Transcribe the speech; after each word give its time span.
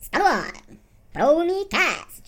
Está 0.00 0.18
no 0.18 0.26
ar. 0.26 0.52
Pronicast. 1.12 2.27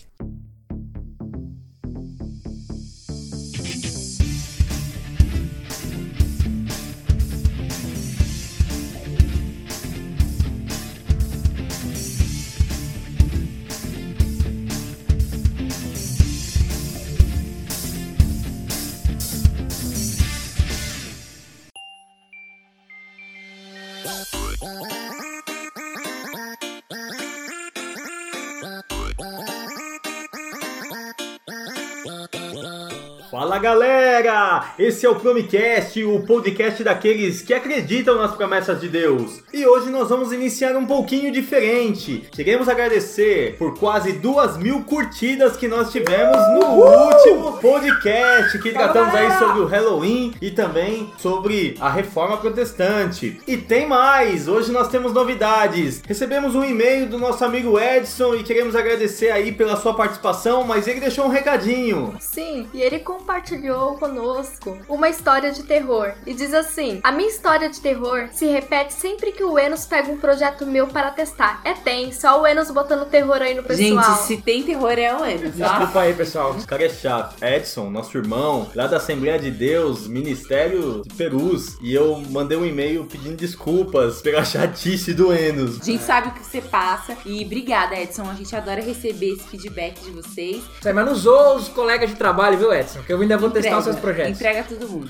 galera! 33.61 34.73
Esse 34.79 35.05
é 35.05 35.09
o 35.09 35.15
Promicast, 35.15 36.03
o 36.03 36.21
podcast 36.21 36.83
daqueles 36.83 37.43
que 37.43 37.53
acreditam 37.53 38.15
nas 38.15 38.35
promessas 38.35 38.81
de 38.81 38.89
Deus. 38.89 39.43
E 39.53 39.67
hoje 39.67 39.91
nós 39.91 40.09
vamos 40.09 40.33
iniciar 40.33 40.75
um 40.75 40.87
pouquinho 40.87 41.31
diferente. 41.31 42.27
Queremos 42.31 42.67
agradecer 42.67 43.55
por 43.59 43.77
quase 43.77 44.13
duas 44.13 44.57
mil 44.57 44.83
curtidas 44.83 45.55
que 45.55 45.67
nós 45.67 45.91
tivemos 45.91 46.37
no 46.55 46.65
último 46.71 47.59
podcast 47.59 48.57
que 48.57 48.71
tratamos 48.71 49.13
aí 49.13 49.31
sobre 49.37 49.61
o 49.61 49.67
Halloween 49.67 50.33
e 50.41 50.49
também 50.49 51.13
sobre 51.19 51.77
a 51.79 51.89
reforma 51.89 52.37
protestante. 52.37 53.39
E 53.45 53.57
tem 53.57 53.87
mais! 53.87 54.47
Hoje 54.47 54.71
nós 54.71 54.87
temos 54.87 55.13
novidades. 55.13 56.01
Recebemos 56.07 56.55
um 56.55 56.63
e-mail 56.63 57.05
do 57.05 57.19
nosso 57.19 57.45
amigo 57.45 57.79
Edson 57.79 58.33
e 58.33 58.43
queremos 58.43 58.75
agradecer 58.75 59.29
aí 59.29 59.51
pela 59.51 59.77
sua 59.77 59.93
participação, 59.93 60.63
mas 60.63 60.87
ele 60.87 60.99
deixou 60.99 61.25
um 61.25 61.29
recadinho. 61.29 62.15
Sim, 62.19 62.67
e 62.73 62.81
ele 62.81 62.97
compartilhou 62.97 63.50
conosco 63.99 64.77
uma 64.87 65.09
história 65.09 65.51
de 65.51 65.63
terror. 65.63 66.13
E 66.25 66.33
diz 66.33 66.53
assim: 66.53 66.99
A 67.03 67.11
minha 67.11 67.29
história 67.29 67.69
de 67.69 67.79
terror 67.79 68.29
se 68.31 68.45
repete 68.45 68.93
sempre 68.93 69.31
que 69.31 69.43
o 69.43 69.57
Enos 69.57 69.85
pega 69.85 70.11
um 70.11 70.17
projeto 70.17 70.65
meu 70.65 70.87
para 70.87 71.11
testar. 71.11 71.61
É 71.63 71.73
tenso, 71.73 72.21
só 72.21 72.41
o 72.41 72.47
Enos 72.47 72.71
botando 72.71 73.09
terror 73.09 73.41
aí 73.41 73.53
no 73.53 73.63
pessoal. 73.63 74.03
Gente, 74.03 74.27
se 74.27 74.37
tem 74.37 74.63
terror 74.63 74.91
é 74.91 75.15
o 75.15 75.25
Enos, 75.25 75.57
tá? 75.57 75.69
Desculpa 75.69 76.01
aí, 76.01 76.13
pessoal. 76.13 76.55
Esse 76.55 76.67
cara 76.67 76.85
é 76.85 76.89
chato. 76.89 77.43
Edson, 77.43 77.89
nosso 77.89 78.17
irmão, 78.17 78.69
lá 78.75 78.87
da 78.87 78.97
Assembleia 78.97 79.39
de 79.39 79.51
Deus, 79.51 80.07
Ministério 80.07 81.01
de 81.03 81.13
Perus. 81.13 81.77
E 81.81 81.93
eu 81.93 82.21
mandei 82.29 82.57
um 82.57 82.65
e-mail 82.65 83.05
pedindo 83.05 83.35
desculpas 83.35 84.21
pela 84.21 84.43
chatice 84.45 85.13
do 85.13 85.33
Enos. 85.33 85.81
A 85.81 85.83
gente 85.83 86.03
sabe 86.03 86.29
o 86.29 86.31
que 86.31 86.45
você 86.45 86.61
passa. 86.61 87.17
E 87.25 87.43
obrigada, 87.43 87.99
Edson. 87.99 88.29
A 88.29 88.33
gente 88.33 88.55
adora 88.55 88.81
receber 88.81 89.33
esse 89.33 89.43
feedback 89.47 89.99
de 90.01 90.11
vocês. 90.11 90.63
Mas 90.83 90.95
não 90.95 91.11
usou 91.11 91.55
os 91.55 91.67
colegas 91.69 92.09
de 92.09 92.15
trabalho, 92.15 92.57
viu, 92.57 92.73
Edson? 92.73 93.01
Que 93.01 93.13
eu 93.13 93.21
ainda 93.21 93.37
vou 93.41 93.49
testar 93.49 93.79
os 93.79 93.83
seus 93.83 93.99
projetos. 93.99 94.39
Entrega 94.39 94.63
todo 94.63 94.87
mundo. 94.87 95.09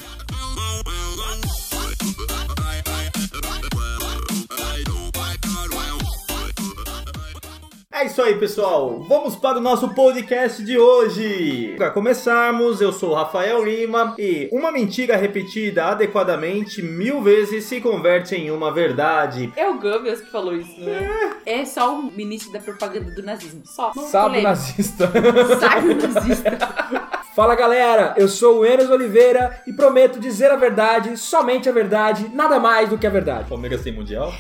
É 7.94 8.06
isso 8.06 8.20
aí, 8.20 8.36
pessoal. 8.36 9.06
Vamos 9.08 9.36
para 9.36 9.60
o 9.60 9.62
nosso 9.62 9.90
podcast 9.90 10.64
de 10.64 10.76
hoje. 10.76 11.76
Para 11.78 11.92
começarmos, 11.92 12.82
eu 12.82 12.92
sou 12.92 13.12
o 13.12 13.14
Rafael 13.14 13.64
Lima 13.64 14.16
e 14.18 14.50
uma 14.52 14.72
mentira 14.72 15.16
repetida 15.16 15.86
adequadamente 15.86 16.82
mil 16.82 17.22
vezes 17.22 17.66
se 17.66 17.80
converte 17.80 18.34
em 18.34 18.50
uma 18.50 18.72
verdade. 18.72 19.54
É 19.56 19.70
o 19.70 19.78
Goebbels 19.78 20.22
que 20.22 20.32
falou 20.32 20.56
isso, 20.56 20.82
né? 20.82 21.36
É 21.46 21.64
só 21.64 21.94
o 21.94 22.12
ministro 22.12 22.52
da 22.52 22.60
propaganda 22.60 23.12
do 23.12 23.22
nazismo. 23.22 23.62
Só. 23.66 23.92
Sábio 23.94 24.42
Polêmica. 24.42 24.50
nazista. 24.50 25.12
Sábio 25.60 25.96
nazista. 25.96 27.01
Fala 27.34 27.56
galera, 27.56 28.14
eu 28.18 28.28
sou 28.28 28.60
o 28.60 28.66
Enes 28.66 28.90
Oliveira 28.90 29.62
e 29.66 29.72
prometo 29.72 30.20
dizer 30.20 30.52
a 30.52 30.58
verdade, 30.58 31.16
somente 31.16 31.70
a 31.70 31.72
verdade, 31.72 32.30
nada 32.34 32.60
mais 32.60 32.90
do 32.90 32.98
que 32.98 33.08
a 33.08 33.10
verdade. 33.10 33.48
Palmeiras 33.48 33.82
tem 33.82 33.94
mundial? 33.94 34.34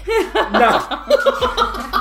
Não, 0.51 2.00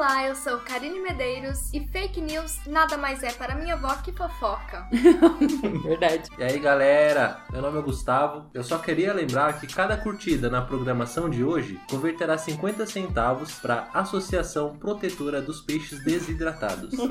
Olá, 0.00 0.26
eu 0.26 0.34
sou 0.34 0.56
Karine 0.60 0.98
Medeiros 0.98 1.70
e 1.74 1.86
fake 1.88 2.22
news 2.22 2.58
nada 2.66 2.96
mais 2.96 3.22
é 3.22 3.30
para 3.32 3.54
minha 3.54 3.74
avó 3.74 3.94
que 3.96 4.10
fofoca. 4.10 4.88
Verdade. 5.84 6.22
E 6.38 6.42
aí 6.42 6.58
galera, 6.58 7.44
meu 7.52 7.60
nome 7.60 7.80
é 7.80 7.82
Gustavo. 7.82 8.46
Eu 8.54 8.64
só 8.64 8.78
queria 8.78 9.12
lembrar 9.12 9.60
que 9.60 9.66
cada 9.66 9.98
curtida 9.98 10.48
na 10.48 10.62
programação 10.62 11.28
de 11.28 11.44
hoje 11.44 11.78
converterá 11.90 12.38
50 12.38 12.86
centavos 12.86 13.52
para 13.56 13.90
Associação 13.92 14.74
Protetora 14.78 15.42
dos 15.42 15.60
Peixes 15.60 16.02
Desidratados. 16.02 16.94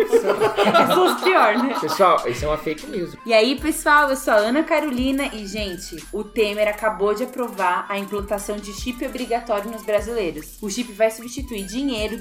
É 0.79 0.99
os 0.99 1.21
pior, 1.21 1.57
né? 1.57 1.77
pessoal, 1.79 2.27
isso 2.27 2.45
é 2.45 2.47
uma 2.47 2.57
fake 2.57 2.87
news. 2.87 3.15
E 3.25 3.33
aí, 3.33 3.59
pessoal, 3.59 4.09
eu 4.09 4.15
sou 4.15 4.33
a 4.33 4.37
Ana 4.37 4.63
Carolina 4.63 5.27
e, 5.27 5.45
gente, 5.45 6.03
o 6.11 6.23
Temer 6.23 6.67
acabou 6.67 7.13
de 7.13 7.23
aprovar 7.23 7.85
a 7.89 7.97
implantação 7.97 8.57
de 8.57 8.73
chip 8.73 9.05
obrigatório 9.05 9.69
nos 9.69 9.83
brasileiros. 9.83 10.57
O 10.61 10.69
chip 10.69 10.91
vai 10.93 11.11
substituir 11.11 11.65
dinheiro, 11.65 12.17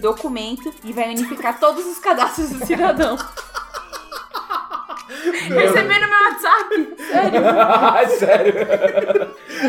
documento 0.59 0.77
e 0.85 0.93
vai 0.93 1.11
unificar 1.11 1.59
todos 1.59 1.87
os 1.87 1.99
cadastros 1.99 2.51
do 2.51 2.67
cidadão. 2.67 3.17
Recebi 5.09 6.01
no 6.01 6.09
meu 6.09 6.23
WhatsApp. 6.25 6.95
Sério. 7.11 7.41
Sério. 8.19 8.55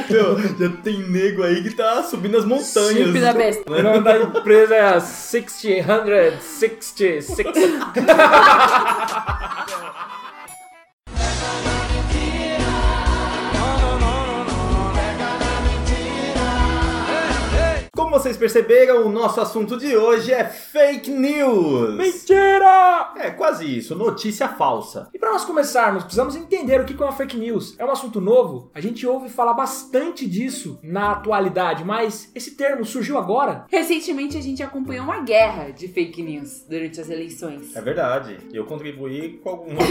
Meu, 0.09 0.37
já 0.57 0.69
tem 0.83 0.99
nego 1.09 1.43
aí 1.43 1.63
que 1.63 1.71
tá 1.71 2.03
subindo 2.03 2.37
as 2.37 2.45
montanhas. 2.45 3.07
Chip 3.07 3.19
da 3.19 3.33
besta. 3.33 3.71
O 3.71 3.81
nome 3.81 4.01
da 4.01 4.17
empresa 4.17 4.75
é 4.75 4.99
60, 4.99 6.39
166. 6.41 7.37
Como 18.09 18.19
vocês 18.19 18.37
perceberam, 18.37 19.05
o 19.05 19.09
nosso 19.11 19.39
assunto 19.39 19.77
de 19.77 19.95
hoje 19.95 20.33
é 20.33 20.43
fake 20.43 21.11
news. 21.11 21.93
Mentira! 21.93 23.13
É 23.15 23.29
quase 23.29 23.77
isso, 23.77 23.93
notícia 23.93 24.47
falsa. 24.47 25.07
E 25.13 25.19
para 25.19 25.31
nós 25.31 25.45
começarmos, 25.45 26.01
precisamos 26.01 26.35
entender 26.35 26.81
o 26.81 26.85
que 26.85 26.99
é 26.99 27.05
uma 27.05 27.11
fake 27.11 27.37
news. 27.37 27.75
É 27.77 27.85
um 27.85 27.91
assunto 27.91 28.19
novo, 28.19 28.71
a 28.73 28.81
gente 28.81 29.05
ouve 29.05 29.29
falar 29.29 29.53
bastante 29.53 30.27
disso 30.27 30.79
na 30.81 31.11
atualidade, 31.11 31.85
mas 31.85 32.31
esse 32.33 32.55
termo 32.55 32.83
surgiu 32.83 33.15
agora. 33.15 33.67
Recentemente 33.69 34.35
a 34.35 34.41
gente 34.41 34.63
acompanhou 34.63 35.03
uma 35.03 35.21
guerra 35.21 35.69
de 35.69 35.87
fake 35.87 36.23
news 36.23 36.65
durante 36.67 36.99
as 36.99 37.11
eleições. 37.11 37.75
É 37.75 37.81
verdade, 37.81 38.39
eu 38.51 38.65
contribuí 38.65 39.37
com 39.37 39.49
alguma. 39.49 39.81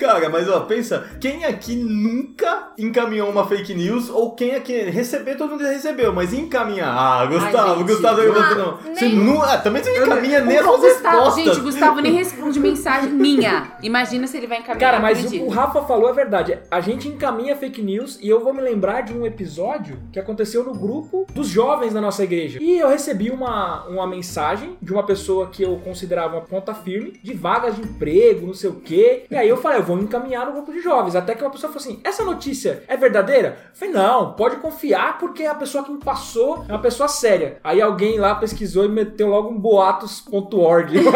Cara, 0.00 0.28
mas 0.28 0.48
ó, 0.48 0.60
pensa, 0.60 1.08
quem 1.20 1.44
aqui 1.44 1.76
nunca 1.76 2.72
encaminhou 2.76 3.30
uma 3.30 3.46
fake 3.46 3.72
news 3.74 4.10
ou 4.10 4.34
quem 4.34 4.56
aqui 4.56 4.76
receber, 4.90 5.36
todo 5.36 5.51
mundo 5.52 5.62
já 5.64 5.70
recebeu, 5.70 6.12
mas 6.12 6.32
encaminhar. 6.32 6.88
Ah, 6.96 7.26
Gustavo, 7.26 7.78
gente. 7.78 7.86
Gustavo, 7.92 8.20
eu 8.20 8.32
Ah, 8.42 8.54
não. 8.54 8.76
Você 8.94 9.04
nem- 9.06 9.14
não 9.16 9.42
ah, 9.42 9.58
também 9.58 9.82
você 9.82 9.98
não 9.98 10.06
encaminha 10.06 10.40
nem 10.40 10.58
as 10.58 10.66
O 10.66 10.68
suas 10.78 10.80
Gustavo, 10.94 11.16
respostas. 11.16 11.44
gente, 11.44 11.58
o 11.58 11.62
Gustavo 11.62 12.00
nem 12.00 12.12
responde 12.12 12.60
mensagem 12.60 13.10
minha. 13.10 13.72
Imagina 13.82 14.26
se 14.26 14.36
ele 14.36 14.46
vai 14.46 14.58
encaminhar. 14.58 14.90
Cara, 14.90 15.00
mas 15.00 15.18
acredito. 15.18 15.44
o, 15.44 15.46
o 15.46 15.50
Rafa 15.50 15.82
falou 15.82 16.08
a 16.08 16.12
verdade. 16.12 16.58
A 16.70 16.80
gente 16.80 17.08
encaminha 17.08 17.56
fake 17.56 17.82
news 17.82 18.18
e 18.20 18.28
eu 18.28 18.42
vou 18.42 18.52
me 18.52 18.60
lembrar 18.60 19.02
de 19.02 19.12
um 19.12 19.24
episódio 19.26 19.98
que 20.12 20.18
aconteceu 20.18 20.64
no 20.64 20.74
grupo 20.74 21.26
dos 21.32 21.46
jovens 21.48 21.92
da 21.92 22.00
nossa 22.00 22.22
igreja. 22.24 22.58
E 22.60 22.78
eu 22.78 22.88
recebi 22.88 23.30
uma, 23.30 23.84
uma 23.86 24.06
mensagem 24.06 24.76
de 24.80 24.92
uma 24.92 25.04
pessoa 25.04 25.48
que 25.48 25.62
eu 25.62 25.76
considerava 25.84 26.36
uma 26.36 26.42
ponta 26.42 26.74
firme, 26.74 27.14
de 27.22 27.32
vagas 27.34 27.76
de 27.76 27.82
emprego, 27.82 28.46
não 28.46 28.54
sei 28.54 28.70
o 28.70 28.74
quê. 28.74 29.24
E 29.30 29.36
aí 29.36 29.48
eu 29.48 29.56
falei, 29.56 29.78
eu 29.78 29.82
vou 29.84 29.98
encaminhar 29.98 30.46
no 30.46 30.52
grupo 30.52 30.72
de 30.72 30.80
jovens. 30.80 31.14
Até 31.14 31.34
que 31.34 31.42
uma 31.42 31.50
pessoa 31.50 31.72
falou 31.72 31.84
assim: 31.86 32.00
essa 32.04 32.24
notícia 32.24 32.82
é 32.88 32.96
verdadeira? 32.96 33.56
Eu 33.70 33.74
falei, 33.74 33.94
não, 33.94 34.32
pode 34.32 34.56
confiar 34.56 35.18
porque 35.18 35.41
a 35.46 35.54
pessoa 35.54 35.84
que 35.84 35.90
me 35.92 35.98
passou 35.98 36.64
é 36.68 36.72
uma 36.72 36.78
pessoa 36.80 37.08
séria. 37.08 37.58
Aí 37.62 37.80
alguém 37.80 38.18
lá 38.18 38.34
pesquisou 38.34 38.84
e 38.84 38.88
meteu 38.88 39.28
logo 39.28 39.48
um 39.50 39.58
boatos.org. 39.58 40.96
eu 40.98 41.12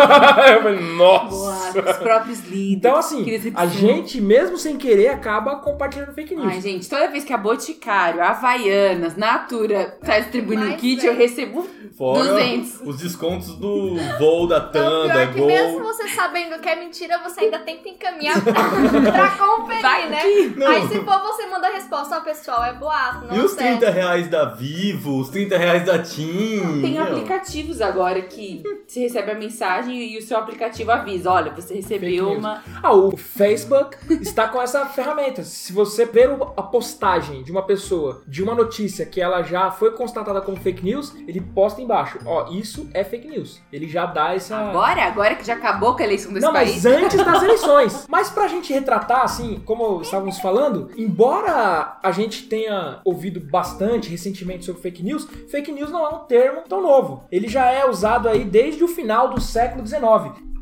falei, 0.62 0.80
nossa. 0.96 1.26
Boa, 1.72 1.90
os 1.90 1.96
próprios 1.98 2.40
líderes. 2.44 2.76
Então, 2.76 2.96
assim, 2.96 3.26
a 3.54 3.66
gente, 3.66 4.20
mesmo 4.20 4.56
sem 4.56 4.76
querer, 4.76 5.08
acaba 5.08 5.56
compartilhando 5.56 6.12
fake 6.14 6.34
news. 6.34 6.46
Ai, 6.52 6.60
gente, 6.60 6.88
toda 6.88 7.08
vez 7.08 7.24
que 7.24 7.32
a 7.32 7.36
Boticário, 7.38 8.22
a 8.22 8.30
Havaianas, 8.30 9.16
Natura 9.16 9.96
tá 10.04 10.18
distribuindo 10.18 10.64
um 10.64 10.68
Mas, 10.70 10.80
kit, 10.80 11.00
velho. 11.00 11.12
eu 11.12 11.16
recebo 11.18 11.66
Fora 11.96 12.22
200. 12.24 12.80
os 12.82 12.98
descontos 12.98 13.54
do 13.56 13.96
voo 14.18 14.46
da 14.46 14.58
Então, 14.58 14.70
Tanda, 14.72 15.12
pior 15.14 15.32
que 15.32 15.38
Gol. 15.38 15.46
mesmo 15.46 15.82
você 15.82 16.08
sabendo 16.08 16.58
que 16.60 16.68
é 16.68 16.76
mentira, 16.76 17.18
você 17.22 17.40
ainda 17.40 17.58
tenta 17.60 17.88
encaminhar 17.88 18.40
pra, 18.44 18.52
pra 18.52 19.30
conferir, 19.30 19.82
Vai 19.82 20.08
né? 20.08 20.22
que-. 20.22 20.64
Aí 20.64 20.88
se 20.88 21.00
for 21.00 21.18
você 21.22 21.46
manda 21.46 21.66
a 21.68 21.70
resposta, 21.72 22.16
ó, 22.18 22.20
pessoal, 22.20 22.64
é 22.64 22.72
boato, 22.74 23.26
não 23.26 23.36
E 23.36 23.40
os 23.40 23.52
sei. 23.52 23.66
30 23.78 23.90
reais 23.90 24.15
reais 24.16 24.28
da 24.28 24.44
Vivo, 24.46 25.20
os 25.20 25.28
30 25.28 25.58
reais 25.58 25.84
da 25.84 25.98
TIM. 25.98 26.80
Tem 26.80 26.92
meu. 26.94 27.02
aplicativos 27.02 27.80
agora 27.80 28.22
que 28.22 28.62
você 28.86 29.00
recebe 29.00 29.30
a 29.30 29.34
mensagem 29.34 30.14
e 30.14 30.18
o 30.18 30.22
seu 30.22 30.38
aplicativo 30.38 30.90
avisa: 30.90 31.30
olha, 31.30 31.52
você 31.54 31.74
Fake 31.74 31.80
recebeu 31.82 32.26
news. 32.30 32.38
uma. 32.38 32.62
Ah, 32.82 32.92
o 32.94 33.16
Facebook 33.16 33.96
está 34.22 34.48
com 34.48 34.60
essa 34.60 34.86
ferramenta. 34.86 35.42
Se 35.44 35.72
você 35.72 36.06
ver 36.06 36.30
a 36.56 36.62
postagem 36.62 37.42
de 37.42 37.52
uma 37.52 37.62
pessoa 37.62 38.22
de 38.26 38.42
uma 38.42 38.54
notícia 38.54 39.04
que 39.04 39.20
ela 39.20 39.42
já 39.42 39.70
foi 39.70 39.92
constatada 39.92 40.40
como 40.40 40.56
fake 40.56 40.82
news, 40.84 41.14
ele 41.28 41.40
posta 41.40 41.80
embaixo. 41.82 42.18
Ó, 42.24 42.50
isso 42.52 42.88
é 42.94 43.04
fake 43.04 43.28
news. 43.28 43.60
Ele 43.72 43.86
já 43.86 44.06
dá 44.06 44.34
essa. 44.34 44.56
Agora? 44.56 45.02
Agora 45.04 45.34
que 45.34 45.44
já 45.46 45.54
acabou 45.54 45.94
com 45.94 46.02
a 46.02 46.06
eleição 46.06 46.32
desse 46.32 46.46
Não, 46.46 46.52
país? 46.52 46.82
mas 46.82 46.86
antes 46.86 47.16
das 47.22 47.42
eleições. 47.42 48.06
Mas 48.08 48.30
pra 48.30 48.48
gente 48.48 48.72
retratar, 48.72 49.22
assim, 49.22 49.60
como 49.64 50.00
estávamos 50.00 50.38
falando, 50.38 50.90
embora 50.96 51.98
a 52.02 52.10
gente 52.12 52.44
tenha 52.44 53.00
ouvido 53.04 53.40
bastante 53.40 54.05
recentemente 54.08 54.64
sobre 54.64 54.80
fake 54.82 55.02
news, 55.02 55.26
fake 55.50 55.72
news 55.72 55.90
não 55.90 56.06
é 56.06 56.10
um 56.10 56.18
termo 56.20 56.62
tão 56.68 56.80
novo. 56.82 57.24
Ele 57.30 57.48
já 57.48 57.70
é 57.70 57.88
usado 57.88 58.28
aí 58.28 58.44
desde 58.44 58.84
o 58.84 58.88
final 58.88 59.28
do 59.28 59.40
século 59.40 59.86
XIX. 59.86 60.00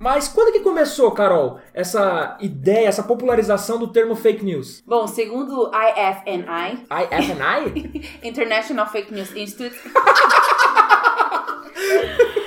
Mas 0.00 0.28
quando 0.28 0.52
que 0.52 0.60
começou, 0.60 1.10
Carol, 1.12 1.58
essa 1.72 2.36
ideia, 2.40 2.88
essa 2.88 3.02
popularização 3.02 3.78
do 3.78 3.88
termo 3.88 4.14
fake 4.14 4.44
news? 4.44 4.82
Bom, 4.86 5.06
segundo 5.06 5.62
o 5.62 5.70
IFNI, 5.74 6.84
IFNI? 6.90 8.20
International 8.22 8.86
Fake 8.86 9.14
News 9.14 9.34
Institute. 9.34 9.80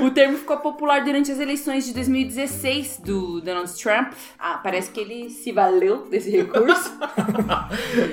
O 0.00 0.10
termo 0.10 0.38
ficou 0.38 0.56
popular 0.58 1.04
durante 1.04 1.30
as 1.30 1.38
eleições 1.38 1.84
de 1.86 1.92
2016 1.94 3.00
do 3.04 3.40
Donald 3.40 3.72
Trump. 3.82 4.12
Ah, 4.38 4.58
parece 4.62 4.90
que 4.90 5.00
ele 5.00 5.30
se 5.30 5.52
valeu 5.52 6.06
desse 6.08 6.30
recurso. 6.30 6.92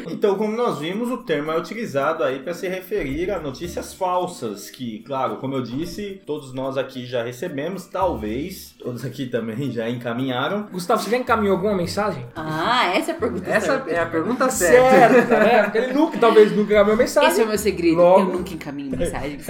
Então, 0.09 0.35
como 0.35 0.55
nós 0.55 0.79
vimos, 0.79 1.09
o 1.11 1.17
termo 1.17 1.51
é 1.51 1.57
utilizado 1.57 2.23
aí 2.23 2.39
para 2.39 2.53
se 2.53 2.67
referir 2.67 3.29
a 3.31 3.39
notícias 3.39 3.93
falsas, 3.93 4.69
que, 4.69 4.99
claro, 4.99 5.37
como 5.37 5.55
eu 5.55 5.61
disse, 5.61 6.21
todos 6.25 6.53
nós 6.53 6.77
aqui 6.77 7.05
já 7.05 7.23
recebemos, 7.23 7.85
talvez 7.85 8.75
todos 8.79 9.03
aqui 9.05 9.25
também 9.27 9.71
já 9.71 9.89
encaminharam. 9.89 10.67
Gustavo, 10.71 11.01
você 11.01 11.09
já 11.11 11.17
encaminhou 11.17 11.55
alguma 11.55 11.75
mensagem? 11.75 12.25
Ah, 12.35 12.91
essa 12.95 13.11
é 13.11 13.13
a 13.15 13.17
pergunta 13.17 13.49
Essa 13.49 13.65
certa. 13.67 13.91
é 13.91 13.99
a 13.99 14.05
pergunta 14.05 14.49
certa. 14.49 14.89
Certa, 15.09 15.39
né? 15.39 15.63
Porque 15.63 15.77
ele 15.77 15.93
nunca, 15.93 16.17
talvez 16.17 16.51
nunca 16.51 16.73
encaminhou 16.73 16.97
mensagem. 16.97 17.29
Esse 17.29 17.41
é 17.41 17.43
o 17.43 17.47
meu 17.47 17.57
segredo. 17.57 17.97
Logo. 17.97 18.19
Eu 18.21 18.25
nunca 18.37 18.53
encaminho 18.53 18.97
mensagens. 18.97 19.45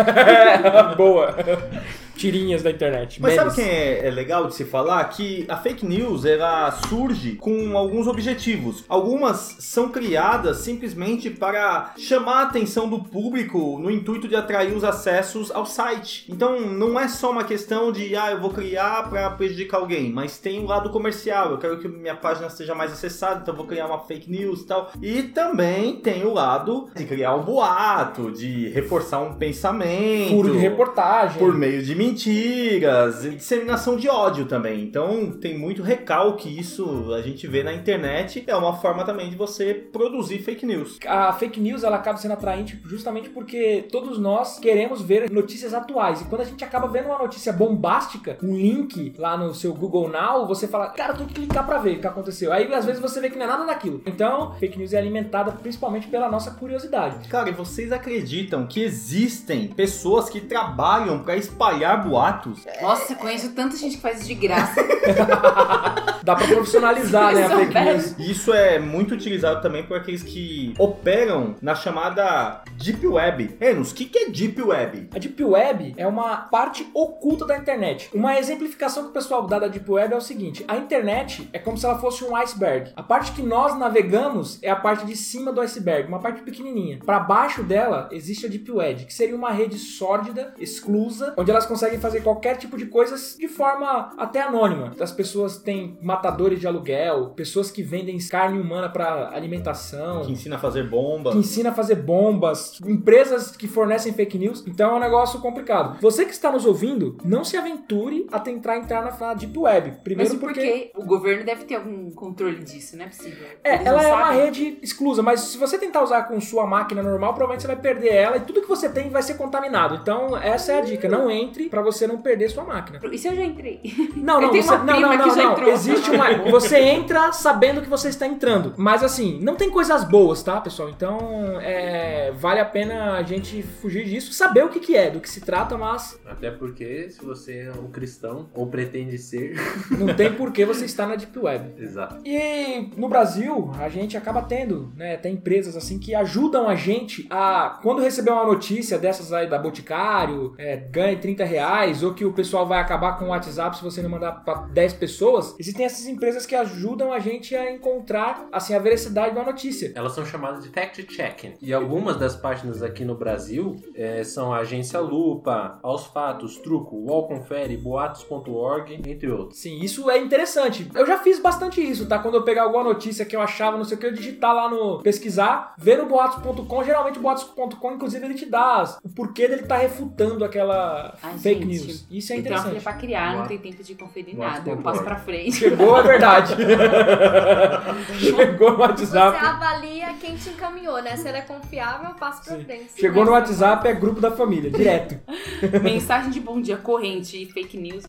Boa. 0.97 1.35
Tirinhas 2.17 2.63
da 2.63 2.71
internet. 2.71 3.21
Mas 3.21 3.35
sabe 3.35 3.49
memes. 3.49 3.53
o 3.53 3.61
que 3.61 3.69
é, 3.69 4.07
é 4.07 4.11
legal 4.11 4.47
de 4.47 4.55
se 4.55 4.65
falar? 4.65 5.03
Que 5.05 5.45
a 5.47 5.57
fake 5.57 5.85
news 5.85 6.25
ela 6.25 6.71
surge 6.71 7.35
com 7.35 7.77
alguns 7.77 8.07
objetivos. 8.07 8.83
Algumas 8.87 9.57
são 9.59 9.89
criadas 9.89 10.57
simplesmente 10.57 11.29
para 11.29 11.93
chamar 11.97 12.39
a 12.39 12.41
atenção 12.43 12.89
do 12.89 13.03
público 13.03 13.79
no 13.79 13.91
intuito 13.91 14.27
de 14.27 14.35
atrair 14.35 14.73
os 14.75 14.83
acessos 14.83 15.51
ao 15.51 15.65
site. 15.65 16.25
Então 16.29 16.59
não 16.61 16.99
é 16.99 17.07
só 17.07 17.31
uma 17.31 17.43
questão 17.43 17.91
de 17.91 18.15
ah, 18.15 18.31
eu 18.31 18.39
vou 18.39 18.49
criar 18.49 19.09
para 19.09 19.29
prejudicar 19.31 19.77
alguém, 19.77 20.11
mas 20.11 20.37
tem 20.37 20.59
o 20.59 20.65
lado 20.65 20.89
comercial. 20.89 21.51
Eu 21.51 21.57
quero 21.57 21.79
que 21.79 21.87
minha 21.87 22.15
página 22.15 22.49
seja 22.49 22.73
mais 22.73 22.91
acessada, 22.91 23.41
então 23.41 23.53
eu 23.53 23.57
vou 23.57 23.67
criar 23.67 23.85
uma 23.85 23.99
fake 23.99 24.29
news 24.29 24.61
e 24.61 24.65
tal. 24.65 24.91
E 25.01 25.23
também 25.23 25.97
tem 25.97 26.25
o 26.25 26.33
lado 26.33 26.89
de 26.95 27.05
criar 27.05 27.35
um 27.35 27.43
boato, 27.43 28.31
de 28.31 28.69
reforçar 28.69 29.19
um 29.19 29.33
pensamento. 29.33 30.29
Furo 30.29 30.51
de 30.51 30.57
reportagem. 30.57 31.37
Por 31.37 31.53
meio 31.53 31.83
de 31.83 31.95
mentiras, 32.07 33.25
e 33.25 33.31
disseminação 33.31 33.95
de 33.95 34.09
ódio 34.09 34.45
também. 34.45 34.81
Então 34.81 35.31
tem 35.31 35.57
muito 35.57 35.83
recalque 35.83 36.47
isso 36.47 37.13
a 37.13 37.21
gente 37.21 37.47
vê 37.47 37.63
na 37.63 37.73
internet. 37.73 38.43
É 38.47 38.55
uma 38.55 38.75
forma 38.77 39.03
também 39.03 39.29
de 39.29 39.35
você 39.35 39.73
produzir 39.73 40.39
fake 40.39 40.65
news. 40.65 40.99
A 41.05 41.33
fake 41.33 41.59
news 41.59 41.83
ela 41.83 41.97
acaba 41.97 42.17
sendo 42.17 42.33
atraente 42.33 42.79
justamente 42.85 43.29
porque 43.29 43.85
todos 43.91 44.17
nós 44.17 44.59
queremos 44.59 45.01
ver 45.01 45.29
notícias 45.29 45.73
atuais. 45.73 46.21
E 46.21 46.25
quando 46.25 46.41
a 46.41 46.45
gente 46.45 46.63
acaba 46.63 46.87
vendo 46.87 47.07
uma 47.07 47.19
notícia 47.19 47.51
bombástica, 47.51 48.37
um 48.41 48.55
link 48.55 49.13
lá 49.17 49.37
no 49.37 49.53
seu 49.53 49.73
Google 49.73 50.09
Now, 50.09 50.45
você 50.47 50.67
fala, 50.67 50.87
cara, 50.89 51.13
eu 51.13 51.17
tenho 51.17 51.29
que 51.29 51.35
clicar 51.35 51.65
pra 51.65 51.77
ver 51.77 51.97
o 51.97 51.99
que 51.99 52.07
aconteceu. 52.07 52.51
Aí 52.53 52.71
às 52.73 52.85
vezes 52.85 53.01
você 53.01 53.19
vê 53.19 53.29
que 53.29 53.37
não 53.37 53.45
é 53.45 53.47
nada 53.47 53.65
daquilo. 53.65 54.01
Então, 54.05 54.53
fake 54.55 54.77
news 54.77 54.93
é 54.93 54.97
alimentada 54.97 55.51
principalmente 55.51 56.07
pela 56.07 56.29
nossa 56.29 56.51
curiosidade. 56.51 57.27
Cara, 57.27 57.49
e 57.49 57.53
vocês 57.53 57.91
acreditam 57.91 58.65
que 58.65 58.81
existem 58.81 59.67
pessoas 59.67 60.29
que 60.29 60.41
trabalham 60.41 61.19
para 61.19 61.35
espalhar 61.35 61.96
boatos? 61.97 62.65
Nossa, 62.81 63.13
eu 63.13 63.17
conheço 63.17 63.51
tanta 63.53 63.75
gente 63.75 63.97
que 63.97 64.01
faz 64.01 64.19
isso 64.19 64.27
de 64.27 64.35
graça. 64.35 64.81
Dá 66.23 66.35
pra 66.35 66.47
profissionalizar, 66.47 67.33
né, 67.33 67.45
a 67.45 67.49
fake 67.49 67.79
news. 67.79 68.15
Isso 68.19 68.53
é 68.53 68.79
muito 68.79 69.13
utilizado 69.13 69.61
também 69.61 69.83
por 69.83 69.97
aqueles 69.97 70.21
que 70.21 70.73
operam 70.77 71.55
na 71.61 71.73
chamada 71.73 72.63
Deep 72.75 73.05
Web. 73.07 73.57
Enos, 73.61 73.91
o 73.91 73.95
que 73.95 74.05
que 74.05 74.17
é 74.17 74.29
Deep 74.29 74.61
Web? 74.61 75.09
A 75.15 75.19
Deep 75.19 75.41
Web 75.41 75.93
é 75.95 76.05
uma 76.05 76.37
parte 76.37 76.89
oculta 76.93 77.45
da 77.45 77.57
internet. 77.57 78.09
Uma 78.13 78.37
exemplificação 78.37 79.03
que 79.03 79.09
o 79.09 79.13
pessoal 79.13 79.47
dá 79.47 79.59
da 79.59 79.67
Deep 79.67 79.89
Web 79.89 80.13
é 80.13 80.17
o 80.17 80.21
seguinte: 80.21 80.65
a 80.67 80.75
internet 80.75 81.47
é 81.53 81.59
como 81.59 81.77
se 81.77 81.85
ela 81.85 81.97
fosse 81.97 82.25
um 82.25 82.35
iceberg. 82.35 82.91
A 82.95 83.03
parte 83.03 83.31
que 83.31 83.41
nós 83.41 83.77
navegamos 83.77 84.59
é 84.61 84.69
a 84.69 84.75
parte 84.75 85.05
de 85.05 85.15
cima 85.15 85.53
do 85.53 85.61
iceberg, 85.61 86.09
uma 86.09 86.19
parte 86.19 86.41
pequenininha. 86.41 86.99
Para 87.05 87.19
baixo 87.19 87.63
dela 87.63 88.09
existe 88.11 88.45
a 88.45 88.49
Deep 88.49 88.69
Web, 88.69 89.05
que 89.05 89.13
seria 89.13 89.35
uma 89.35 89.51
rede 89.51 89.77
sórdida, 89.77 90.53
exclusa, 90.59 91.33
onde 91.37 91.51
elas 91.51 91.65
conseguem 91.65 91.86
fazer 91.97 92.21
qualquer 92.21 92.57
tipo 92.57 92.77
de 92.77 92.87
coisas 92.87 93.35
de 93.39 93.47
forma 93.47 94.13
até 94.17 94.41
anônima. 94.41 94.93
As 94.99 95.11
pessoas 95.11 95.57
têm 95.57 95.97
matadores 96.01 96.59
de 96.59 96.67
aluguel, 96.67 97.31
pessoas 97.35 97.71
que 97.71 97.81
vendem 97.83 98.17
carne 98.29 98.59
humana 98.59 98.89
para 98.89 99.29
alimentação, 99.33 100.21
Que 100.25 100.31
ensina 100.31 100.55
a 100.55 100.59
fazer 100.59 100.83
bomba. 100.89 101.31
que 101.31 101.37
ensina 101.37 101.69
a 101.69 101.73
fazer 101.73 101.95
bombas, 101.95 102.79
empresas 102.85 103.55
que 103.55 103.67
fornecem 103.67 104.13
fake 104.13 104.37
news. 104.37 104.63
Então 104.67 104.91
é 104.91 104.95
um 104.95 104.99
negócio 104.99 105.39
complicado. 105.39 105.97
Você 106.01 106.25
que 106.25 106.31
está 106.31 106.51
nos 106.51 106.65
ouvindo, 106.65 107.17
não 107.23 107.43
se 107.43 107.55
aventure 107.57 108.27
a 108.31 108.39
tentar 108.39 108.77
entrar 108.77 109.03
na 109.03 109.33
Deep 109.33 109.57
Web. 109.57 109.89
Mas 109.91 109.99
Primeiro 110.03 110.33
por 110.35 110.39
porque. 110.39 110.59
quê? 110.61 110.91
O 110.95 111.05
governo 111.05 111.45
deve 111.45 111.65
ter 111.65 111.75
algum 111.75 112.09
controle 112.11 112.63
disso, 112.63 112.97
não 112.97 113.05
é 113.05 113.07
possível. 113.07 113.47
É, 113.63 113.75
Eles 113.75 113.85
ela 113.87 114.03
é 114.03 114.07
uma 114.07 114.25
sabem. 114.25 114.39
rede 114.41 114.79
exclusa, 114.81 115.21
mas 115.21 115.41
se 115.41 115.57
você 115.57 115.77
tentar 115.77 116.03
usar 116.03 116.23
com 116.23 116.39
sua 116.41 116.65
máquina 116.65 117.03
normal, 117.03 117.33
provavelmente 117.33 117.61
você 117.61 117.67
vai 117.67 117.75
perder 117.75 118.13
ela 118.13 118.37
e 118.37 118.41
tudo 118.41 118.61
que 118.61 118.67
você 118.67 118.89
tem 118.89 119.09
vai 119.09 119.21
ser 119.21 119.35
contaminado. 119.35 119.95
Então, 119.95 120.35
essa 120.37 120.71
é 120.73 120.77
a 120.79 120.81
dica. 120.81 121.07
Não 121.07 121.29
entre 121.29 121.69
pra 121.81 121.91
você 121.91 122.07
não 122.07 122.21
perder 122.21 122.49
sua 122.49 122.63
máquina. 122.63 122.99
E 123.11 123.17
se 123.17 123.27
eu 123.27 123.35
já 123.35 123.43
entrei? 123.43 123.81
Não, 124.15 124.39
não, 124.41 124.51
você, 124.51 124.77
não, 124.77 124.85
não, 124.85 125.17
não, 125.17 125.27
não. 125.27 125.51
entrou. 125.51 125.71
Existe 125.71 126.11
uma. 126.11 126.27
Você 126.51 126.77
entra 126.79 127.31
sabendo 127.31 127.81
que 127.81 127.89
você 127.89 128.09
está 128.09 128.25
entrando. 128.25 128.73
Mas 128.77 129.03
assim, 129.03 129.39
não 129.41 129.55
tem 129.55 129.69
coisas 129.69 130.03
boas, 130.03 130.41
tá, 130.43 130.59
pessoal? 130.59 130.89
Então, 130.89 131.59
é, 131.61 132.31
vale 132.35 132.59
a 132.59 132.65
pena 132.65 133.13
a 133.13 133.23
gente 133.23 133.61
fugir 133.63 134.05
disso, 134.05 134.33
saber 134.33 134.63
o 134.63 134.69
que, 134.69 134.79
que 134.79 134.95
é, 134.95 135.09
do 135.09 135.19
que 135.19 135.29
se 135.29 135.41
trata, 135.41 135.77
mas 135.77 136.19
Até 136.25 136.51
porque 136.51 137.09
se 137.09 137.23
você 137.23 137.69
é 137.69 137.71
um 137.71 137.89
cristão 137.89 138.49
ou 138.53 138.67
pretende 138.67 139.17
ser. 139.17 139.55
não 139.97 140.15
tem 140.15 140.33
por 140.33 140.51
que 140.51 140.65
você 140.65 140.85
estar 140.85 141.07
na 141.07 141.15
Deep 141.15 141.37
Web. 141.37 141.81
Exato. 141.81 142.17
E 142.25 142.89
no 142.95 143.07
Brasil, 143.07 143.71
a 143.79 143.89
gente 143.89 144.17
acaba 144.17 144.41
tendo, 144.41 144.91
né, 144.95 145.17
tem 145.17 145.33
empresas 145.33 145.75
assim 145.75 145.99
que 145.99 146.15
ajudam 146.15 146.67
a 146.67 146.75
gente 146.75 147.27
a, 147.29 147.79
quando 147.81 148.01
receber 148.01 148.31
uma 148.31 148.45
notícia 148.45 148.97
dessas 148.97 149.31
aí 149.33 149.47
da 149.47 149.57
Boticário, 149.57 150.53
é, 150.57 150.77
ganhe 150.77 151.17
30 151.17 151.43
reais, 151.43 151.56
ou 152.03 152.13
que 152.13 152.25
o 152.25 152.33
pessoal 152.33 152.65
vai 152.65 152.79
acabar 152.79 153.17
com 153.17 153.25
o 153.25 153.27
WhatsApp 153.29 153.77
se 153.77 153.83
você 153.83 154.01
não 154.01 154.09
mandar 154.09 154.43
pra 154.43 154.55
10 154.55 154.93
pessoas, 154.93 155.55
existem 155.59 155.85
essas 155.85 156.05
empresas 156.07 156.45
que 156.45 156.55
ajudam 156.55 157.11
a 157.11 157.19
gente 157.19 157.55
a 157.55 157.71
encontrar, 157.71 158.47
assim, 158.51 158.73
a 158.73 158.79
veracidade 158.79 159.33
de 159.33 159.39
uma 159.39 159.45
notícia. 159.45 159.91
Elas 159.95 160.13
são 160.13 160.25
chamadas 160.25 160.63
de 160.63 160.69
fact-checking. 160.69 161.55
E 161.61 161.73
algumas 161.73 162.17
das 162.17 162.35
páginas 162.35 162.81
aqui 162.83 163.03
no 163.03 163.15
Brasil 163.15 163.75
eh, 163.95 164.23
são 164.23 164.53
a 164.53 164.59
Agência 164.59 164.99
Lupa, 164.99 165.79
Aos 165.81 166.05
Fatos, 166.05 166.57
Truco, 166.57 166.95
UOL 166.95 167.27
Confere, 167.27 167.75
Boatos.org, 167.77 169.01
entre 169.07 169.31
outros. 169.31 169.59
Sim, 169.59 169.79
isso 169.79 170.09
é 170.09 170.17
interessante. 170.17 170.89
Eu 170.93 171.05
já 171.05 171.17
fiz 171.17 171.39
bastante 171.39 171.81
isso, 171.81 172.05
tá? 172.07 172.19
Quando 172.19 172.35
eu 172.35 172.43
pegar 172.43 172.63
alguma 172.63 172.83
notícia 172.83 173.25
que 173.25 173.35
eu 173.35 173.41
achava, 173.41 173.77
não 173.77 173.83
sei 173.83 173.97
o 173.97 173.99
que, 173.99 174.05
eu 174.05 174.13
digitar 174.13 174.53
lá 174.53 174.69
no 174.69 175.01
pesquisar, 175.01 175.73
ver 175.77 175.97
no 175.97 176.05
boatos.com, 176.05 176.83
geralmente 176.83 177.19
o 177.19 177.21
boatos.com, 177.21 177.91
inclusive, 177.93 178.25
ele 178.25 178.35
te 178.35 178.45
dá 178.45 178.67
o 179.03 179.09
porquê 179.09 179.47
dele 179.47 179.63
tá 179.63 179.77
refutando 179.77 180.43
aquela 180.43 181.17
Ai, 181.21 181.37
fake 181.47 181.61
gente, 181.61 181.87
news. 181.87 182.07
Isso 182.09 182.33
é 182.33 182.37
Eu 182.37 182.43
tenho 182.43 182.55
uma 182.55 182.61
filha 182.61 182.71
interessante. 182.71 182.83
pra 182.83 182.93
criar, 182.93 183.35
não 183.37 183.47
tem 183.47 183.57
tempo 183.57 183.83
de 183.83 183.95
conferir 183.95 184.35
Boato 184.35 184.53
nada. 184.53 184.69
Eu 184.69 184.75
ponto 184.75 184.83
passo 184.83 185.03
pra 185.03 185.15
frente. 185.15 185.51
Chegou, 185.53 185.97
é 185.97 186.03
verdade. 186.03 186.55
Chegou 188.19 188.71
no 188.71 188.77
Você 188.77 188.81
WhatsApp. 188.81 189.45
avalia 189.45 190.13
quem 190.21 190.35
te 190.35 190.49
encaminhou, 190.49 191.01
né? 191.01 191.15
Se 191.17 191.27
ele 191.27 191.37
é 191.37 191.41
confiável, 191.41 192.13
passa 192.15 192.43
pra 192.43 192.57
Sim. 192.57 192.65
frente. 192.65 192.91
Chegou 192.99 193.25
no 193.25 193.31
é, 193.31 193.33
WhatsApp, 193.33 193.87
é 193.87 193.93
grupo 193.93 194.19
da 194.19 194.31
família, 194.31 194.69
direto. 194.69 195.19
Mensagem 195.81 196.31
de 196.31 196.39
bom 196.39 196.61
dia 196.61 196.77
corrente 196.77 197.41
e 197.41 197.45
fake 197.45 197.77
news. 197.77 198.05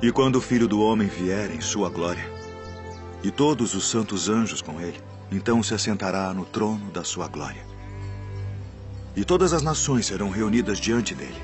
E 0.00 0.12
quando 0.12 0.36
o 0.36 0.40
Filho 0.40 0.68
do 0.68 0.80
Homem 0.80 1.08
vier 1.08 1.50
em 1.50 1.60
sua 1.60 1.88
glória, 1.88 2.24
e 3.22 3.30
todos 3.30 3.74
os 3.74 3.84
santos 3.88 4.28
anjos 4.28 4.62
com 4.62 4.80
ele, 4.80 4.98
então 5.30 5.62
se 5.62 5.74
assentará 5.74 6.32
no 6.32 6.44
trono 6.44 6.90
da 6.92 7.02
sua 7.02 7.26
glória. 7.26 7.66
E 9.16 9.24
todas 9.24 9.52
as 9.52 9.62
nações 9.62 10.06
serão 10.06 10.30
reunidas 10.30 10.78
diante 10.78 11.14
dele. 11.14 11.34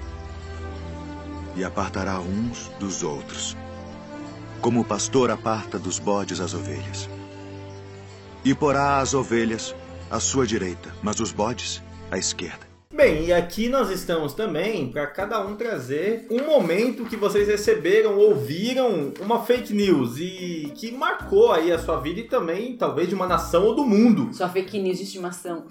E 1.56 1.62
apartará 1.64 2.18
uns 2.20 2.68
dos 2.80 3.02
outros, 3.02 3.56
como 4.60 4.80
o 4.80 4.84
pastor 4.84 5.30
aparta 5.30 5.78
dos 5.78 5.98
bodes 5.98 6.40
as 6.40 6.52
ovelhas. 6.54 7.08
E 8.44 8.54
porá 8.54 8.98
as 8.98 9.14
ovelhas 9.14 9.74
à 10.10 10.18
sua 10.20 10.46
direita, 10.46 10.92
mas 11.02 11.20
os 11.20 11.32
bodes 11.32 11.82
à 12.10 12.18
esquerda. 12.18 12.74
Bem, 12.92 13.24
e 13.26 13.32
aqui 13.32 13.68
nós 13.68 13.90
estamos 13.90 14.34
também 14.34 14.88
para 14.88 15.06
cada 15.08 15.44
um 15.44 15.56
trazer 15.56 16.28
um 16.30 16.44
momento 16.46 17.04
que 17.04 17.16
vocês 17.16 17.48
receberam, 17.48 18.16
ouviram 18.16 19.12
uma 19.20 19.44
fake 19.44 19.72
news 19.74 20.16
e 20.18 20.72
que 20.76 20.92
marcou 20.92 21.50
aí 21.50 21.72
a 21.72 21.78
sua 21.78 21.98
vida 22.00 22.20
e 22.20 22.24
também 22.24 22.76
talvez 22.76 23.08
de 23.08 23.14
uma 23.16 23.26
nação 23.26 23.64
ou 23.64 23.74
do 23.74 23.84
mundo. 23.84 24.32
Sua 24.32 24.48
fake 24.48 24.78
news 24.78 24.98
de 24.98 25.04
estimação. 25.04 25.64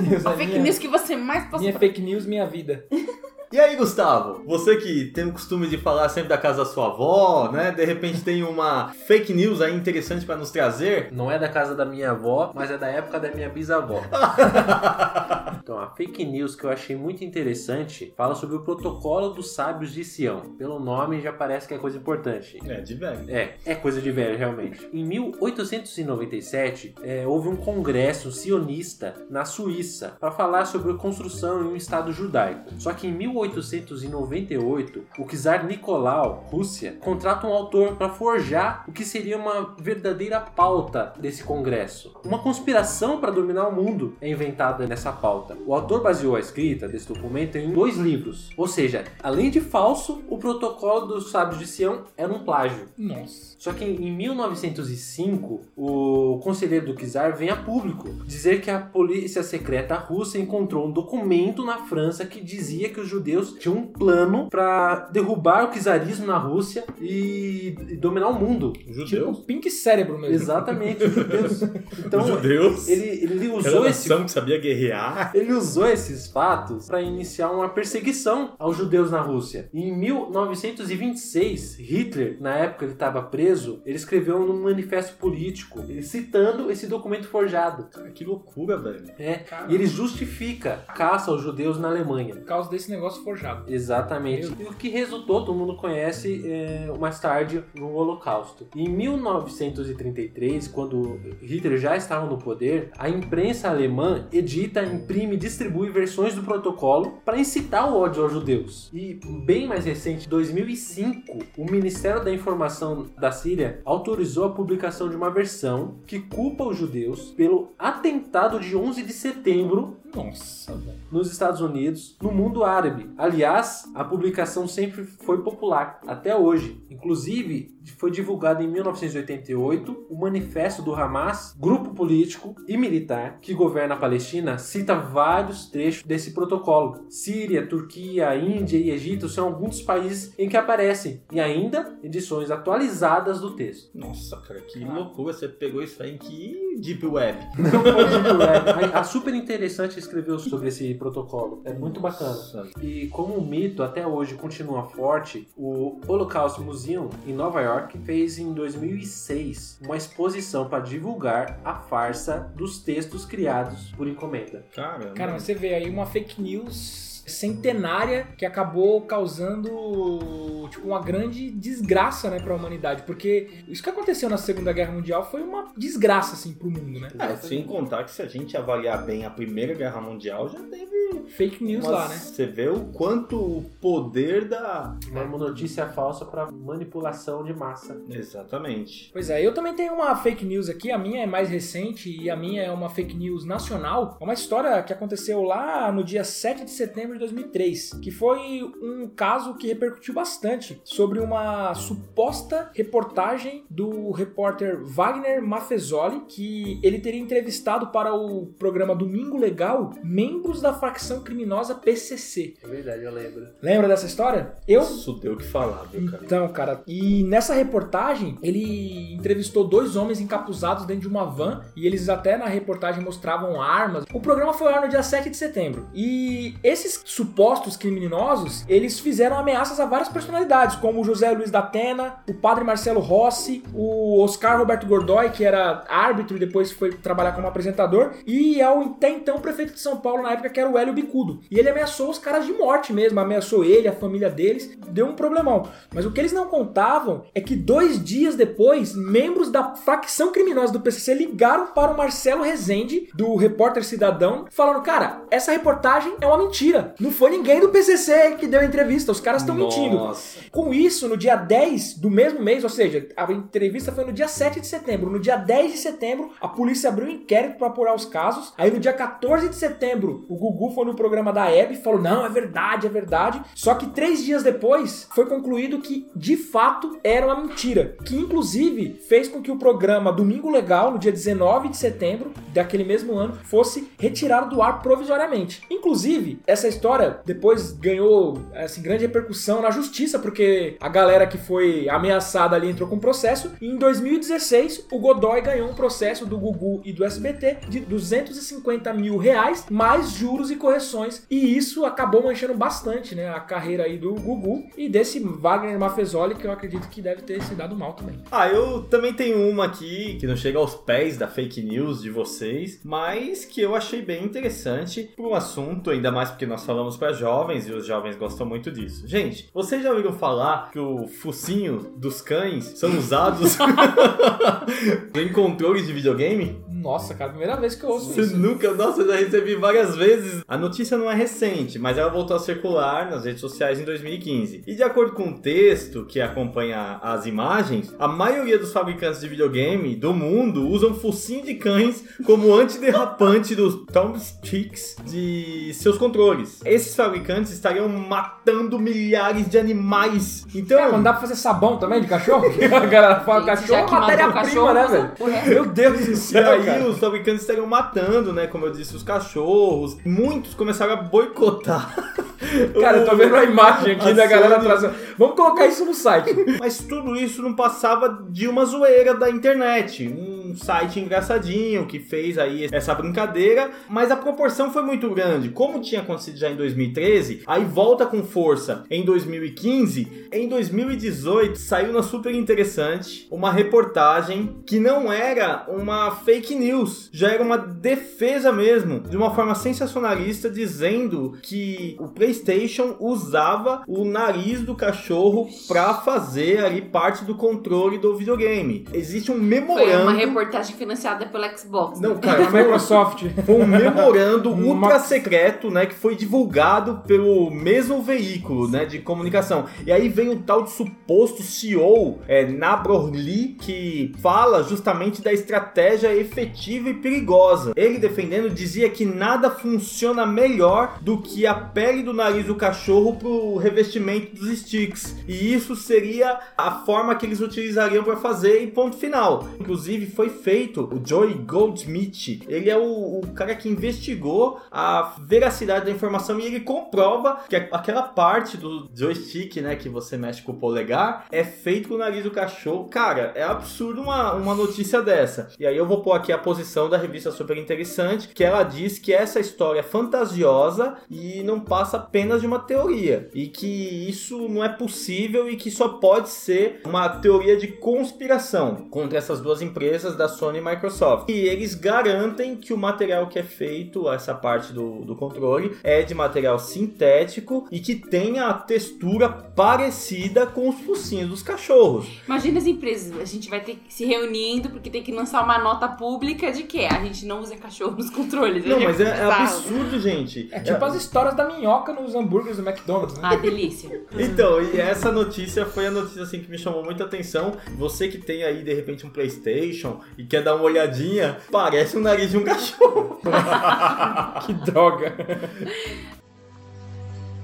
News, 0.00 0.24
A 0.24 0.30
a 0.32 0.36
fake 0.36 0.52
minha, 0.52 0.62
news 0.62 0.78
que 0.78 0.88
você 0.88 1.16
mais 1.16 1.42
postou. 1.44 1.60
minha 1.60 1.78
fake 1.78 2.00
news, 2.00 2.24
minha 2.24 2.46
vida. 2.46 2.86
E 3.54 3.60
aí, 3.60 3.76
Gustavo, 3.76 4.42
você 4.44 4.76
que 4.78 5.04
tem 5.04 5.28
o 5.28 5.32
costume 5.32 5.68
de 5.68 5.78
falar 5.78 6.08
sempre 6.08 6.30
da 6.30 6.36
casa 6.36 6.64
da 6.64 6.64
sua 6.64 6.86
avó, 6.86 7.52
né? 7.52 7.70
De 7.70 7.84
repente 7.84 8.20
tem 8.20 8.42
uma 8.42 8.88
fake 9.06 9.32
news 9.32 9.60
aí 9.60 9.72
interessante 9.72 10.26
para 10.26 10.34
nos 10.34 10.50
trazer. 10.50 11.12
Não 11.12 11.30
é 11.30 11.38
da 11.38 11.48
casa 11.48 11.72
da 11.72 11.84
minha 11.84 12.10
avó, 12.10 12.50
mas 12.52 12.68
é 12.68 12.76
da 12.76 12.88
época 12.88 13.20
da 13.20 13.30
minha 13.30 13.48
bisavó. 13.48 14.02
então, 15.62 15.78
a 15.78 15.86
fake 15.90 16.24
news 16.24 16.56
que 16.56 16.64
eu 16.64 16.70
achei 16.70 16.96
muito 16.96 17.22
interessante 17.22 18.12
fala 18.16 18.34
sobre 18.34 18.56
o 18.56 18.62
protocolo 18.62 19.28
dos 19.28 19.54
sábios 19.54 19.92
de 19.92 20.02
Sião. 20.04 20.56
Pelo 20.58 20.80
nome 20.80 21.20
já 21.20 21.32
parece 21.32 21.68
que 21.68 21.74
é 21.74 21.78
coisa 21.78 21.96
importante. 21.96 22.58
É, 22.66 22.80
de 22.80 22.94
velho. 22.96 23.24
É, 23.28 23.54
é 23.64 23.76
coisa 23.76 24.02
de 24.02 24.10
velho, 24.10 24.36
realmente. 24.36 24.84
Em 24.92 25.04
1897, 25.04 26.96
é, 27.04 27.24
houve 27.24 27.46
um 27.46 27.54
congresso 27.56 28.32
sionista 28.32 29.14
na 29.30 29.44
Suíça 29.44 30.16
para 30.18 30.32
falar 30.32 30.64
sobre 30.64 30.90
a 30.90 30.96
construção 30.96 31.62
em 31.62 31.66
um 31.68 31.76
Estado 31.76 32.12
judaico. 32.12 32.72
Só 32.80 32.92
que 32.92 33.06
em 33.06 33.12
1898, 33.48 35.04
o 35.18 35.24
czar 35.24 35.64
Nicolau, 35.64 36.46
Rússia, 36.50 36.96
contrata 37.00 37.46
um 37.46 37.52
autor 37.52 37.96
para 37.96 38.08
forjar 38.08 38.84
o 38.88 38.92
que 38.92 39.04
seria 39.04 39.36
uma 39.36 39.74
verdadeira 39.78 40.40
pauta 40.40 41.12
desse 41.18 41.44
congresso. 41.44 42.14
Uma 42.24 42.38
conspiração 42.38 43.20
para 43.20 43.30
dominar 43.30 43.68
o 43.68 43.74
mundo 43.74 44.16
é 44.20 44.30
inventada 44.30 44.86
nessa 44.86 45.12
pauta. 45.12 45.56
O 45.66 45.74
autor 45.74 46.02
baseou 46.02 46.36
a 46.36 46.40
escrita 46.40 46.88
desse 46.88 47.08
documento 47.08 47.56
em 47.56 47.72
dois 47.72 47.96
livros. 47.96 48.50
Ou 48.56 48.66
seja, 48.66 49.04
além 49.22 49.50
de 49.50 49.60
falso, 49.60 50.22
o 50.28 50.38
protocolo 50.38 51.06
dos 51.06 51.30
sábios 51.30 51.58
de 51.58 51.66
Sião 51.66 52.04
era 52.16 52.32
um 52.32 52.44
plágio. 52.44 52.86
Nossa. 52.96 53.53
Só 53.64 53.72
que 53.72 53.82
em 53.82 54.14
1905, 54.14 55.62
o 55.74 56.38
conselheiro 56.42 56.84
do 56.84 56.94
czar 56.94 57.34
vem 57.34 57.48
a 57.48 57.56
público 57.56 58.10
dizer 58.26 58.60
que 58.60 58.70
a 58.70 58.78
polícia 58.78 59.42
secreta 59.42 59.94
russa 59.94 60.38
encontrou 60.38 60.86
um 60.86 60.92
documento 60.92 61.64
na 61.64 61.78
França 61.78 62.26
que 62.26 62.42
dizia 62.42 62.90
que 62.90 63.00
os 63.00 63.08
judeus 63.08 63.54
tinham 63.58 63.78
um 63.78 63.86
plano 63.86 64.50
para 64.50 65.08
derrubar 65.10 65.64
o 65.64 65.70
czarismo 65.70 66.26
na 66.26 66.36
Rússia 66.36 66.84
e, 67.00 67.74
e 67.88 67.96
dominar 67.96 68.28
o 68.28 68.38
mundo. 68.38 68.74
Tipo 69.06 69.34
pink 69.46 69.70
cérebro 69.70 70.18
mesmo. 70.18 70.34
Exatamente, 70.34 71.02
os 71.02 71.14
judeus. 71.14 71.62
Então, 72.04 72.20
Os 72.20 72.26
judeus. 72.26 72.86
ele, 72.86 73.24
ele 73.24 73.48
usou 73.48 73.86
esse 73.86 74.14
que 74.14 74.30
sabia 74.30 74.58
guerrear. 74.60 75.32
ele 75.34 75.54
usou 75.54 75.88
esses 75.88 76.26
fatos 76.26 76.86
para 76.86 77.00
iniciar 77.00 77.50
uma 77.50 77.70
perseguição 77.70 78.52
aos 78.58 78.76
judeus 78.76 79.10
na 79.10 79.22
Rússia. 79.22 79.70
E 79.72 79.80
em 79.80 79.96
1926, 79.96 81.76
Hitler, 81.78 82.36
na 82.42 82.54
época 82.56 82.84
ele 82.84 82.92
estava 82.92 83.22
preso, 83.22 83.53
ele 83.84 83.96
escreveu 83.96 84.36
um 84.36 84.62
manifesto 84.62 85.16
político 85.16 85.80
citando 86.02 86.70
esse 86.70 86.86
documento 86.86 87.26
forjado. 87.26 87.88
Cara, 87.92 88.10
que 88.10 88.24
loucura, 88.24 88.76
velho. 88.76 89.04
É, 89.18 89.34
Caramba. 89.36 89.72
e 89.72 89.74
ele 89.74 89.86
justifica 89.86 90.84
a 90.86 90.92
caça 90.92 91.30
aos 91.30 91.42
judeus 91.42 91.78
na 91.78 91.88
Alemanha. 91.88 92.34
Por 92.34 92.44
causa 92.44 92.70
desse 92.70 92.90
negócio 92.90 93.22
forjado. 93.22 93.72
Exatamente. 93.72 94.54
E 94.58 94.64
o 94.64 94.74
que 94.74 94.88
resultou, 94.88 95.44
todo 95.44 95.54
mundo 95.54 95.76
conhece 95.76 96.42
é, 96.44 96.92
mais 96.98 97.20
tarde, 97.20 97.62
no 97.74 97.92
Holocausto. 97.94 98.66
Em 98.74 98.88
1933, 98.88 100.68
quando 100.68 101.20
Hitler 101.40 101.78
já 101.78 101.96
estava 101.96 102.26
no 102.26 102.38
poder, 102.38 102.90
a 102.98 103.08
imprensa 103.08 103.68
alemã 103.68 104.26
edita, 104.32 104.82
imprime 104.82 105.34
e 105.34 105.38
distribui 105.38 105.90
versões 105.90 106.34
do 106.34 106.42
protocolo 106.42 107.18
para 107.24 107.38
incitar 107.38 107.90
o 107.90 107.96
ódio 107.96 108.22
aos 108.22 108.32
judeus. 108.32 108.90
E 108.92 109.18
bem 109.44 109.66
mais 109.66 109.84
recente, 109.84 110.28
2005, 110.28 111.38
o 111.56 111.70
Ministério 111.70 112.24
da 112.24 112.32
Informação 112.32 113.06
da 113.18 113.30
Síria 113.44 113.82
autorizou 113.84 114.46
a 114.46 114.50
publicação 114.54 115.10
de 115.10 115.16
uma 115.16 115.28
versão 115.28 115.96
que 116.06 116.18
culpa 116.18 116.64
os 116.64 116.78
judeus 116.78 117.30
pelo 117.32 117.74
atentado 117.78 118.58
de 118.58 118.74
11 118.74 119.02
de 119.02 119.12
setembro 119.12 119.98
Nossa, 120.14 120.80
nos 121.12 121.30
Estados 121.30 121.60
Unidos, 121.60 122.16
no 122.22 122.32
mundo 122.32 122.64
árabe. 122.64 123.10
Aliás, 123.18 123.84
a 123.94 124.02
publicação 124.02 124.66
sempre 124.66 125.04
foi 125.04 125.42
popular, 125.42 126.00
até 126.06 126.34
hoje. 126.34 126.82
Inclusive, 126.88 127.73
foi 127.92 128.10
divulgado 128.10 128.62
em 128.62 128.68
1988 128.68 130.06
o 130.08 130.16
Manifesto 130.16 130.82
do 130.82 130.94
Hamas, 130.94 131.54
grupo 131.58 131.94
político 131.94 132.54
e 132.66 132.76
militar 132.76 133.38
que 133.40 133.54
governa 133.54 133.94
a 133.94 133.98
Palestina, 133.98 134.58
cita 134.58 134.94
vários 134.94 135.68
trechos 135.68 136.02
desse 136.02 136.32
protocolo. 136.32 137.06
Síria, 137.08 137.66
Turquia, 137.66 138.34
Índia 138.36 138.78
e 138.78 138.90
Egito 138.90 139.28
são 139.28 139.46
alguns 139.46 139.76
dos 139.76 139.82
países 139.82 140.34
em 140.38 140.48
que 140.48 140.56
aparecem, 140.56 141.22
e 141.32 141.40
ainda 141.40 141.98
edições 142.02 142.50
atualizadas 142.50 143.40
do 143.40 143.54
texto. 143.56 143.90
Nossa, 143.94 144.36
cara, 144.38 144.60
que 144.60 144.84
loucura. 144.84 145.32
Você 145.32 145.48
pegou 145.48 145.82
isso 145.82 146.02
aí 146.02 146.14
em 146.14 146.18
que 146.18 146.73
Deep 146.80 147.06
Web? 147.06 147.38
Não 147.58 147.70
foi 147.70 148.04
de 148.04 148.36
web. 148.36 148.94
A, 148.94 149.00
a 149.00 149.04
super 149.04 149.34
interessante 149.34 149.98
escreveu 149.98 150.38
sobre 150.38 150.68
esse 150.68 150.94
protocolo. 150.94 151.62
É 151.64 151.72
muito 151.72 152.00
bacana. 152.00 152.30
Nossa. 152.30 152.70
E 152.82 153.06
como 153.08 153.34
o 153.34 153.44
mito 153.44 153.82
até 153.82 154.06
hoje 154.06 154.34
continua 154.34 154.84
forte, 154.84 155.48
o 155.56 156.00
Holocaust 156.06 156.60
Museum 156.60 157.10
em 157.26 157.32
Nova 157.32 157.60
York 157.60 157.98
fez 157.98 158.38
em 158.38 158.52
2006 158.52 159.80
uma 159.84 159.96
exposição 159.96 160.68
para 160.68 160.80
divulgar 160.80 161.60
a 161.64 161.74
farsa 161.74 162.52
dos 162.56 162.78
textos 162.82 163.24
criados 163.24 163.92
por 163.96 164.08
encomenda. 164.08 164.64
Caramba. 164.74 165.14
Cara, 165.14 165.38
você 165.38 165.54
vê 165.54 165.74
aí 165.74 165.88
uma 165.88 166.06
fake 166.06 166.40
news 166.40 167.13
centenária 167.26 168.26
que 168.36 168.44
acabou 168.44 169.02
causando 169.02 170.68
tipo 170.70 170.86
uma 170.86 171.00
grande 171.00 171.50
desgraça, 171.50 172.30
né, 172.30 172.38
para 172.38 172.52
a 172.52 172.56
humanidade, 172.56 173.02
porque 173.02 173.64
isso 173.68 173.82
que 173.82 173.90
aconteceu 173.90 174.28
na 174.28 174.36
Segunda 174.36 174.72
Guerra 174.72 174.92
Mundial 174.92 175.28
foi 175.30 175.42
uma 175.42 175.72
desgraça 175.76 176.34
assim 176.34 176.52
pro 176.52 176.70
mundo, 176.70 177.00
né? 177.00 177.08
É, 177.18 177.36
sem 177.36 177.64
contar 177.64 178.04
que 178.04 178.10
se 178.10 178.22
a 178.22 178.26
gente 178.26 178.56
avaliar 178.56 179.04
bem 179.04 179.24
a 179.24 179.30
Primeira 179.30 179.74
Guerra 179.74 180.00
Mundial, 180.00 180.48
já 180.48 180.60
teve 180.60 180.94
Fake 181.28 181.62
news 181.62 181.84
lá, 181.84 182.08
né? 182.08 182.16
Você 182.16 182.46
vê 182.46 182.68
o 182.68 182.86
quanto 182.86 183.36
o 183.36 183.62
poder 183.80 184.46
da. 184.46 184.96
Uma 185.10 185.38
notícia 185.38 185.86
falsa 185.88 186.24
para 186.24 186.50
manipulação 186.50 187.42
de 187.42 187.52
massa. 187.52 188.00
Exatamente. 188.08 189.10
Pois 189.12 189.30
é, 189.30 189.44
eu 189.44 189.52
também 189.52 189.74
tenho 189.74 189.94
uma 189.94 190.14
fake 190.16 190.44
news 190.44 190.68
aqui, 190.68 190.90
a 190.90 190.98
minha 190.98 191.22
é 191.22 191.26
mais 191.26 191.48
recente 191.48 192.10
e 192.10 192.30
a 192.30 192.36
minha 192.36 192.62
é 192.62 192.70
uma 192.70 192.88
fake 192.88 193.16
news 193.16 193.44
nacional. 193.44 194.16
É 194.20 194.24
uma 194.24 194.34
história 194.34 194.82
que 194.82 194.92
aconteceu 194.92 195.42
lá 195.42 195.90
no 195.92 196.04
dia 196.04 196.24
7 196.24 196.64
de 196.64 196.70
setembro 196.70 197.13
de 197.14 197.20
2003, 197.20 197.94
que 198.02 198.10
foi 198.10 198.62
um 198.82 199.08
caso 199.08 199.54
que 199.54 199.66
repercutiu 199.66 200.14
bastante 200.14 200.80
sobre 200.84 201.20
uma 201.20 201.74
suposta 201.74 202.70
reportagem 202.74 203.64
do 203.70 204.10
repórter 204.10 204.84
Wagner 204.84 205.42
Maffezoli, 205.42 206.22
que 206.28 206.78
ele 206.82 206.98
teria 206.98 207.20
entrevistado 207.20 207.88
para 207.88 208.14
o 208.14 208.46
programa 208.58 208.94
Domingo 208.94 209.36
Legal 209.38 209.92
membros 210.02 210.60
da 210.60 210.72
facção 210.72 211.22
criminosa 211.22 211.74
PCC. 211.74 212.54
É 212.62 212.66
verdade, 212.66 213.04
eu 213.04 213.12
lembro. 213.12 213.46
Lembra 213.62 213.88
dessa 213.88 214.06
história? 214.06 214.54
Eu 214.66 214.82
Isso 214.82 215.14
deu 215.14 215.34
o 215.34 215.36
que 215.36 215.44
falar, 215.44 215.84
viu, 215.84 216.10
cara? 216.10 216.24
então, 216.24 216.48
cara, 216.48 216.82
e 216.86 217.24
nessa 217.24 217.54
reportagem 217.54 218.36
ele 218.42 219.14
entrevistou 219.14 219.64
dois 219.66 219.96
homens 219.96 220.20
encapuzados 220.20 220.84
dentro 220.86 221.02
de 221.02 221.08
uma 221.08 221.24
van 221.24 221.62
e 221.76 221.86
eles 221.86 222.08
até 222.08 222.36
na 222.36 222.46
reportagem 222.46 223.02
mostravam 223.02 223.60
armas. 223.60 224.04
O 224.12 224.20
programa 224.20 224.52
foi 224.52 224.68
ao 224.68 224.74
ar 224.78 224.82
no 224.82 224.88
dia 224.88 225.02
7 225.02 225.30
de 225.30 225.36
setembro. 225.36 225.88
E 225.94 226.54
esses 226.62 227.02
supostos 227.04 227.76
criminosos, 227.76 228.64
eles 228.68 228.98
fizeram 228.98 229.38
ameaças 229.38 229.78
a 229.78 229.84
várias 229.84 230.08
personalidades, 230.08 230.76
como 230.76 231.00
o 231.00 231.04
José 231.04 231.30
Luiz 231.30 231.50
da 231.50 231.60
Atena, 231.60 232.16
o 232.28 232.34
padre 232.34 232.64
Marcelo 232.64 233.00
Rossi, 233.00 233.62
o 233.74 234.22
Oscar 234.22 234.58
Roberto 234.58 234.86
Godoy, 234.86 235.30
que 235.30 235.44
era 235.44 235.84
árbitro 235.88 236.36
e 236.36 236.40
depois 236.40 236.72
foi 236.72 236.92
trabalhar 236.92 237.32
como 237.32 237.46
apresentador, 237.46 238.12
e 238.26 238.60
ao 238.62 238.80
até 238.80 239.10
então 239.10 239.38
prefeito 239.38 239.74
de 239.74 239.80
São 239.80 239.98
Paulo 239.98 240.22
na 240.22 240.32
época 240.32 240.50
que 240.50 240.58
era 240.58 240.70
o 240.70 240.78
Hélio 240.78 240.94
Bicudo. 240.94 241.40
E 241.50 241.58
ele 241.58 241.68
ameaçou 241.68 242.08
os 242.08 242.18
caras 242.18 242.46
de 242.46 242.52
morte 242.52 242.92
mesmo, 242.92 243.20
ameaçou 243.20 243.64
ele, 243.64 243.86
a 243.86 243.92
família 243.92 244.30
deles, 244.30 244.76
deu 244.88 245.06
um 245.06 245.14
problemão. 245.14 245.68
Mas 245.94 246.06
o 246.06 246.10
que 246.10 246.20
eles 246.20 246.32
não 246.32 246.46
contavam 246.46 247.24
é 247.34 247.40
que 247.40 247.54
dois 247.54 248.02
dias 248.02 248.34
depois, 248.34 248.94
membros 248.94 249.50
da 249.50 249.74
facção 249.74 250.32
criminosa 250.32 250.72
do 250.72 250.80
PCC 250.80 251.14
ligaram 251.14 251.66
para 251.66 251.92
o 251.92 251.96
Marcelo 251.96 252.42
Rezende, 252.42 253.08
do 253.14 253.36
Repórter 253.36 253.84
Cidadão, 253.84 254.46
falando: 254.50 254.82
Cara, 254.82 255.22
essa 255.30 255.52
reportagem 255.52 256.14
é 256.20 256.26
uma 256.26 256.38
mentira. 256.38 256.93
Não 256.98 257.10
foi 257.10 257.30
ninguém 257.30 257.60
do 257.60 257.68
PCC 257.68 258.36
que 258.38 258.46
deu 258.46 258.60
a 258.60 258.64
entrevista, 258.64 259.12
os 259.12 259.20
caras 259.20 259.42
estão 259.42 259.54
mentindo. 259.54 260.12
Com 260.50 260.72
isso, 260.72 261.08
no 261.08 261.16
dia 261.16 261.36
10 261.36 261.94
do 261.98 262.10
mesmo 262.10 262.40
mês, 262.40 262.62
ou 262.62 262.70
seja, 262.70 263.08
a 263.16 263.32
entrevista 263.32 263.92
foi 263.92 264.04
no 264.04 264.12
dia 264.12 264.28
7 264.28 264.60
de 264.60 264.66
setembro. 264.66 265.10
No 265.10 265.18
dia 265.18 265.36
10 265.36 265.72
de 265.72 265.78
setembro, 265.78 266.30
a 266.40 266.48
polícia 266.48 266.88
abriu 266.88 267.08
um 267.08 267.10
inquérito 267.10 267.58
para 267.58 267.68
apurar 267.68 267.94
os 267.94 268.04
casos. 268.04 268.52
Aí 268.56 268.70
no 268.70 268.78
dia 268.78 268.92
14 268.92 269.48
de 269.48 269.56
setembro, 269.56 270.24
o 270.28 270.36
Gugu 270.36 270.74
foi 270.74 270.84
no 270.84 270.94
programa 270.94 271.32
da 271.32 271.50
Hebe 271.50 271.74
e 271.74 271.82
falou: 271.82 272.00
não, 272.00 272.24
é 272.24 272.28
verdade, 272.28 272.86
é 272.86 272.90
verdade. 272.90 273.42
Só 273.54 273.74
que 273.74 273.88
três 273.88 274.24
dias 274.24 274.42
depois, 274.42 275.08
foi 275.14 275.26
concluído 275.26 275.80
que 275.80 276.06
de 276.14 276.36
fato 276.36 276.98
era 277.02 277.26
uma 277.26 277.40
mentira. 277.40 277.96
Que 278.04 278.16
inclusive 278.16 279.00
fez 279.08 279.28
com 279.28 279.42
que 279.42 279.50
o 279.50 279.58
programa 279.58 280.12
Domingo 280.12 280.50
Legal, 280.50 280.92
no 280.92 280.98
dia 280.98 281.12
19 281.12 281.68
de 281.68 281.76
setembro 281.76 282.32
daquele 282.52 282.84
mesmo 282.84 283.14
ano, 283.14 283.38
fosse 283.44 283.90
retirado 283.98 284.54
do 284.54 284.62
ar 284.62 284.80
provisoriamente. 284.82 285.62
Inclusive, 285.70 286.40
essa 286.46 286.68
história 286.68 286.83
depois 287.24 287.72
ganhou 287.72 288.38
assim, 288.54 288.82
grande 288.82 289.06
repercussão 289.06 289.62
na 289.62 289.70
justiça, 289.70 290.18
porque 290.18 290.76
a 290.80 290.88
galera 290.88 291.26
que 291.26 291.38
foi 291.38 291.88
ameaçada 291.88 292.56
ali 292.56 292.70
entrou 292.70 292.88
com 292.88 292.98
processo. 292.98 293.52
E 293.60 293.66
em 293.66 293.76
2016, 293.76 294.86
o 294.90 294.98
Godoy 294.98 295.40
ganhou 295.40 295.68
um 295.68 295.74
processo 295.74 296.26
do 296.26 296.38
Gugu 296.38 296.80
e 296.84 296.92
do 296.92 297.04
SBT 297.04 297.58
de 297.68 297.80
250 297.80 298.92
mil 298.92 299.16
reais, 299.16 299.66
mais 299.70 300.10
juros 300.10 300.50
e 300.50 300.56
correções. 300.56 301.24
E 301.30 301.56
isso 301.56 301.84
acabou 301.84 302.22
manchando 302.22 302.54
bastante 302.54 303.14
né, 303.14 303.28
a 303.28 303.40
carreira 303.40 303.84
aí 303.84 303.98
do 303.98 304.14
Gugu 304.14 304.64
e 304.76 304.88
desse 304.88 305.20
Wagner 305.20 305.78
Mafezoli, 305.78 306.34
que 306.34 306.46
eu 306.46 306.52
acredito 306.52 306.88
que 306.88 307.00
deve 307.00 307.22
ter 307.22 307.42
se 307.42 307.54
dado 307.54 307.76
mal 307.76 307.92
também. 307.94 308.16
Ah, 308.30 308.48
eu 308.48 308.82
também 308.82 309.12
tenho 309.12 309.48
uma 309.48 309.66
aqui 309.66 310.16
que 310.18 310.26
não 310.26 310.36
chega 310.36 310.58
aos 310.58 310.74
pés 310.74 311.16
da 311.16 311.28
fake 311.28 311.62
news 311.62 312.02
de 312.02 312.10
vocês, 312.10 312.80
mas 312.84 313.44
que 313.44 313.60
eu 313.60 313.74
achei 313.74 314.02
bem 314.02 314.24
interessante 314.24 315.10
para 315.14 315.24
um 315.24 315.34
assunto, 315.34 315.90
ainda 315.90 316.10
mais 316.10 316.30
porque 316.30 316.46
nós 316.46 316.64
falamos 316.64 316.73
para 316.96 317.12
jovens 317.12 317.68
e 317.68 317.72
os 317.72 317.86
jovens 317.86 318.16
gostam 318.16 318.46
muito 318.46 318.70
disso. 318.70 319.06
Gente, 319.06 319.48
vocês 319.52 319.82
já 319.82 319.90
ouviram 319.90 320.12
falar 320.12 320.70
que 320.70 320.78
o 320.78 321.06
focinho 321.06 321.92
dos 321.96 322.20
cães 322.20 322.64
são 322.78 322.96
usados 322.98 323.56
em 325.14 325.32
controles 325.32 325.86
de 325.86 325.92
videogame? 325.92 326.62
Nossa, 326.84 327.14
cara, 327.14 327.30
primeira 327.30 327.56
vez 327.56 327.74
que 327.74 327.82
eu 327.82 327.88
ouço 327.90 328.12
Você 328.12 328.20
isso. 328.20 328.36
nunca, 328.36 328.70
nossa, 328.74 329.00
eu 329.00 329.08
já 329.08 329.16
recebi 329.16 329.54
várias 329.56 329.96
vezes. 329.96 330.42
A 330.46 330.56
notícia 330.58 330.98
não 330.98 331.10
é 331.10 331.14
recente, 331.14 331.78
mas 331.78 331.96
ela 331.96 332.10
voltou 332.10 332.36
a 332.36 332.38
circular 332.38 333.10
nas 333.10 333.24
redes 333.24 333.40
sociais 333.40 333.80
em 333.80 333.84
2015. 333.84 334.62
E 334.66 334.74
de 334.74 334.82
acordo 334.82 335.12
com 335.12 335.30
o 335.30 335.38
texto 335.38 336.04
que 336.04 336.20
acompanha 336.20 336.98
as 337.02 337.24
imagens, 337.26 337.94
a 337.98 338.06
maioria 338.06 338.58
dos 338.58 338.70
fabricantes 338.72 339.20
de 339.20 339.28
videogame 339.28 339.96
do 339.96 340.12
mundo 340.12 340.68
usam 340.68 340.94
focinho 340.94 341.44
de 341.44 341.54
cães 341.54 342.04
como 342.26 342.54
antiderrapante 342.54 343.54
dos 343.56 343.74
thumbsticks 343.90 344.96
de 345.06 345.72
seus 345.74 345.96
controles. 345.96 346.60
Esses 346.64 346.94
fabricantes 346.94 347.50
estariam 347.52 347.88
matando 347.88 348.78
milhares 348.78 349.48
de 349.48 349.58
animais. 349.58 350.46
Então, 350.54 350.78
Cara, 350.78 350.92
não 350.92 351.02
dá 351.02 351.12
pra 351.12 351.22
fazer 351.22 351.36
sabão 351.36 351.78
também 351.78 352.00
de 352.02 352.06
cachorro? 352.06 352.44
a 352.74 352.80
galera 352.86 353.20
fala 353.20 353.40
Gente, 353.56 353.68
já 353.68 353.82
cachorro 353.84 353.86
que 353.88 353.94
é 353.94 353.98
matou 353.98 353.98
o 353.98 354.00
matéria-prima, 354.00 354.42
cachorro, 354.42 354.72
né, 354.74 354.84
usa 354.84 354.92
velho? 354.92 355.12
o 355.20 355.24
resto. 355.24 355.48
Meu 355.48 355.64
Deus 355.66 356.06
do 356.06 356.16
céu, 356.16 356.62
aí 356.74 356.86
os 356.86 356.98
fabricantes 356.98 357.42
estariam 357.42 357.66
matando, 357.66 358.32
né? 358.32 358.46
Como 358.46 358.66
eu 358.66 358.72
disse, 358.72 358.94
os 358.96 359.02
cachorros. 359.02 359.96
Muitos 360.04 360.54
começaram 360.54 360.92
a 360.92 360.96
boicotar. 360.96 361.94
Cara, 362.80 362.98
eu 362.98 363.04
tô 363.04 363.16
vendo 363.16 363.34
a 363.34 363.44
imagem 363.44 363.94
aqui 363.94 364.08
a 364.08 364.12
da 364.12 364.26
galera 364.26 364.56
atrás. 364.56 364.82
Vamos 365.18 365.34
colocar 365.34 365.66
isso 365.66 365.84
no 365.84 365.94
site. 365.94 366.30
Mas 366.60 366.78
tudo 366.78 367.16
isso 367.16 367.42
não 367.42 367.54
passava 367.54 368.24
de 368.28 368.46
uma 368.46 368.64
zoeira 368.64 369.14
da 369.14 369.30
internet. 369.30 370.08
Um 370.08 370.54
site 370.56 371.00
engraçadinho 371.00 371.86
que 371.86 371.98
fez 371.98 372.38
aí 372.38 372.68
essa 372.70 372.94
brincadeira, 372.94 373.70
mas 373.88 374.10
a 374.10 374.16
proporção 374.16 374.72
foi 374.72 374.82
muito 374.82 375.10
grande. 375.10 375.48
Como 375.48 375.80
tinha 375.80 376.00
acontecido 376.00 376.36
já 376.36 376.50
em 376.50 376.54
2013, 376.54 377.42
aí 377.46 377.64
volta 377.64 378.06
com 378.06 378.22
força 378.22 378.84
em 378.88 379.04
2015. 379.04 380.28
Em 380.32 380.48
2018 380.48 381.58
saiu 381.58 381.92
na 381.92 382.02
super 382.02 382.34
interessante 382.34 383.26
uma 383.30 383.50
reportagem 383.50 384.62
que 384.66 384.78
não 384.78 385.12
era 385.12 385.64
uma 385.68 386.10
fake 386.12 386.54
news, 386.64 387.08
já 387.12 387.30
era 387.30 387.42
uma 387.42 387.58
defesa 387.58 388.52
mesmo, 388.52 389.00
de 389.00 389.16
uma 389.16 389.34
forma 389.34 389.54
sensacionalista 389.54 390.48
dizendo 390.50 391.36
que 391.42 391.96
o 392.00 392.08
PlayStation 392.08 392.96
usava 392.98 393.82
o 393.86 394.04
nariz 394.04 394.62
do 394.62 394.74
cachorro 394.74 395.48
para 395.68 395.94
fazer 395.94 396.64
ali 396.64 396.80
parte 396.80 397.24
do 397.24 397.34
controle 397.34 397.98
do 397.98 398.16
videogame. 398.16 398.86
Existe 398.92 399.30
um 399.30 399.36
Foi 399.36 399.44
memorando. 399.44 400.02
uma 400.02 400.12
reportagem 400.12 400.74
financiada 400.76 401.26
pelo 401.26 401.44
Xbox. 401.56 402.00
Não, 402.00 402.14
né? 402.14 402.20
cara, 402.20 402.44
A 402.44 402.46
foi, 402.50 402.62
Microsoft. 402.62 403.24
foi 403.44 403.54
um 403.56 403.66
memorando 403.66 404.50
ultra 404.54 404.98
secreto, 404.98 405.70
né, 405.70 405.86
que 405.86 405.94
foi 405.94 406.16
divulgado 406.16 407.02
pelo 407.06 407.50
mesmo 407.50 408.02
veículo, 408.02 408.68
né, 408.68 408.84
de 408.84 408.98
comunicação. 409.00 409.66
E 409.86 409.92
aí 409.92 410.08
vem 410.08 410.30
o 410.30 410.38
tal 410.40 410.62
de 410.62 410.70
suposto 410.70 411.42
CEO, 411.42 412.18
é, 412.26 412.46
Nabrorli, 412.46 413.56
que 413.60 414.12
fala 414.20 414.62
justamente 414.62 415.20
da 415.22 415.32
estratégia 415.32 416.14
efetiva 416.14 416.53
e 416.88 416.94
perigosa. 416.94 417.72
Ele 417.76 417.98
defendendo 417.98 418.50
dizia 418.50 418.88
que 418.88 419.04
nada 419.04 419.50
funciona 419.50 420.26
melhor 420.26 420.98
do 421.00 421.18
que 421.18 421.46
a 421.46 421.54
pele 421.54 422.02
do 422.02 422.12
nariz 422.12 422.46
do 422.46 422.54
cachorro 422.54 423.16
pro 423.16 423.56
revestimento 423.56 424.34
dos 424.36 424.58
sticks. 424.58 425.16
E 425.26 425.52
isso 425.52 425.74
seria 425.76 426.38
a 426.56 426.70
forma 426.84 427.14
que 427.14 427.26
eles 427.26 427.40
utilizariam 427.40 428.04
para 428.04 428.16
fazer 428.16 428.62
e 428.62 428.66
ponto 428.66 428.96
final. 428.96 429.48
Inclusive 429.58 430.06
foi 430.06 430.28
feito 430.28 430.88
o 430.92 431.00
Joey 431.04 431.34
Goldsmith. 431.34 432.44
Ele 432.48 432.70
é 432.70 432.76
o, 432.76 433.20
o 433.20 433.26
cara 433.34 433.54
que 433.54 433.68
investigou 433.68 434.60
a 434.70 435.14
veracidade 435.26 435.86
da 435.86 435.90
informação 435.90 436.38
e 436.38 436.46
ele 436.46 436.60
comprova 436.60 437.40
que 437.48 437.56
aquela 437.56 438.02
parte 438.02 438.56
do 438.56 438.88
joystick, 438.94 439.56
né, 439.60 439.76
que 439.76 439.88
você 439.88 440.16
mexe 440.16 440.42
com 440.42 440.52
o 440.52 440.56
polegar, 440.56 441.26
é 441.30 441.42
feito 441.42 441.88
com 441.88 441.94
o 441.94 441.98
nariz 441.98 442.22
do 442.22 442.30
cachorro. 442.30 442.88
Cara, 442.88 443.32
é 443.34 443.42
absurdo 443.42 444.00
uma, 444.00 444.32
uma 444.34 444.54
notícia 444.54 445.02
dessa. 445.02 445.48
E 445.58 445.66
aí 445.66 445.76
eu 445.76 445.86
vou 445.86 446.02
pôr 446.02 446.12
aqui 446.12 446.32
a 446.34 446.38
posição 446.38 446.88
da 446.88 446.96
revista 446.96 447.30
Super 447.30 447.56
Interessante, 447.56 448.28
que 448.28 448.44
ela 448.44 448.62
diz 448.62 448.98
que 448.98 449.12
essa 449.12 449.40
história 449.40 449.80
é 449.80 449.82
fantasiosa 449.82 450.96
e 451.10 451.42
não 451.42 451.60
passa 451.60 451.96
apenas 451.96 452.40
de 452.40 452.46
uma 452.46 452.58
teoria. 452.58 453.30
E 453.34 453.46
que 453.46 454.08
isso 454.08 454.48
não 454.48 454.64
é 454.64 454.68
possível 454.68 455.48
e 455.48 455.56
que 455.56 455.70
só 455.70 455.88
pode 455.88 456.28
ser 456.28 456.80
uma 456.84 457.08
teoria 457.08 457.56
de 457.56 457.68
conspiração 457.68 458.86
contra 458.90 459.18
essas 459.18 459.40
duas 459.40 459.62
empresas 459.62 460.16
da 460.16 460.28
Sony 460.28 460.58
e 460.58 460.60
Microsoft. 460.60 461.28
E 461.28 461.32
eles 461.32 461.74
garantem 461.74 462.56
que 462.56 462.72
o 462.72 462.78
material 462.78 463.28
que 463.28 463.38
é 463.38 463.42
feito, 463.42 464.10
essa 464.10 464.34
parte 464.34 464.72
do, 464.72 465.04
do 465.04 465.16
controle, 465.16 465.76
é 465.82 466.02
de 466.02 466.14
material 466.14 466.58
sintético 466.58 467.66
e 467.70 467.80
que 467.80 467.94
tenha 467.94 468.46
a 468.46 468.54
textura 468.54 469.28
parecida 469.28 470.46
com 470.46 470.68
os 470.68 470.80
focinhos 470.80 471.28
dos 471.28 471.42
cachorros. 471.42 472.06
Imagina 472.26 472.58
as 472.58 472.66
empresas, 472.66 473.18
a 473.20 473.24
gente 473.24 473.48
vai 473.48 473.60
ter 473.60 473.76
que 473.76 473.92
se 473.92 474.04
reunindo 474.04 474.70
porque 474.70 474.90
tem 474.90 475.02
que 475.02 475.12
lançar 475.12 475.42
uma 475.42 475.58
nota 475.58 475.88
pública 475.88 476.23
de 476.24 476.62
que 476.64 476.84
a 476.86 477.02
gente 477.02 477.26
não 477.26 477.40
usa 477.40 477.56
cachorro 477.56 477.96
nos 477.96 478.10
controles. 478.10 478.64
Não, 478.64 478.80
mas 478.80 479.00
é, 479.00 479.04
é 479.04 479.22
absurdo, 479.22 480.00
gente. 480.00 480.48
É 480.50 480.60
tipo 480.60 480.84
as 480.84 480.94
histórias 480.94 481.34
da 481.34 481.46
minhoca 481.46 481.92
nos 481.92 482.14
hambúrgueres 482.14 482.56
do 482.56 482.68
McDonald's, 482.68 483.16
né? 483.18 483.30
Ah, 483.32 483.36
delícia. 483.36 484.02
Então, 484.12 484.62
e 484.62 484.80
essa 484.80 485.10
notícia 485.10 485.66
foi 485.66 485.86
a 485.86 485.90
notícia 485.90 486.22
assim 486.22 486.40
que 486.40 486.50
me 486.50 486.58
chamou 486.58 486.84
muita 486.84 487.04
atenção. 487.04 487.56
Você 487.76 488.08
que 488.08 488.18
tem 488.18 488.42
aí 488.44 488.62
de 488.62 488.72
repente 488.72 489.06
um 489.06 489.10
PlayStation 489.10 490.00
e 490.16 490.24
quer 490.24 490.42
dar 490.42 490.54
uma 490.54 490.64
olhadinha, 490.64 491.38
parece 491.50 491.96
o 491.96 492.00
nariz 492.00 492.30
de 492.30 492.38
um 492.38 492.44
cachorro. 492.44 493.20
Que 494.44 494.52
droga. 494.52 495.14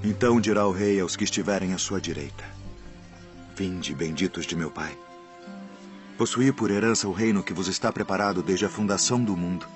Então 0.03 0.39
dirá 0.39 0.65
o 0.65 0.71
rei 0.71 0.99
aos 0.99 1.15
que 1.15 1.23
estiverem 1.23 1.73
à 1.73 1.77
sua 1.77 1.99
direita: 1.99 2.43
Vinde, 3.55 3.93
benditos 3.93 4.45
de 4.45 4.55
meu 4.55 4.71
pai. 4.71 4.95
Possuí 6.17 6.51
por 6.51 6.69
herança 6.69 7.07
o 7.07 7.11
reino 7.11 7.43
que 7.43 7.53
vos 7.53 7.67
está 7.67 7.91
preparado 7.91 8.41
desde 8.41 8.65
a 8.65 8.69
fundação 8.69 9.23
do 9.23 9.35
mundo. 9.35 9.67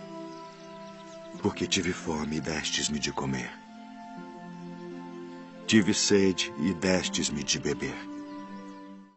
Porque 1.41 1.67
tive 1.67 1.91
fome 1.91 2.38
e 2.38 2.41
destes-me 2.41 3.00
de 3.00 3.12
comer. 3.12 3.52
Tive 5.67 5.93
sede 5.93 6.54
e 6.60 6.74
destes-me 6.74 7.43
de 7.43 7.60
beber. 7.60 8.14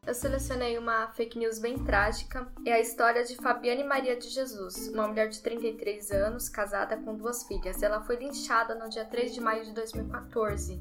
Eu 0.08 0.14
selecionei 0.14 0.78
uma 0.78 1.08
fake 1.08 1.38
news 1.38 1.58
bem 1.58 1.76
trágica. 1.80 2.48
É 2.64 2.72
a 2.72 2.80
história 2.80 3.22
de 3.24 3.36
Fabiane 3.36 3.84
Maria 3.84 4.16
de 4.16 4.30
Jesus, 4.30 4.88
uma 4.88 5.06
mulher 5.06 5.28
de 5.28 5.42
33 5.42 6.10
anos, 6.12 6.48
casada 6.48 6.96
com 6.96 7.14
duas 7.14 7.46
filhas. 7.46 7.82
Ela 7.82 8.00
foi 8.00 8.16
linchada 8.16 8.74
no 8.74 8.88
dia 8.88 9.04
3 9.04 9.34
de 9.34 9.40
maio 9.42 9.66
de 9.66 9.74
2014, 9.74 10.80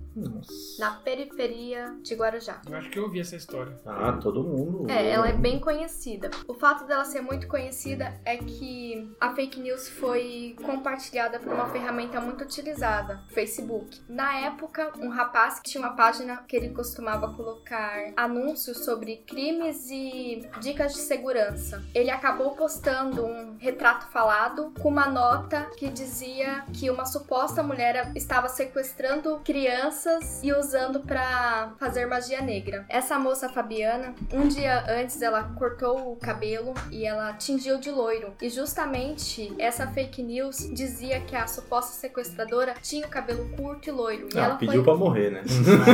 na 0.79 0.91
periferia 0.91 1.93
de 2.01 2.15
Guarujá. 2.15 2.61
Eu 2.69 2.77
acho 2.77 2.89
que 2.89 2.97
eu 2.97 3.03
ouvi 3.03 3.19
essa 3.19 3.35
história. 3.35 3.77
Ah, 3.85 4.13
todo 4.13 4.41
mundo. 4.41 4.89
É, 4.89 5.09
ela 5.09 5.27
é 5.27 5.33
bem 5.33 5.59
conhecida. 5.59 6.31
O 6.47 6.53
fato 6.53 6.85
dela 6.87 7.03
ser 7.03 7.19
muito 7.19 7.49
conhecida 7.49 8.17
é 8.23 8.37
que 8.37 9.13
a 9.19 9.35
fake 9.35 9.59
news 9.59 9.89
foi 9.89 10.55
compartilhada 10.63 11.37
por 11.37 11.51
uma 11.51 11.67
ferramenta 11.67 12.21
muito 12.21 12.45
utilizada, 12.45 13.21
o 13.29 13.33
Facebook. 13.33 14.01
Na 14.07 14.39
época, 14.39 14.93
um 15.01 15.09
rapaz 15.09 15.59
que 15.59 15.71
tinha 15.71 15.83
uma 15.83 15.97
página 15.97 16.37
que 16.47 16.55
ele 16.55 16.69
costumava 16.69 17.33
colocar 17.33 18.13
anúncios 18.15 18.85
sobre 18.85 19.16
crimes 19.25 19.89
e 19.89 20.47
dicas 20.59 20.93
de 20.93 20.99
segurança. 20.99 21.83
Ele 21.93 22.09
acabou 22.09 22.51
postando 22.51 23.25
um 23.25 23.55
retrato 23.59 24.07
falado 24.11 24.71
com 24.79 24.89
uma 24.89 25.07
nota 25.07 25.67
que 25.77 25.89
dizia 25.89 26.63
que 26.73 26.89
uma 26.89 27.05
suposta 27.05 27.61
mulher 27.63 28.11
estava 28.15 28.47
sequestrando 28.47 29.39
crianças 29.43 30.41
e 30.43 30.53
usando 30.53 30.99
para 31.01 31.71
fazer 31.79 32.05
magia 32.05 32.41
negra. 32.41 32.85
Essa 32.89 33.17
moça 33.19 33.49
Fabiana, 33.49 34.13
um 34.33 34.47
dia 34.47 34.83
antes 34.89 35.21
ela 35.21 35.43
cortou 35.57 36.11
o 36.11 36.15
cabelo 36.15 36.73
e 36.91 37.05
ela 37.05 37.33
tingiu 37.33 37.77
de 37.79 37.89
loiro. 37.91 38.33
E 38.41 38.49
justamente 38.49 39.53
essa 39.57 39.87
fake 39.87 40.21
news 40.23 40.57
dizia 40.73 41.19
que 41.21 41.35
a 41.35 41.47
suposta 41.47 41.93
sequestradora 41.93 42.73
tinha 42.81 43.05
o 43.05 43.09
cabelo 43.09 43.49
curto 43.57 43.89
e 43.89 43.91
loiro. 43.91 44.29
E 44.33 44.39
Ah, 44.39 44.45
ela 44.45 44.55
pediu 44.55 44.75
foi 44.75 44.83
pra 44.83 44.95
morrer, 44.95 45.29
né? 45.31 45.43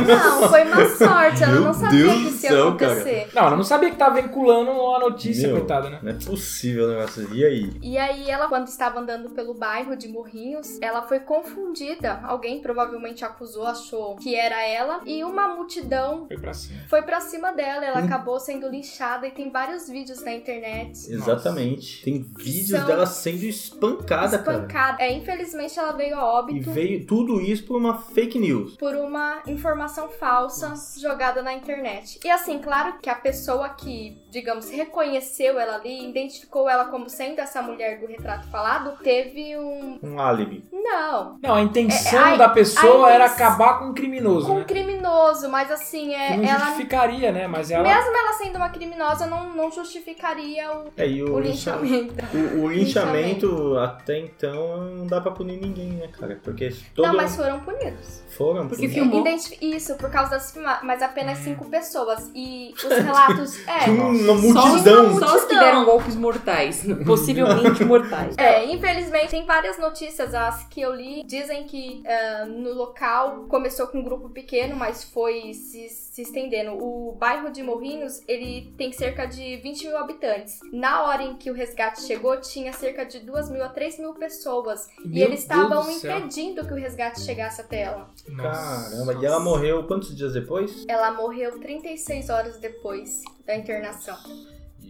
Não, 0.06 0.48
foi 0.48 0.64
uma 0.64 0.88
sorte, 0.96 1.42
ela 1.42 1.52
Meu 1.52 1.62
não 1.62 1.74
sabia 1.74 2.04
Deus 2.04 2.14
que 2.14 2.28
isso 2.28 2.44
ia 2.44 2.50
céu, 2.50 2.76
acontecer. 3.20 3.34
Não, 3.34 3.46
ela 3.46 3.56
não 3.56 3.64
sabia 3.64 3.90
que 3.90 3.96
tava 3.96 4.20
vinculando 4.20 4.70
a 4.70 4.98
notícia, 4.98 5.48
Meu, 5.48 5.58
coitada, 5.58 5.90
né? 5.90 5.98
Não 6.02 6.10
é 6.12 6.14
possível 6.14 6.84
o 6.86 6.88
negócio. 6.88 7.34
E 7.34 7.44
aí? 7.44 7.72
E 7.82 7.98
aí 7.98 8.30
ela, 8.30 8.48
quando 8.48 8.68
estava 8.68 9.00
andando 9.00 9.30
pelo 9.30 9.54
bairro 9.54 9.96
de 9.96 10.08
Morrinhos, 10.08 10.78
ela 10.80 11.02
foi 11.02 11.20
confundida. 11.20 12.20
Alguém 12.24 12.60
provavelmente 12.60 13.24
acusou, 13.24 13.66
achou 13.66 14.16
que 14.16 14.34
era 14.34 14.62
ela. 14.66 15.00
E 15.04 15.22
uma 15.24 15.48
multidão 15.54 16.26
Foi 16.26 16.38
pra 16.38 16.52
cima. 16.54 16.80
foi 16.88 17.02
pra 17.02 17.20
cima 17.20 17.52
dela. 17.52 17.84
Ela 17.84 18.00
Hum. 18.00 18.04
acabou 18.06 18.38
sendo 18.40 18.68
linchada 18.68 19.26
e 19.26 19.30
tem 19.30 19.50
vários 19.50 19.88
vídeos 19.88 20.22
na 20.24 20.32
internet. 20.32 21.10
Exatamente. 21.12 22.02
Tem 22.04 22.20
vídeos 22.22 22.78
São 22.80 22.86
dela 22.86 23.06
sendo 23.06 23.44
espancada, 23.44 24.38
cara. 24.38 24.58
Espancada. 24.58 25.02
É, 25.02 25.12
infelizmente 25.12 25.78
ela 25.78 25.92
veio 25.92 26.16
a 26.16 26.20
E 26.20 26.22
óbito. 26.22 26.70
veio 26.70 27.06
tudo 27.06 27.40
isso 27.40 27.64
por 27.64 27.76
uma 27.76 27.98
fake 27.98 28.38
news. 28.38 28.76
por 28.76 28.94
uma 28.96 29.42
informação 29.46 30.08
falsa 30.08 30.74
jogada 31.00 31.42
na 31.42 31.54
internet. 31.54 32.18
E 32.24 32.30
assim, 32.30 32.58
claro 32.58 32.94
que 33.04 33.10
a 33.10 33.14
pessoa 33.14 33.68
que, 33.68 34.16
digamos, 34.30 34.70
reconheceu 34.70 35.60
ela 35.60 35.74
ali, 35.74 36.08
identificou 36.08 36.70
ela 36.70 36.86
como 36.86 37.10
sendo 37.10 37.38
essa 37.38 37.60
mulher 37.60 38.00
do 38.00 38.06
retrato 38.06 38.48
falado, 38.48 38.96
teve 39.02 39.58
um. 39.58 39.98
Um 40.02 40.18
álibi. 40.18 40.64
Não. 40.84 41.38
Não, 41.42 41.54
a 41.54 41.62
intenção 41.62 42.18
É, 42.26 42.34
a- 42.34 42.36
da 42.36 42.48
pessoa 42.50 43.10
era 43.10 43.24
acabar 43.24 43.78
com 43.78 43.86
um 43.86 43.94
criminoso, 43.94 44.46
Com 44.46 44.52
um 44.54 44.58
né? 44.58 44.64
criminoso, 44.64 45.48
mas 45.48 45.70
assim, 45.70 46.08
Que 46.08 46.14
é. 46.14 46.36
não 46.36 46.44
Ela. 46.44 46.58
justificaria, 46.58 47.32
né? 47.32 47.46
Mas 47.48 47.70
ela... 47.70 47.82
Mesmo 47.82 48.14
ela 48.16 48.32
sendo 48.34 48.56
uma 48.56 48.68
criminosa, 48.68 49.26
não, 49.26 49.50
não 49.54 49.70
justificaria 49.70 50.70
o, 50.72 50.92
É, 50.96 51.06
o, 51.06 51.34
o 51.34 51.40
lincha- 51.40 51.76
linchamento. 51.76 52.14
o- 52.34 52.64
o 52.64 52.68
linchamento 52.70 53.78
até 53.78 54.18
então 54.18 54.84
não 54.84 55.06
dá 55.06 55.20
pra 55.20 55.30
punir 55.32 55.58
ninguém, 55.60 55.88
né, 55.92 56.08
cara? 56.08 56.38
Porque 56.42 56.70
todo 56.94 57.06
Não, 57.06 57.14
mas 57.16 57.34
foram 57.34 57.60
punidos. 57.60 58.22
foram 58.36 58.68
Porque 58.68 58.88
punidos. 58.88 59.46
filmou. 59.48 59.74
Isso, 59.76 59.94
por 59.96 60.10
causa 60.10 60.32
das 60.32 60.52
filmagens, 60.52 60.84
mas 60.84 61.00
apenas 61.02 61.38
cinco 61.38 61.64
pessoas. 61.70 62.30
E 62.34 62.74
os 62.76 62.82
relatos. 62.98 63.54
É. 63.66 63.90
Uma 63.90 64.14
Só 64.14 64.34
multidão. 64.66 65.06
uma 65.06 65.20
Só 65.26 65.36
os 65.36 65.44
que 65.44 65.54
deram 65.58 65.84
golpes 65.84 66.14
mortais. 66.14 66.84
Possivelmente 67.06 67.82
mortais. 67.86 68.36
É, 68.36 68.64
infelizmente 68.70 69.30
tem 69.30 69.46
várias 69.46 69.78
notícias, 69.78 70.34
as 70.34 70.64
que 70.74 70.80
eu 70.80 70.92
li, 70.92 71.22
dizem 71.22 71.64
que 71.68 72.02
ah, 72.04 72.46
no 72.46 72.74
local 72.74 73.46
começou 73.48 73.86
com 73.86 73.98
um 73.98 74.02
grupo 74.02 74.28
pequeno, 74.28 74.74
mas 74.74 75.04
foi 75.04 75.54
se, 75.54 75.88
se 75.88 76.22
estendendo. 76.22 76.72
O 76.72 77.12
bairro 77.12 77.52
de 77.52 77.62
Morrinhos, 77.62 78.20
ele 78.26 78.74
tem 78.76 78.92
cerca 78.92 79.24
de 79.24 79.56
20 79.58 79.86
mil 79.86 79.96
habitantes. 79.96 80.58
Na 80.72 81.04
hora 81.04 81.22
em 81.22 81.36
que 81.36 81.48
o 81.48 81.54
resgate 81.54 82.02
chegou, 82.02 82.40
tinha 82.40 82.72
cerca 82.72 83.06
de 83.06 83.20
2 83.20 83.50
mil 83.50 83.62
a 83.62 83.68
3 83.68 84.00
mil 84.00 84.14
pessoas. 84.14 84.88
e 85.04 85.08
Meu 85.08 85.28
eles 85.28 85.40
estavam 85.42 85.88
impedindo 85.88 86.66
que 86.66 86.72
o 86.72 86.76
resgate 86.76 87.20
chegasse 87.20 87.60
até 87.60 87.82
ela. 87.82 88.10
Caramba, 88.36 89.14
e 89.22 89.24
ela 89.24 89.38
morreu 89.38 89.86
quantos 89.86 90.16
dias 90.16 90.32
depois? 90.32 90.84
Ela 90.88 91.12
morreu 91.12 91.60
36 91.60 92.30
horas 92.30 92.58
depois 92.58 93.22
da 93.46 93.54
internação. 93.54 94.16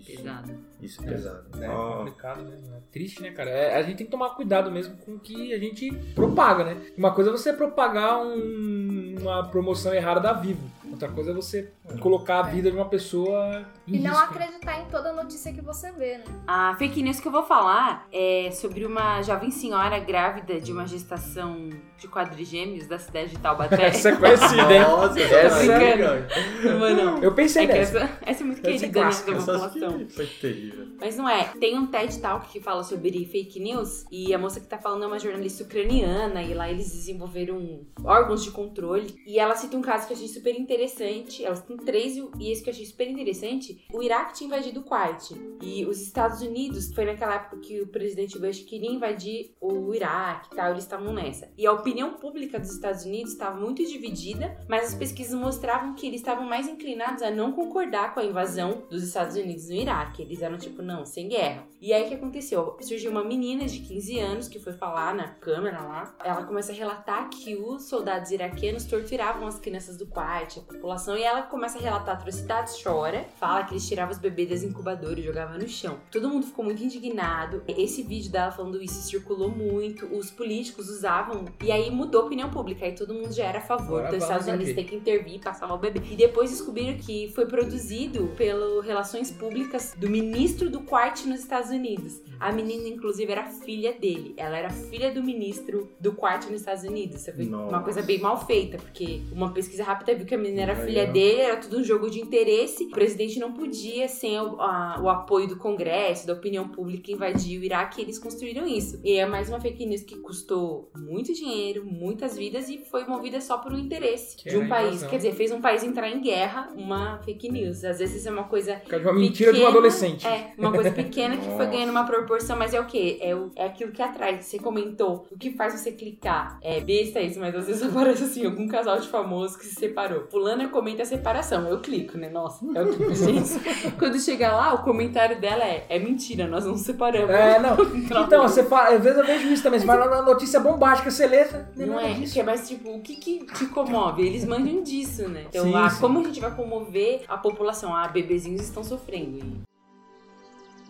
Pesado. 0.06 0.58
Isso 0.84 1.02
é 1.02 1.06
pesado. 1.06 1.44
É 1.60 1.68
Ó, 1.68 1.98
complicado 1.98 2.44
mesmo. 2.44 2.74
É 2.74 2.80
triste, 2.92 3.22
né, 3.22 3.30
cara? 3.30 3.50
É, 3.50 3.76
a 3.76 3.82
gente 3.82 3.96
tem 3.96 4.06
que 4.06 4.10
tomar 4.12 4.30
cuidado 4.30 4.70
mesmo 4.70 4.96
com 4.98 5.14
o 5.14 5.18
que 5.18 5.52
a 5.54 5.58
gente 5.58 5.90
propaga, 6.14 6.64
né? 6.64 6.76
Uma 6.96 7.12
coisa 7.14 7.30
é 7.30 7.32
você 7.32 7.52
propagar 7.52 8.18
um- 8.24 9.16
uma 9.20 9.48
promoção 9.48 9.94
errada 9.94 10.20
da 10.20 10.32
Vivo. 10.32 10.70
Outra 10.90 11.08
coisa 11.08 11.30
é 11.30 11.34
você 11.34 11.70
colocar 12.00 12.40
a 12.40 12.42
vida 12.42 12.70
de 12.70 12.76
uma 12.76 12.88
pessoa 12.88 13.64
E 13.86 13.98
não 13.98 14.16
acreditar 14.16 14.80
em 14.80 14.86
toda 14.86 15.12
notícia 15.12 15.52
que 15.52 15.60
você 15.60 15.92
vê, 15.92 16.18
né? 16.18 16.24
A 16.46 16.74
fake 16.76 17.02
news 17.02 17.20
que 17.20 17.28
eu 17.28 17.32
vou 17.32 17.42
falar 17.42 18.06
é 18.10 18.50
sobre 18.50 18.84
uma 18.84 19.20
jovem 19.22 19.50
senhora 19.50 19.98
grávida 19.98 20.60
de 20.60 20.72
uma 20.72 20.86
gestação 20.86 21.68
de 21.98 22.08
quadrigêmeos 22.08 22.86
da 22.86 22.98
cidade 22.98 23.30
de 23.30 23.38
Taubaté. 23.38 23.84
Essa 23.86 24.10
é 24.10 24.16
conhecida, 24.16 24.72
hein? 24.74 24.80
Nossa, 24.80 25.20
Essa 25.20 25.72
é... 25.72 25.92
é 25.92 26.94
não. 26.94 27.22
Eu 27.22 27.34
pensei 27.34 27.64
É 27.64 27.66
que 27.66 27.72
nessa. 27.74 27.98
essa, 27.98 28.18
essa 28.22 28.42
é 28.42 28.46
muito 28.46 28.58
Essa 28.60 28.68
é 28.68 28.78
querida 28.78 28.86
né, 28.86 29.04
clássica, 29.04 29.30
da 29.32 29.36
Essa 29.36 29.52
população. 29.52 30.08
foi 30.08 30.26
terrível. 30.26 30.86
Mas 31.00 31.16
não 31.16 31.28
é. 31.28 31.44
Tem 31.60 31.78
um 31.78 31.86
TED 31.86 32.20
Talk 32.20 32.48
que 32.48 32.60
fala 32.60 32.82
sobre 32.82 33.24
fake 33.26 33.60
news 33.60 34.04
e 34.10 34.32
a 34.32 34.38
moça 34.38 34.60
que 34.60 34.66
tá 34.66 34.78
falando 34.78 35.04
é 35.04 35.06
uma 35.06 35.18
jornalista 35.18 35.64
ucraniana 35.64 36.42
e 36.42 36.54
lá 36.54 36.70
eles 36.70 36.90
desenvolveram 36.90 37.80
órgãos 38.02 38.42
de 38.42 38.50
controle 38.50 39.14
e 39.26 39.38
ela 39.38 39.54
cita 39.56 39.76
um 39.76 39.82
caso 39.82 40.06
que 40.06 40.12
eu 40.12 40.16
achei 40.16 40.28
super 40.28 40.54
interessante. 40.58 41.44
Ela 41.44 41.56
cita 41.56 41.76
três 41.84 42.16
e 42.38 42.50
esse 42.50 42.62
que 42.62 42.70
eu 42.70 42.74
achei 42.74 42.86
super 42.86 43.08
interessante. 43.08 43.73
O 43.92 44.02
Iraque 44.02 44.34
tinha 44.34 44.48
invadido 44.48 44.80
o 44.80 44.84
Kuwait 44.84 45.34
e 45.60 45.84
os 45.86 46.00
Estados 46.00 46.40
Unidos, 46.42 46.92
foi 46.94 47.04
naquela 47.04 47.36
época 47.36 47.58
que 47.58 47.80
o 47.80 47.86
presidente 47.86 48.38
Bush 48.38 48.60
queria 48.60 48.90
invadir 48.90 49.54
o 49.60 49.94
Iraque 49.94 50.48
e 50.52 50.56
tal, 50.56 50.70
eles 50.70 50.84
estavam 50.84 51.12
nessa. 51.12 51.50
E 51.56 51.66
a 51.66 51.72
opinião 51.72 52.14
pública 52.14 52.58
dos 52.58 52.70
Estados 52.70 53.04
Unidos 53.04 53.32
estava 53.32 53.58
muito 53.58 53.84
dividida, 53.84 54.56
mas 54.68 54.88
as 54.88 54.94
pesquisas 54.94 55.38
mostravam 55.38 55.94
que 55.94 56.06
eles 56.06 56.20
estavam 56.20 56.44
mais 56.44 56.68
inclinados 56.68 57.22
a 57.22 57.30
não 57.30 57.52
concordar 57.52 58.14
com 58.14 58.20
a 58.20 58.24
invasão 58.24 58.84
dos 58.90 59.02
Estados 59.02 59.36
Unidos 59.36 59.68
no 59.68 59.74
Iraque. 59.74 60.22
Eles 60.22 60.42
eram 60.42 60.58
tipo, 60.58 60.82
não, 60.82 61.04
sem 61.04 61.28
guerra. 61.28 61.66
E 61.80 61.92
aí 61.92 62.04
o 62.04 62.08
que 62.08 62.14
aconteceu? 62.14 62.76
Surgiu 62.80 63.10
uma 63.10 63.24
menina 63.24 63.66
de 63.66 63.80
15 63.80 64.18
anos 64.18 64.48
que 64.48 64.58
foi 64.58 64.72
falar 64.72 65.14
na 65.14 65.28
câmera 65.28 65.82
lá. 65.82 66.14
Ela 66.24 66.44
começa 66.44 66.72
a 66.72 66.74
relatar 66.74 67.28
que 67.28 67.56
os 67.56 67.84
soldados 67.88 68.30
iraquianos 68.30 68.84
torturavam 68.84 69.46
as 69.46 69.58
crianças 69.58 69.96
do 69.96 70.06
Kuwait, 70.06 70.58
a 70.58 70.62
população, 70.62 71.16
e 71.16 71.22
ela 71.22 71.42
começa 71.42 71.78
a 71.78 71.82
relatar 71.82 72.16
atrocidades, 72.16 72.82
chora, 72.82 73.24
fala 73.36 73.63
que 73.64 73.74
eles 73.74 73.86
tiravam 73.86 74.12
os 74.12 74.18
bebês 74.18 74.48
das 74.48 74.62
incubadoras 74.62 75.18
e 75.18 75.22
jogavam 75.22 75.58
no 75.58 75.68
chão. 75.68 75.98
Todo 76.10 76.28
mundo 76.28 76.46
ficou 76.46 76.64
muito 76.64 76.82
indignado. 76.82 77.62
Esse 77.68 78.02
vídeo 78.02 78.30
dela 78.30 78.50
falando 78.50 78.82
isso 78.82 79.02
circulou 79.02 79.50
muito, 79.50 80.06
os 80.06 80.30
políticos 80.30 80.88
usavam, 80.88 81.44
e 81.62 81.70
aí 81.70 81.90
mudou 81.90 82.22
a 82.22 82.24
opinião 82.26 82.50
pública, 82.50 82.84
aí 82.84 82.92
todo 82.92 83.14
mundo 83.14 83.32
já 83.32 83.44
era 83.44 83.58
a 83.58 83.62
favor 83.62 84.00
Agora 84.00 84.12
dos 84.12 84.22
Estados 84.22 84.46
Unidos 84.46 84.74
ter 84.74 84.84
que 84.84 84.94
intervir, 84.94 85.40
passar 85.40 85.72
o 85.72 85.78
bebê. 85.78 86.00
E 86.10 86.16
depois 86.16 86.50
descobriram 86.50 86.98
que 86.98 87.30
foi 87.34 87.46
produzido 87.46 88.28
pelo 88.36 88.80
Relações 88.80 89.30
Públicas 89.30 89.94
do 89.96 90.08
ministro 90.08 90.70
do 90.70 90.80
Quart 90.80 91.24
nos 91.24 91.40
Estados 91.40 91.70
Unidos. 91.70 92.20
A 92.38 92.52
menina, 92.52 92.88
inclusive, 92.88 93.30
era 93.30 93.44
filha 93.46 93.92
dele. 93.92 94.34
Ela 94.36 94.58
era 94.58 94.70
filha 94.70 95.12
do 95.12 95.22
ministro 95.22 95.90
do 95.98 96.12
Quart 96.12 96.44
nos 96.50 96.60
Estados 96.60 96.84
Unidos. 96.84 97.26
Uma 97.68 97.82
coisa 97.82 98.02
bem 98.02 98.18
mal 98.18 98.44
feita, 98.46 98.76
porque 98.76 99.22
uma 99.32 99.52
pesquisa 99.52 99.82
rápida 99.84 100.14
viu 100.14 100.26
que 100.26 100.34
a 100.34 100.38
menina 100.38 100.62
era 100.62 100.76
filha 100.76 101.06
dele, 101.06 101.40
era 101.40 101.56
tudo 101.56 101.78
um 101.78 101.84
jogo 101.84 102.10
de 102.10 102.20
interesse. 102.20 102.84
O 102.84 102.90
presidente 102.90 103.38
não 103.38 103.52
podia, 103.54 104.08
sem 104.08 104.38
o, 104.38 104.60
a- 104.60 104.98
o 105.02 105.08
apoio 105.08 105.48
do 105.48 105.56
Congresso, 105.56 106.26
da 106.26 106.32
opinião 106.34 106.68
pública, 106.68 107.10
invadir 107.10 107.58
o 107.60 107.64
Iraque. 107.64 108.02
Eles 108.02 108.18
construíram 108.18 108.66
isso. 108.66 109.00
E 109.04 109.16
é 109.16 109.26
mais 109.26 109.48
uma 109.48 109.60
fake 109.60 109.86
news 109.86 110.02
que 110.02 110.16
custou 110.16 110.90
muito 110.96 111.32
dinheiro, 111.32 111.84
muitas 111.84 112.36
vidas 112.36 112.68
e 112.68 112.78
foi 112.90 113.04
movida 113.04 113.40
só 113.40 113.58
por 113.58 113.72
um 113.72 113.78
interesse 113.78 114.36
Que 114.36 114.50
de 114.50 114.56
um 114.58 114.68
país. 114.68 114.88
invasão. 114.96 115.08
Quer 115.10 115.16
dizer, 115.16 115.32
fez 115.34 115.52
um 115.52 115.60
país 115.60 115.82
entrar 115.82 116.08
em 116.10 116.20
guerra, 116.20 116.72
uma 116.76 117.18
fake 117.22 117.50
news. 117.50 117.84
Às 117.84 117.98
vezes 117.98 118.26
é 118.26 118.30
uma 118.30 118.44
coisa 118.44 118.80
uma 119.02 119.12
mentira 119.12 119.52
de 119.52 119.58
um 119.58 119.60
pequena, 119.62 119.68
adolescente. 119.78 120.26
É, 120.26 120.52
uma 120.58 120.72
coisa 120.72 120.90
pequena 120.92 121.36
que 121.36 121.48
foi 121.56 121.66
ganhando 121.66 121.90
uma 121.90 122.04
proporção, 122.04 122.56
mas 122.58 122.74
é 122.74 122.80
o 122.80 122.86
quê? 122.86 123.18
É, 123.20 123.34
o, 123.34 123.50
é 123.56 123.66
aquilo 123.66 123.92
que 123.92 124.02
atrai. 124.02 124.40
Você 124.42 124.58
comentou. 124.58 125.26
O 125.30 125.38
que 125.38 125.50
faz 125.52 125.78
você 125.80 125.92
clicar? 125.92 126.58
É 126.62 126.80
besta 126.80 127.20
isso, 127.20 127.38
mas 127.40 127.54
às 127.54 127.66
vezes 127.66 127.82
aparece 127.82 128.24
assim, 128.24 128.44
algum 128.46 128.66
casal 128.68 128.98
de 128.98 129.08
famosos 129.08 129.56
que 129.56 129.64
se 129.66 129.74
separou. 129.74 130.26
Fulana 130.30 130.68
comenta 130.68 131.02
a 131.02 131.06
separação. 131.06 131.68
Eu 131.68 131.80
clico, 131.80 132.16
né? 132.18 132.28
Nossa, 132.28 132.64
é 132.74 132.82
o 132.82 132.92
que 132.92 133.04
gente. 133.14 133.43
Quando 133.98 134.18
chega 134.20 134.52
lá, 134.52 134.74
o 134.74 134.82
comentário 134.82 135.40
dela 135.40 135.64
é: 135.64 135.86
é 135.88 135.98
mentira, 135.98 136.46
nós 136.46 136.64
não 136.64 136.72
nos 136.72 136.82
separamos. 136.82 137.30
É, 137.30 137.58
não. 137.58 137.76
Então, 138.24 138.42
você 138.48 138.62
fala, 138.64 138.96
às 138.96 139.02
vezes 139.02 139.18
eu 139.18 139.26
vejo 139.26 139.48
isso 139.48 139.62
também. 139.62 139.80
Você 139.80 139.86
vai 139.86 139.98
lá 139.98 140.08
na 140.08 140.22
notícia 140.22 140.58
bombástica, 140.60 141.10
você 141.10 141.26
lê. 141.26 141.44
você- 141.44 141.86
Não 141.86 141.98
é, 142.00 142.14
que 142.14 142.40
é 142.40 142.42
mais 142.42 142.66
tipo, 142.68 142.90
o 142.90 143.00
que 143.00 143.16
que 143.16 143.44
te 143.46 143.66
comove? 143.66 144.26
Eles 144.26 144.44
manjam 144.44 144.82
disso, 144.82 145.28
né? 145.28 145.44
Então, 145.48 145.64
Sim, 145.64 145.74
ah, 145.74 145.90
sim. 145.90 146.00
como 146.00 146.20
a 146.20 146.22
gente 146.24 146.40
vai 146.40 146.50
comover 146.54 147.22
a 147.28 147.36
população? 147.36 147.94
Ah, 147.94 148.08
bebezinhos 148.08 148.62
estão 148.62 148.82
sofrendo. 148.84 149.44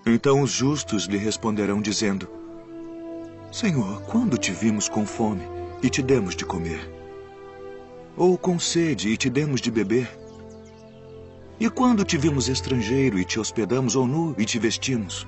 Então 0.06 0.42
os 0.42 0.50
justos 0.50 1.04
lhe 1.06 1.16
responderão, 1.16 1.80
dizendo: 1.80 2.28
Senhor, 3.50 4.02
quando 4.02 4.36
te 4.36 4.52
vimos 4.52 4.88
com 4.88 5.06
fome 5.06 5.42
e 5.82 5.88
te 5.88 6.02
demos 6.02 6.34
de 6.36 6.44
comer? 6.44 6.90
Ou 8.16 8.36
com 8.38 8.58
sede 8.58 9.08
e 9.08 9.16
te 9.16 9.28
demos 9.30 9.60
de 9.60 9.70
beber? 9.70 10.08
E 11.58 11.70
quando 11.70 12.04
te 12.04 12.18
vimos 12.18 12.48
estrangeiro 12.48 13.16
e 13.18 13.24
te 13.24 13.38
hospedamos, 13.38 13.94
ou 13.94 14.06
nu 14.06 14.34
e 14.36 14.44
te 14.44 14.58
vestimos? 14.58 15.24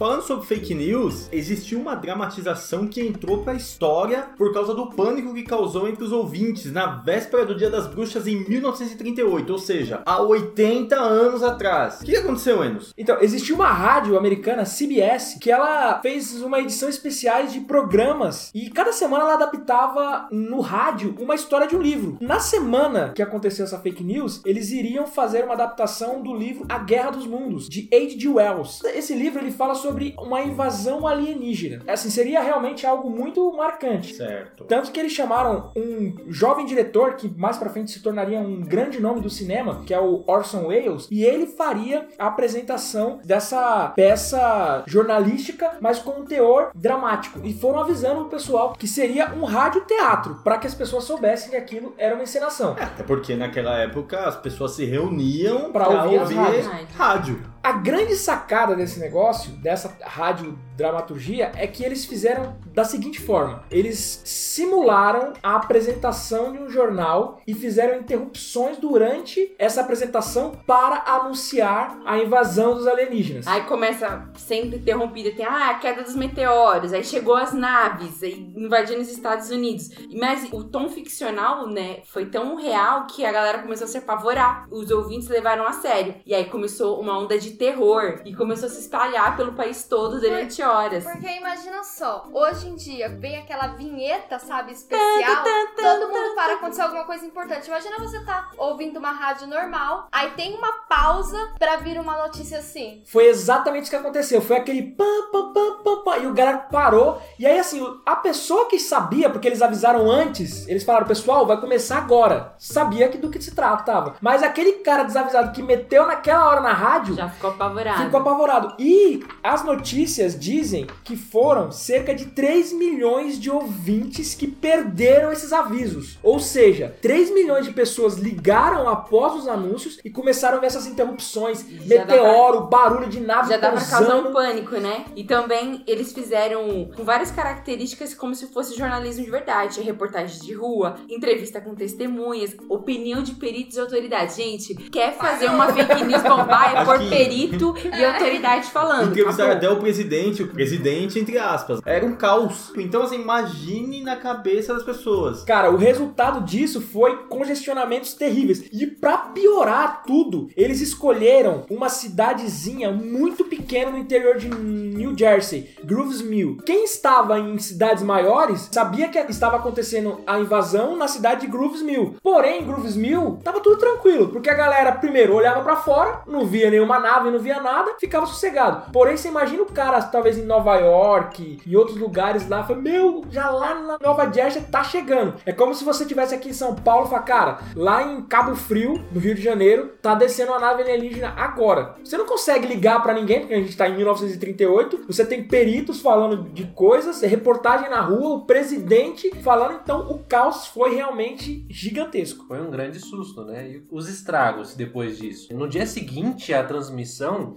Falando 0.00 0.22
sobre 0.22 0.46
fake 0.46 0.74
news, 0.74 1.28
existiu 1.30 1.78
uma 1.78 1.94
dramatização 1.94 2.86
que 2.86 3.06
entrou 3.06 3.44
pra 3.44 3.52
história 3.52 4.30
por 4.38 4.50
causa 4.50 4.72
do 4.72 4.86
pânico 4.86 5.34
que 5.34 5.42
causou 5.42 5.86
entre 5.86 6.02
os 6.02 6.10
ouvintes 6.10 6.72
na 6.72 6.86
véspera 6.86 7.44
do 7.44 7.54
Dia 7.54 7.68
das 7.68 7.86
Bruxas 7.86 8.26
em 8.26 8.36
1938, 8.48 9.52
ou 9.52 9.58
seja, 9.58 10.00
há 10.06 10.22
80 10.22 10.96
anos 10.96 11.42
atrás. 11.42 12.00
O 12.00 12.04
que 12.06 12.16
aconteceu, 12.16 12.64
Enos? 12.64 12.94
Então, 12.96 13.20
existiu 13.20 13.56
uma 13.56 13.70
rádio 13.70 14.16
americana, 14.16 14.64
CBS, 14.64 15.36
que 15.38 15.50
ela 15.50 16.00
fez 16.00 16.40
uma 16.40 16.60
edição 16.60 16.88
especial 16.88 17.46
de 17.46 17.60
programas 17.60 18.50
e 18.54 18.70
cada 18.70 18.94
semana 18.94 19.24
ela 19.24 19.34
adaptava 19.34 20.28
no 20.32 20.60
rádio 20.62 21.14
uma 21.20 21.34
história 21.34 21.68
de 21.68 21.76
um 21.76 21.82
livro. 21.82 22.16
Na 22.22 22.40
semana 22.40 23.12
que 23.14 23.20
aconteceu 23.20 23.66
essa 23.66 23.78
fake 23.78 24.02
news, 24.02 24.40
eles 24.46 24.70
iriam 24.70 25.06
fazer 25.06 25.44
uma 25.44 25.52
adaptação 25.52 26.22
do 26.22 26.34
livro 26.34 26.64
A 26.70 26.78
Guerra 26.78 27.10
dos 27.10 27.26
Mundos, 27.26 27.68
de 27.68 27.86
H.G. 27.92 28.28
Wells. 28.28 28.80
Esse 28.94 29.14
livro 29.14 29.40
ele 29.42 29.50
fala 29.50 29.74
sobre 29.74 29.89
uma 30.18 30.42
invasão 30.42 31.06
alienígena. 31.06 31.82
Assim, 31.86 32.10
seria 32.10 32.40
realmente 32.40 32.86
algo 32.86 33.10
muito 33.10 33.52
marcante. 33.52 34.14
Certo. 34.14 34.64
Tanto 34.64 34.90
que 34.90 35.00
eles 35.00 35.12
chamaram 35.12 35.70
um 35.76 36.14
jovem 36.28 36.66
diretor 36.66 37.14
que 37.14 37.28
mais 37.36 37.56
pra 37.56 37.70
frente 37.70 37.90
se 37.90 38.02
tornaria 38.02 38.38
um 38.38 38.60
grande 38.60 39.00
nome 39.00 39.20
do 39.20 39.30
cinema, 39.30 39.82
que 39.86 39.94
é 39.94 40.00
o 40.00 40.24
Orson 40.26 40.66
Welles, 40.66 41.08
e 41.10 41.24
ele 41.24 41.46
faria 41.46 42.06
a 42.18 42.26
apresentação 42.26 43.20
dessa 43.24 43.92
peça 43.96 44.82
jornalística, 44.86 45.72
mas 45.80 45.98
com 45.98 46.20
um 46.20 46.24
teor 46.24 46.70
dramático. 46.74 47.40
E 47.44 47.52
foram 47.52 47.80
avisando 47.80 48.22
o 48.22 48.28
pessoal 48.28 48.74
que 48.78 48.86
seria 48.86 49.32
um 49.34 49.44
radioteatro, 49.44 50.36
para 50.44 50.58
que 50.58 50.66
as 50.66 50.74
pessoas 50.74 51.04
soubessem 51.04 51.50
que 51.50 51.56
aquilo 51.56 51.94
era 51.98 52.14
uma 52.14 52.24
encenação. 52.24 52.76
Até 52.78 53.02
porque 53.02 53.34
naquela 53.34 53.76
época 53.78 54.20
as 54.20 54.36
pessoas 54.36 54.72
se 54.72 54.84
reuniam 54.84 55.72
pra 55.72 55.88
ouvir 55.88 56.18
ouvir 56.18 56.34
rádios. 56.34 56.66
rádio. 56.96 57.49
A 57.62 57.72
grande 57.72 58.16
sacada 58.16 58.74
desse 58.74 58.98
negócio, 58.98 59.52
dessa 59.52 59.94
rádio 60.02 60.58
dramaturgia, 60.78 61.52
é 61.54 61.66
que 61.66 61.84
eles 61.84 62.06
fizeram 62.06 62.56
da 62.72 62.84
seguinte 62.84 63.20
forma: 63.20 63.64
eles 63.70 64.22
simularam 64.24 65.34
a 65.42 65.56
apresentação 65.56 66.52
de 66.52 66.58
um 66.58 66.70
jornal 66.70 67.38
e 67.46 67.52
fizeram 67.52 68.00
interrupções 68.00 68.78
durante 68.78 69.54
essa 69.58 69.82
apresentação 69.82 70.52
para 70.66 71.02
anunciar 71.06 72.00
a 72.06 72.18
invasão 72.18 72.74
dos 72.74 72.86
alienígenas. 72.86 73.46
Aí 73.46 73.62
começa 73.64 74.26
sempre 74.38 74.78
interrompida, 74.78 75.30
tem 75.32 75.44
ah, 75.44 75.70
a 75.70 75.74
queda 75.74 76.02
dos 76.02 76.16
meteoros, 76.16 76.94
aí 76.94 77.04
chegou 77.04 77.36
as 77.36 77.52
naves, 77.52 78.22
aí 78.22 78.50
invadindo 78.56 79.02
os 79.02 79.10
Estados 79.10 79.50
Unidos. 79.50 79.90
Mas 80.18 80.48
o 80.50 80.64
tom 80.64 80.88
ficcional, 80.88 81.66
né, 81.66 81.98
foi 82.06 82.24
tão 82.24 82.56
real 82.56 83.06
que 83.06 83.24
a 83.24 83.30
galera 83.30 83.58
começou 83.58 83.84
a 83.84 83.88
se 83.88 83.98
apavorar. 83.98 84.66
Os 84.70 84.90
ouvintes 84.90 85.28
levaram 85.28 85.66
a 85.66 85.72
sério. 85.72 86.14
E 86.24 86.34
aí 86.34 86.46
começou 86.46 86.98
uma 86.98 87.18
onda 87.18 87.38
de 87.38 87.49
terror 87.52 88.20
e 88.24 88.34
começou 88.34 88.66
a 88.66 88.70
se 88.70 88.80
espalhar 88.80 89.36
pelo 89.36 89.52
país 89.52 89.84
todo 89.84 90.20
durante 90.20 90.62
horas. 90.62 91.04
Porque 91.04 91.28
imagina 91.28 91.82
só, 91.84 92.26
hoje 92.32 92.68
em 92.68 92.74
dia 92.74 93.08
vem 93.08 93.38
aquela 93.38 93.68
vinheta, 93.68 94.38
sabe, 94.38 94.72
especial, 94.72 95.44
todo 95.76 96.08
mundo 96.08 96.34
para 96.34 96.54
acontecer 96.54 96.82
alguma 96.82 97.04
coisa 97.04 97.24
importante. 97.24 97.66
Imagina 97.66 97.98
você 97.98 98.24
tá 98.24 98.50
ouvindo 98.58 98.98
uma 98.98 99.12
rádio 99.12 99.46
normal, 99.46 100.08
aí 100.10 100.30
tem 100.30 100.54
uma 100.54 100.72
pausa 100.88 101.54
pra 101.58 101.76
vir 101.76 101.98
uma 101.98 102.16
notícia 102.16 102.58
assim. 102.58 103.02
Foi 103.06 103.26
exatamente 103.26 103.82
isso 103.82 103.90
que 103.90 103.96
aconteceu. 103.96 104.40
Foi 104.40 104.56
aquele 104.56 104.82
pam, 104.82 105.30
pam, 105.30 105.52
pam, 105.52 105.82
pam, 105.82 106.04
pam, 106.04 106.16
e 106.18 106.26
o 106.26 106.34
galera 106.34 106.58
parou. 106.58 107.20
E 107.38 107.46
aí, 107.46 107.58
assim, 107.58 107.84
a 108.04 108.16
pessoa 108.16 108.68
que 108.68 108.78
sabia, 108.78 109.30
porque 109.30 109.48
eles 109.48 109.62
avisaram 109.62 110.10
antes, 110.10 110.66
eles 110.68 110.84
falaram, 110.84 111.06
pessoal, 111.06 111.46
vai 111.46 111.60
começar 111.60 111.98
agora. 111.98 112.54
Sabia 112.58 113.08
que 113.08 113.18
do 113.18 113.30
que 113.30 113.40
se 113.40 113.54
tratava. 113.54 114.16
Mas 114.20 114.42
aquele 114.42 114.74
cara 114.74 115.02
desavisado 115.02 115.52
que 115.52 115.62
meteu 115.62 116.06
naquela 116.06 116.46
hora 116.48 116.60
na 116.60 116.72
rádio. 116.72 117.14
Já 117.14 117.28
ficou 117.40 117.50
apavorado. 117.50 118.04
Ficou 118.04 118.20
apavorado. 118.20 118.74
E 118.78 119.24
as 119.42 119.64
notícias 119.64 120.38
dizem 120.38 120.86
que 121.02 121.16
foram 121.16 121.72
cerca 121.72 122.14
de 122.14 122.26
3 122.26 122.72
milhões 122.74 123.38
de 123.40 123.50
ouvintes 123.50 124.34
que 124.34 124.46
perderam 124.46 125.32
esses 125.32 125.52
avisos. 125.52 126.18
Ou 126.22 126.38
seja, 126.38 126.94
3 127.00 127.32
milhões 127.32 127.64
de 127.64 127.72
pessoas 127.72 128.16
ligaram 128.18 128.88
após 128.88 129.34
os 129.34 129.48
anúncios 129.48 129.98
e 130.04 130.10
começaram 130.10 130.58
a 130.58 130.60
ver 130.60 130.66
essas 130.66 130.86
interrupções, 130.86 131.64
Já 131.68 131.86
meteoro, 131.86 132.62
barulho 132.66 133.08
de 133.08 133.20
nave 133.20 133.48
Já 133.48 133.56
dá 133.56 133.70
pra 133.72 133.80
causar 133.84 134.16
um 134.16 134.32
pânico, 134.32 134.76
né? 134.76 135.06
E 135.16 135.24
também 135.24 135.82
eles 135.86 136.12
fizeram 136.12 136.90
com 136.94 137.04
várias 137.04 137.30
características 137.30 138.14
como 138.14 138.34
se 138.34 138.48
fosse 138.48 138.76
jornalismo 138.76 139.24
de 139.24 139.30
verdade. 139.30 139.80
Reportagem 139.80 140.40
de 140.42 140.52
rua, 140.52 140.96
entrevista 141.08 141.60
com 141.60 141.74
testemunhas, 141.74 142.54
opinião 142.68 143.22
de 143.22 143.34
peritos 143.34 143.76
e 143.76 143.80
autoridades. 143.80 144.36
Gente, 144.36 144.74
quer 144.90 145.16
fazer 145.16 145.46
uma 145.48 145.72
fake 145.72 146.04
news 146.04 146.22
bombar 146.22 146.76
é 146.76 146.84
por 146.84 146.98
que- 146.98 147.29
perito 147.30 147.74
e 147.84 148.04
autoridade 148.04 148.70
falando. 148.70 149.10
Entrevistaram 149.10 149.52
Acabou. 149.52 149.68
até 149.70 149.78
o 149.78 149.80
presidente, 149.80 150.42
o 150.42 150.48
presidente, 150.48 151.18
entre 151.18 151.38
aspas. 151.38 151.80
Era 151.84 152.04
um 152.04 152.16
caos. 152.16 152.72
Então, 152.76 153.02
assim, 153.02 153.20
imagine 153.20 154.02
na 154.02 154.16
cabeça 154.16 154.74
das 154.74 154.82
pessoas. 154.82 155.44
Cara, 155.44 155.70
o 155.70 155.76
resultado 155.76 156.40
disso 156.44 156.80
foi 156.80 157.24
congestionamentos 157.28 158.14
terríveis. 158.14 158.64
E 158.72 158.86
pra 158.86 159.16
piorar 159.18 160.02
tudo, 160.06 160.48
eles 160.56 160.80
escolheram 160.80 161.64
uma 161.70 161.88
cidadezinha 161.88 162.90
muito 162.90 163.44
pequena 163.44 163.90
no 163.90 163.98
interior 163.98 164.36
de 164.36 164.48
New 164.48 165.16
Jersey, 165.16 165.70
Grooves 165.84 166.20
Mill. 166.22 166.58
Quem 166.64 166.84
estava 166.84 167.38
em 167.38 167.58
cidades 167.58 168.02
maiores 168.02 168.68
sabia 168.72 169.08
que 169.08 169.18
estava 169.18 169.56
acontecendo 169.56 170.20
a 170.26 170.38
invasão 170.38 170.96
na 170.96 171.06
cidade 171.06 171.42
de 171.42 171.46
Grooves 171.46 171.82
Mill. 171.82 172.16
Porém, 172.22 172.62
em 172.62 172.66
Grooves 172.66 172.96
Mill 172.96 173.38
tava 173.44 173.60
tudo 173.60 173.76
tranquilo, 173.76 174.28
porque 174.28 174.50
a 174.50 174.54
galera 174.54 174.92
primeiro 174.92 175.34
olhava 175.34 175.62
pra 175.62 175.76
fora, 175.76 176.22
não 176.26 176.46
via 176.46 176.70
nenhuma 176.70 176.98
nave, 176.98 177.19
não 177.28 177.40
via 177.40 177.60
nada, 177.60 177.96
ficava 177.98 178.26
sossegado. 178.26 178.92
Porém, 178.92 179.16
você 179.16 179.28
imagina 179.28 179.62
o 179.62 179.72
cara 179.72 180.00
talvez 180.02 180.38
em 180.38 180.44
Nova 180.44 180.76
York 180.76 181.60
e 181.66 181.76
outros 181.76 181.98
lugares 181.98 182.48
lá, 182.48 182.62
fala, 182.62 182.80
meu, 182.80 183.24
já 183.30 183.50
lá 183.50 183.74
na 183.74 183.98
Nova 184.00 184.30
Jersey 184.32 184.62
tá 184.62 184.84
chegando. 184.84 185.34
É 185.44 185.52
como 185.52 185.74
se 185.74 185.84
você 185.84 186.04
tivesse 186.04 186.34
aqui 186.34 186.50
em 186.50 186.54
São 186.54 186.74
Paulo 186.74 187.06
e 187.06 187.10
fala, 187.10 187.22
cara, 187.22 187.58
lá 187.74 188.02
em 188.02 188.22
Cabo 188.22 188.54
Frio, 188.54 189.04
no 189.10 189.18
Rio 189.18 189.34
de 189.34 189.42
Janeiro, 189.42 189.90
tá 190.00 190.14
descendo 190.14 190.52
uma 190.52 190.60
nave 190.60 190.82
alienígena 190.82 191.34
agora. 191.36 191.96
Você 192.04 192.16
não 192.16 192.26
consegue 192.26 192.66
ligar 192.66 193.02
pra 193.02 193.14
ninguém, 193.14 193.40
porque 193.40 193.54
a 193.54 193.60
gente 193.60 193.76
tá 193.76 193.88
em 193.88 193.96
1938. 193.96 195.04
Você 195.06 195.24
tem 195.24 195.42
peritos 195.42 196.00
falando 196.00 196.50
de 196.50 196.66
coisas, 196.68 197.20
reportagem 197.22 197.90
na 197.90 198.00
rua, 198.00 198.36
o 198.36 198.46
presidente 198.46 199.30
falando, 199.42 199.80
então 199.82 200.10
o 200.10 200.18
caos 200.18 200.66
foi 200.66 200.94
realmente 200.94 201.64
gigantesco. 201.68 202.44
Foi 202.46 202.60
um 202.60 202.70
grande 202.70 203.00
susto, 203.00 203.44
né? 203.44 203.68
E 203.68 203.86
os 203.90 204.08
estragos 204.08 204.74
depois 204.74 205.18
disso. 205.18 205.52
No 205.54 205.68
dia 205.68 205.86
seguinte 205.86 206.52
à 206.52 206.62
transmissão, 206.62 207.09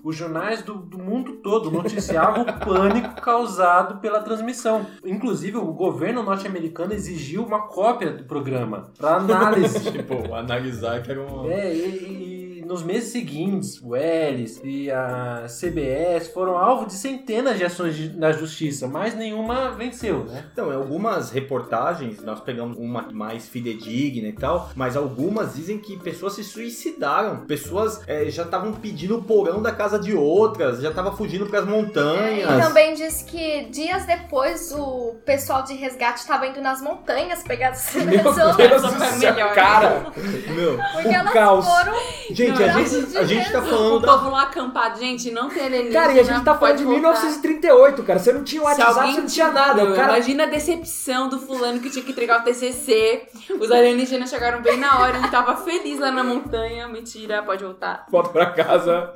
os 0.03 0.15
jornais 0.15 0.61
do, 0.63 0.75
do 0.75 0.97
mundo 0.97 1.37
todo 1.37 1.69
noticiavam 1.69 2.43
o 2.43 2.59
pânico 2.65 3.21
causado 3.21 3.99
pela 3.99 4.21
transmissão. 4.21 4.85
Inclusive, 5.05 5.57
o 5.57 5.73
governo 5.73 6.23
norte-americano 6.23 6.93
exigiu 6.93 7.43
uma 7.43 7.67
cópia 7.67 8.11
do 8.11 8.23
programa 8.23 8.91
para 8.97 9.17
análise. 9.17 9.79
tipo, 9.91 10.33
analisar 10.33 11.01
que 11.03 11.11
era 11.11 11.21
um. 11.21 11.49
É, 11.49 11.73
e, 11.73 12.29
e 12.29 12.32
nos 12.65 12.83
meses 12.83 13.11
seguintes, 13.11 13.79
o 13.81 13.95
Ellis 13.95 14.59
e 14.63 14.89
a 14.91 15.45
CBS 15.47 16.27
foram 16.33 16.57
alvo 16.57 16.85
de 16.85 16.93
centenas 16.93 17.57
de 17.57 17.65
ações 17.65 17.95
de- 17.95 18.17
na 18.17 18.31
justiça, 18.31 18.87
mas 18.87 19.15
nenhuma 19.15 19.71
venceu, 19.71 20.25
né? 20.25 20.45
Então, 20.51 20.71
em 20.71 20.75
algumas 20.75 21.31
reportagens, 21.31 22.21
nós 22.23 22.39
pegamos 22.39 22.77
uma 22.77 23.07
mais 23.11 23.47
fidedigna 23.47 24.27
e 24.27 24.33
tal, 24.33 24.69
mas 24.75 24.95
algumas 24.95 25.53
dizem 25.55 25.77
que 25.77 25.97
pessoas 25.99 26.33
se 26.33 26.43
suicidaram. 26.43 27.45
Pessoas 27.45 28.01
eh, 28.07 28.29
já 28.29 28.43
estavam 28.43 28.73
pedindo 28.73 29.17
o 29.17 29.23
porão 29.23 29.61
da 29.61 29.71
casa 29.71 29.99
de 29.99 30.15
outras, 30.15 30.81
já 30.81 30.89
estavam 30.89 31.15
fugindo 31.15 31.45
pras 31.47 31.63
E 31.65 31.67
montanhas. 31.67 32.65
também 32.67 32.93
diz 32.95 33.21
que 33.21 33.65
dias 33.65 34.05
depois 34.05 34.71
o 34.71 35.15
pessoal 35.25 35.63
de 35.63 35.73
resgate 35.73 36.19
estava 36.19 36.47
indo 36.47 36.61
nas 36.61 36.81
montanhas 36.81 37.43
pegar 37.43 37.69
as 37.69 37.93
Meu 37.95 38.23
pessoas. 38.23 38.55
Deus 38.57 38.81
do 38.81 38.89
céu, 39.19 39.33
melhor. 39.33 39.53
cara! 39.53 40.11
Meu, 40.55 40.77
Porque 40.93 41.07
o 41.07 41.11
elas 41.11 41.33
caos. 41.33 41.65
foram. 41.65 41.93
gente, 42.31 42.52
Não, 42.59 42.65
a 42.65 42.83
gente, 42.83 43.17
a 43.17 43.23
gente 43.23 43.51
tá. 43.51 43.59
O 43.59 43.65
falando 43.65 43.99
da. 43.99 44.07
povo 44.17 44.29
lá 44.31 44.43
acampado, 44.43 44.99
gente, 44.99 45.31
não 45.31 45.49
tem 45.49 45.65
alienígena. 45.65 45.99
Cara, 46.01 46.13
e 46.13 46.19
a 46.19 46.23
gente 46.23 46.43
tá 46.43 46.55
falando 46.55 46.77
de 46.77 46.83
pode 46.83 47.01
voltar. 47.01 47.19
1938, 47.21 48.03
cara. 48.03 48.19
Você 48.19 48.33
não 48.33 48.43
tinha 48.43 48.61
WhatsApp, 48.61 48.93
você 48.93 49.21
não 49.21 49.27
tinha 49.27 49.51
nada. 49.51 49.83
O 49.83 49.95
cara 49.95 50.13
Imagina 50.13 50.43
a 50.43 50.47
decepção 50.47 51.29
do 51.29 51.39
fulano 51.39 51.79
que 51.79 51.89
tinha 51.89 52.03
que 52.03 52.11
entregar 52.11 52.41
o 52.41 52.43
TCC. 52.43 53.23
Os 53.59 53.71
alienígenas 53.71 54.29
chegaram 54.29 54.61
bem 54.61 54.77
na 54.77 54.99
hora, 54.99 55.17
ele 55.17 55.27
tava 55.29 55.55
feliz 55.57 55.99
lá 55.99 56.11
na 56.11 56.23
montanha. 56.23 56.87
Mentira, 56.87 57.41
pode 57.43 57.63
voltar. 57.63 58.05
volta 58.09 58.29
pra 58.29 58.45
casa. 58.47 59.11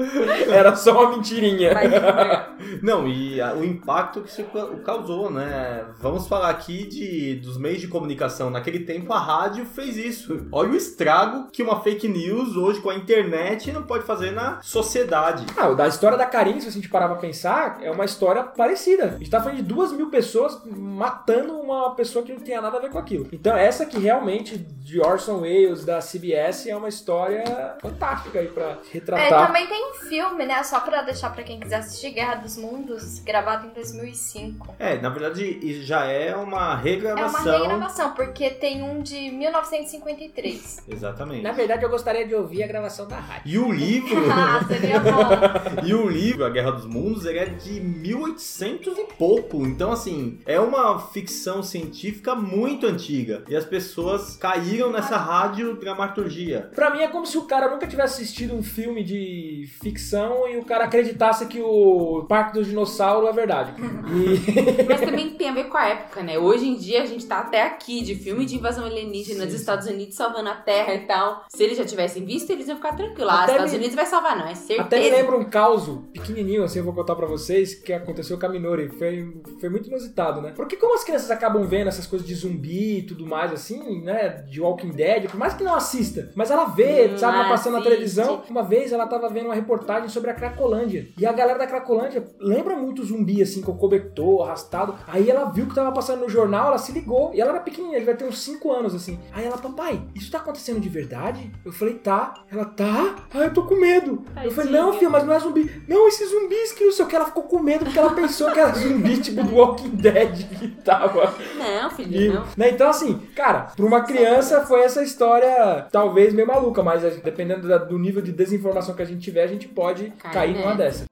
Era 0.50 0.76
só 0.76 0.92
uma 0.92 1.16
mentirinha. 1.16 1.72
Entregar. 1.72 2.56
Não, 2.82 3.08
e 3.08 3.40
a- 3.42 3.54
o 3.54 3.64
impacto 3.64 4.22
que 4.22 4.30
isso 4.30 4.44
ca- 4.46 4.68
causou, 4.86 5.30
né? 5.30 5.86
Vamos 6.00 6.28
falar 6.28 6.50
aqui 6.50 6.86
de, 6.88 7.36
dos 7.36 7.58
meios 7.58 7.80
de 7.82 7.88
comunicação. 7.88 8.50
Naquele 8.50 8.80
tempo 8.80 9.12
a 9.14 9.20
rádio 9.20 9.66
fez 9.66 9.98
isso. 9.98 10.48
Olha 10.52 10.70
o 10.72 10.76
estrago 10.76 11.48
que 11.52 11.62
uma 11.64 11.82
fake 11.82 12.08
news 12.08 12.56
hoje 12.56 12.82
com 12.82 12.90
a 12.90 12.96
internet 12.96 13.27
e 13.68 13.72
não 13.72 13.84
pode 13.84 14.04
fazer 14.06 14.32
na 14.32 14.62
sociedade. 14.62 15.46
Ah, 15.58 15.68
o 15.70 15.76
da 15.76 15.88
história 15.88 16.18
da 16.18 16.26
Karine, 16.26 16.62
se 16.62 16.68
a 16.68 16.72
gente 16.72 16.90
parar 16.90 17.08
pra 17.08 17.18
pensar, 17.18 17.80
é 17.82 17.92
uma 17.92 18.06
história 18.06 18.44
parecida. 18.44 19.06
A 19.16 19.18
gente 19.18 19.30
tá 19.30 19.40
falando 19.42 19.58
de 19.58 19.64
duas 19.64 19.92
mil 19.92 20.10
pessoas 20.10 20.60
matando 20.66 21.54
uma 21.60 21.94
pessoa 21.96 22.24
que 22.24 22.32
não 22.34 22.40
tinha 22.40 22.62
nada 22.62 22.78
a 22.78 22.82
ver 22.82 22.90
com 22.90 22.98
aquilo. 22.98 23.28
Então, 23.32 23.56
essa 23.56 23.86
que 23.86 23.98
realmente, 24.00 24.58
de 24.58 25.00
Orson 25.02 25.42
Welles, 25.42 25.84
da 25.86 26.00
CBS, 26.00 26.68
é 26.68 26.76
uma 26.76 26.88
história 26.90 27.44
fantástica 27.82 28.40
aí 28.40 28.48
pra 28.48 28.64
É, 28.64 28.78
retratar. 28.92 29.48
também 29.48 29.68
tem 29.68 29.92
um 29.92 29.94
filme, 29.96 30.46
né? 30.46 30.64
Só 30.64 30.80
pra 30.80 31.02
deixar 31.02 31.32
pra 31.34 31.44
quem 31.44 31.60
quiser 31.60 31.78
assistir 31.78 32.12
Guerra 32.12 32.36
dos 32.36 32.58
Mundos, 32.58 33.20
gravado 33.20 33.68
em 33.68 33.70
2005. 33.72 34.76
É, 34.80 34.98
na 35.00 35.10
verdade, 35.10 35.44
isso 35.62 35.84
já 35.84 36.06
é 36.06 36.36
uma 36.36 36.48
É 36.48 36.60
uma 36.64 36.76
regravação. 36.76 37.60
regravação, 37.60 38.12
porque 38.14 38.50
tem 38.50 38.82
um 38.82 39.02
de 39.02 39.30
1953. 39.32 40.84
Exatamente. 40.88 41.42
Na 41.44 41.52
verdade, 41.52 41.84
eu 41.84 41.90
gostaria 41.90 42.26
de 42.26 42.34
ouvir 42.36 42.64
a 42.64 42.68
gravação 42.68 43.08
da. 43.08 43.17
E 43.46 43.58
o 43.58 43.72
livro, 43.72 44.18
ah, 44.32 44.64
seria 44.68 45.00
bom. 45.00 45.86
e 45.86 45.94
o 45.94 46.10
livro, 46.10 46.46
A 46.46 46.50
Guerra 46.50 46.72
dos 46.72 46.86
Mundos, 46.86 47.26
ele 47.26 47.40
é 47.40 47.46
de 47.46 47.80
1800 47.80 48.98
e 48.98 49.04
pouco. 49.18 49.66
Então, 49.66 49.92
assim, 49.92 50.40
é 50.46 50.60
uma 50.60 51.00
ficção 51.00 51.62
científica 51.64 52.36
muito 52.36 52.88
antiga. 52.88 53.44
E 53.48 53.56
as 53.56 53.66
pessoas 53.66 54.38
caíram 54.38 54.92
nessa 54.92 55.18
radiodramaturgia. 55.18 56.70
Pra 56.76 56.90
mim 56.90 57.00
é 57.00 57.08
como 57.08 57.26
se 57.26 57.38
o 57.38 57.44
cara 57.44 57.70
nunca 57.70 57.88
tivesse 57.88 58.22
assistido 58.22 58.56
um 58.56 58.64
filme 58.64 59.04
de 59.04 59.70
ficção 59.82 60.48
e 60.48 60.58
o 60.58 60.66
cara 60.66 60.86
acreditasse 60.86 61.46
que 61.46 61.62
o 61.62 62.26
Parque 62.28 62.54
do 62.54 62.64
Dinossauro 62.64 63.28
é 63.28 63.34
verdade. 63.34 63.74
E 63.80 64.84
Mas 64.88 65.02
também 65.02 65.32
tem 65.32 65.50
a 65.50 65.54
ver 65.54 65.66
com 65.66 65.78
a 65.78 65.88
época, 65.88 66.24
né? 66.24 66.38
Hoje 66.38 66.68
em 66.68 66.76
dia 66.76 67.04
a 67.04 67.06
gente 67.06 67.26
tá 67.26 67.40
até 67.40 67.64
aqui 67.64 68.02
de 68.02 68.16
filme 68.16 68.46
de 68.46 68.56
invasão 68.56 68.86
alienígena 68.86 69.46
dos 69.46 69.56
Estados 69.56 69.88
Unidos 69.88 70.16
salvando 70.16 70.50
a 70.50 70.56
Terra 70.56 70.94
e 70.94 71.06
tal. 71.06 71.46
Se 71.50 71.64
eles 71.64 71.78
já 71.78 71.86
tivessem 71.86 72.26
visto, 72.26 72.50
eles 72.50 72.68
iam 72.68 72.78
ficar 72.78 72.94
tranquilos. 72.94 73.07
Ah, 73.28 73.44
Até 73.44 73.52
Estados 73.54 73.72
me- 73.72 73.78
Unidos 73.80 73.96
vai 73.96 74.06
salvar 74.06 74.38
nós, 74.38 74.58
certeza. 74.60 74.82
até 74.82 75.00
me 75.00 75.10
lembra 75.10 75.38
um 75.38 75.44
caos 75.46 75.88
pequenininho, 76.14 76.64
assim, 76.64 76.80
eu 76.80 76.86
vou 76.86 76.94
contar 76.94 77.16
pra 77.16 77.26
vocês, 77.28 77.74
que 77.76 77.92
aconteceu 77.94 78.40
com 78.40 78.46
a 78.46 78.50
Minori. 78.50 78.90
Foi, 78.90 79.42
foi 79.60 79.70
muito 79.70 79.88
inusitado, 79.90 80.42
né? 80.42 80.54
Porque 80.56 80.76
como 80.76 80.96
as 80.96 81.04
crianças 81.04 81.30
acabam 81.32 81.64
vendo 81.66 81.88
essas 81.88 82.06
coisas 82.08 82.28
de 82.28 82.34
zumbi 82.36 83.00
e 83.00 83.02
tudo 83.04 83.26
mais, 83.26 83.52
assim, 83.52 84.02
né? 84.02 84.30
De 84.50 84.62
Walking 84.62 84.92
Dead, 84.92 85.30
por 85.30 85.38
mais 85.38 85.54
que 85.54 85.64
não 85.64 85.76
assista, 85.76 86.32
mas 86.36 86.52
ela 86.52 86.66
vê, 86.66 87.08
Hum, 87.14 87.18
sabe, 87.18 87.38
ela 87.38 87.50
passando 87.50 87.74
na 87.78 87.82
televisão. 87.82 88.44
Uma 88.50 88.64
vez 88.64 88.92
ela 88.92 89.06
tava 89.08 89.30
vendo 89.30 89.46
uma 89.46 89.56
reportagem 89.56 90.10
sobre 90.10 90.32
a 90.32 90.34
Cracolândia. 90.34 91.08
E 91.18 91.26
a 91.26 91.32
galera 91.32 91.60
da 91.60 91.68
Cracolândia 91.68 92.26
lembra 92.40 92.76
muito 92.76 93.04
zumbi, 93.04 93.42
assim, 93.42 93.62
com 93.62 93.76
cobertor, 93.78 94.44
arrastado. 94.46 94.96
Aí 95.08 95.30
ela 95.30 95.46
viu 95.46 95.66
que 95.68 95.76
tava 95.76 95.92
passando 95.92 96.22
no 96.22 96.30
jornal, 96.30 96.68
ela 96.68 96.78
se 96.78 96.92
ligou. 96.92 97.34
E 97.34 97.42
ela 97.42 97.52
era 97.52 97.60
pequenininha, 97.60 98.00
devia 98.00 98.16
ter 98.16 98.26
uns 98.26 98.40
5 98.40 98.72
anos, 98.72 98.94
assim. 98.96 99.20
Aí 99.32 99.46
ela, 99.46 99.58
papai, 99.58 100.02
isso 100.16 100.32
tá 100.32 100.38
acontecendo 100.40 100.80
de 100.80 100.90
verdade? 100.90 101.52
Eu 101.66 101.72
falei, 101.72 101.96
tá. 101.96 102.34
Ela, 102.52 102.66
tá? 102.66 102.97
Ah, 103.34 103.38
eu 103.44 103.54
tô 103.54 103.64
com 103.64 103.76
medo. 103.76 104.24
Eu 104.44 104.52
falei, 104.52 104.72
Tadinha. 104.72 104.82
não, 104.82 104.94
filha, 104.94 105.10
mas 105.10 105.24
não 105.24 105.34
é 105.34 105.40
zumbi. 105.40 105.84
Não, 105.88 106.08
esses 106.08 106.30
zumbis 106.32 106.72
que 106.72 106.86
não 106.86 106.92
sei 106.92 107.06
o 107.06 107.08
que. 107.08 107.16
Ela 107.16 107.26
ficou 107.26 107.44
com 107.44 107.60
medo 107.60 107.86
porque 107.86 108.00
ela 108.00 108.14
pensou 108.14 108.52
que 108.52 108.60
era 108.60 108.74
zumbi, 108.74 109.18
tipo, 109.22 109.44
do 109.44 109.56
Walking 109.56 109.90
Dead 109.90 110.48
que 110.58 110.68
tava. 110.84 111.34
Não, 111.58 111.88
E, 111.88 111.92
filho, 111.92 112.34
não. 112.36 112.46
né, 112.58 112.70
então, 112.72 112.90
assim, 112.90 113.20
cara, 113.36 113.72
pra 113.76 113.86
uma 113.86 114.02
criança 114.02 114.62
foi 114.66 114.82
essa 114.82 115.04
história 115.04 115.88
talvez 115.92 116.34
meio 116.34 116.48
maluca, 116.48 116.82
mas 116.84 117.02
gente- 117.02 117.22
dependendo 117.24 117.68
da- 117.68 117.78
do 117.78 117.98
nível 118.00 118.22
de 118.22 118.32
desinformação 118.32 118.96
que 118.96 119.02
a 119.02 119.06
gente 119.06 119.22
tiver, 119.22 119.44
a 119.44 119.48
gente 119.48 119.68
pode 119.68 120.12
Cai 120.20 120.32
cair 120.34 120.54
numa 120.58 120.74
nessa. 120.76 120.78
dessa. 121.00 121.06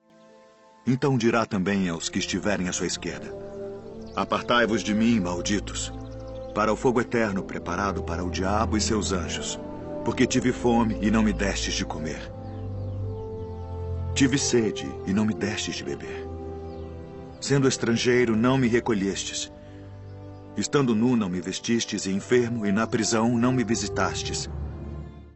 Então 0.87 1.17
dirá 1.17 1.45
também 1.45 1.89
aos 1.89 2.09
que 2.09 2.19
estiverem 2.19 2.69
à 2.69 2.71
sua 2.73 2.85
esquerda: 2.87 3.27
Apartai-vos 4.15 4.81
de 4.83 4.93
mim, 4.93 5.19
malditos, 5.19 5.91
para 6.53 6.71
o 6.71 6.75
fogo 6.75 7.01
eterno 7.01 7.43
preparado 7.43 8.03
para 8.03 8.23
o 8.23 8.29
diabo 8.29 8.77
e 8.77 8.81
seus 8.81 9.11
anjos, 9.11 9.59
porque 10.05 10.27
tive 10.27 10.53
fome 10.53 10.99
e 11.01 11.09
não 11.09 11.23
me 11.23 11.33
destes 11.33 11.73
de 11.73 11.83
comer. 11.83 12.31
Tive 14.13 14.37
sede 14.37 14.85
e 15.07 15.11
não 15.11 15.25
me 15.25 15.33
destes 15.33 15.75
de 15.75 15.83
beber. 15.83 16.25
Sendo 17.41 17.67
estrangeiro, 17.67 18.35
não 18.35 18.57
me 18.57 18.67
recolhestes. 18.67 19.51
Estando 20.55 20.95
nu, 20.95 21.17
não 21.17 21.27
me 21.27 21.41
vestistes, 21.41 22.05
e 22.05 22.11
enfermo, 22.11 22.65
e 22.65 22.71
na 22.71 22.87
prisão, 22.87 23.37
não 23.37 23.51
me 23.51 23.63
visitastes. 23.63 24.49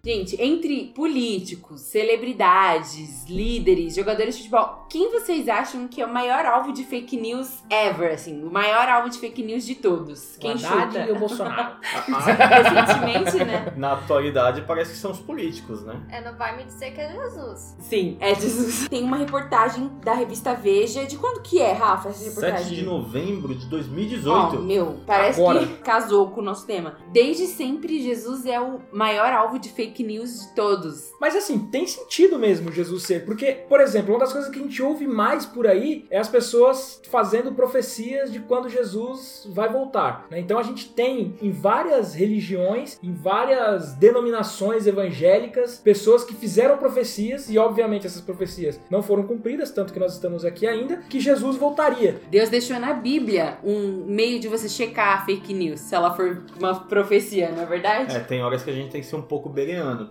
Gente, 0.04 0.42
entre 0.42 0.94
políticos, 0.96 1.82
celebridades, 1.82 3.26
líderes, 3.28 3.96
jogadores 3.96 4.36
de 4.38 4.44
futebol, 4.44 4.86
quem 4.90 5.12
vocês 5.12 5.50
acham 5.50 5.90
que 5.90 6.02
é 6.02 6.06
o 6.06 6.14
maior 6.14 6.46
alvo 6.46 6.72
de 6.72 6.86
fake 6.86 7.18
news 7.18 7.62
ever, 7.70 8.14
assim? 8.14 8.42
O 8.42 8.50
maior 8.50 8.88
alvo 8.88 9.10
de 9.10 9.18
fake 9.18 9.44
news 9.44 9.66
de 9.66 9.76
todos? 9.76 10.38
Quem 10.40 10.58
chuta? 10.58 11.06
e 11.06 11.12
o 11.12 11.20
Bolsonaro. 11.20 11.76
Recentemente, 11.84 13.44
né? 13.44 13.74
Na 13.76 13.94
atualidade, 13.94 14.62
parece 14.62 14.92
que 14.92 14.98
são 14.98 15.12
os 15.12 15.20
políticos, 15.20 15.84
né? 15.84 16.02
É, 16.10 16.22
não 16.22 16.36
vai 16.38 16.56
me 16.56 16.64
dizer 16.64 16.92
que 16.94 17.02
é 17.02 17.12
Jesus. 17.12 17.76
Sim, 17.80 18.18
é 18.22 18.34
Jesus. 18.34 18.88
Tem 18.90 19.04
uma 19.04 19.18
reportagem 19.18 19.90
da 20.04 20.14
revista 20.14 20.54
Veja. 20.54 21.06
De 21.06 21.18
quando 21.18 21.42
que 21.42 21.60
é, 21.62 21.74
Rafa, 21.74 22.10
essa 22.10 22.20
7 22.20 22.30
reportagem? 22.30 22.78
de 22.78 22.86
novembro 22.86 23.54
de 23.54 23.66
Ó, 23.66 23.70
2018. 23.70 24.62
meu, 24.64 25.00
parece 25.06 25.42
Agora. 25.42 25.60
que 25.66 25.74
casou 25.80 26.30
com 26.32 26.40
o 26.40 26.44
nosso 26.44 26.66
tema. 26.66 26.98
Desde 27.12 27.48
sempre, 27.48 28.02
Jesus 28.02 28.46
é 28.46 28.60
o 28.62 28.80
maior 28.94 29.32
alvo 29.34 29.60
de 29.60 29.70
fake 29.70 29.89
news 29.98 30.42
de 30.42 30.56
todos. 30.56 31.12
Mas 31.20 31.36
assim, 31.36 31.60
tem 31.60 31.88
sentido 31.88 32.38
mesmo 32.38 32.72
Jesus 32.72 33.04
ser. 33.04 33.26
Porque, 33.26 33.52
por 33.68 33.82
exemplo, 33.82 34.14
uma 34.14 34.20
das 34.20 34.32
coisas 34.32 34.50
que 34.50 34.60
a 34.60 34.62
gente 34.62 34.82
ouve 34.82 35.08
mais 35.08 35.46
por 35.46 35.68
aí 35.68 36.06
é 36.10 36.20
as 36.20 36.28
pessoas 36.28 37.02
fazendo 37.10 37.54
profecias 37.54 38.32
de 38.32 38.40
quando 38.40 38.70
Jesus 38.70 39.48
vai 39.52 39.70
voltar. 39.70 40.28
né? 40.30 40.40
Então 40.40 40.58
a 40.60 40.64
gente 40.64 40.90
tem 40.90 41.36
em 41.42 41.52
várias 41.52 42.14
religiões, 42.14 43.00
em 43.04 43.14
várias 43.14 43.94
denominações 43.94 44.88
evangélicas, 44.88 45.78
pessoas 45.78 46.24
que 46.24 46.34
fizeram 46.34 46.78
profecias, 46.78 47.50
e 47.50 47.58
obviamente 47.58 48.06
essas 48.06 48.22
profecias 48.22 48.80
não 48.90 49.02
foram 49.02 49.24
cumpridas, 49.24 49.72
tanto 49.72 49.94
que 49.94 50.00
nós 50.00 50.14
estamos 50.14 50.46
aqui 50.46 50.68
ainda, 50.68 50.98
que 51.10 51.20
Jesus 51.20 51.58
voltaria. 51.58 52.22
Deus 52.30 52.50
deixou 52.50 52.80
na 52.80 52.94
Bíblia 52.94 53.58
um 53.64 54.06
meio 54.06 54.40
de 54.40 54.48
você 54.48 54.70
checar 54.70 55.22
a 55.22 55.26
fake 55.26 55.54
news, 55.54 55.80
se 55.82 55.96
ela 55.96 56.14
for 56.16 56.44
uma 56.58 56.76
profecia, 56.82 57.52
não 57.52 57.64
é 57.64 57.66
verdade? 57.66 58.16
É, 58.16 58.20
tem 58.20 58.42
horas 58.44 58.64
que 58.64 58.70
a 58.70 58.74
gente 58.74 58.92
tem 58.92 59.02
que 59.02 59.08
ser 59.08 59.16
um 59.16 59.22
pouco 59.22 59.50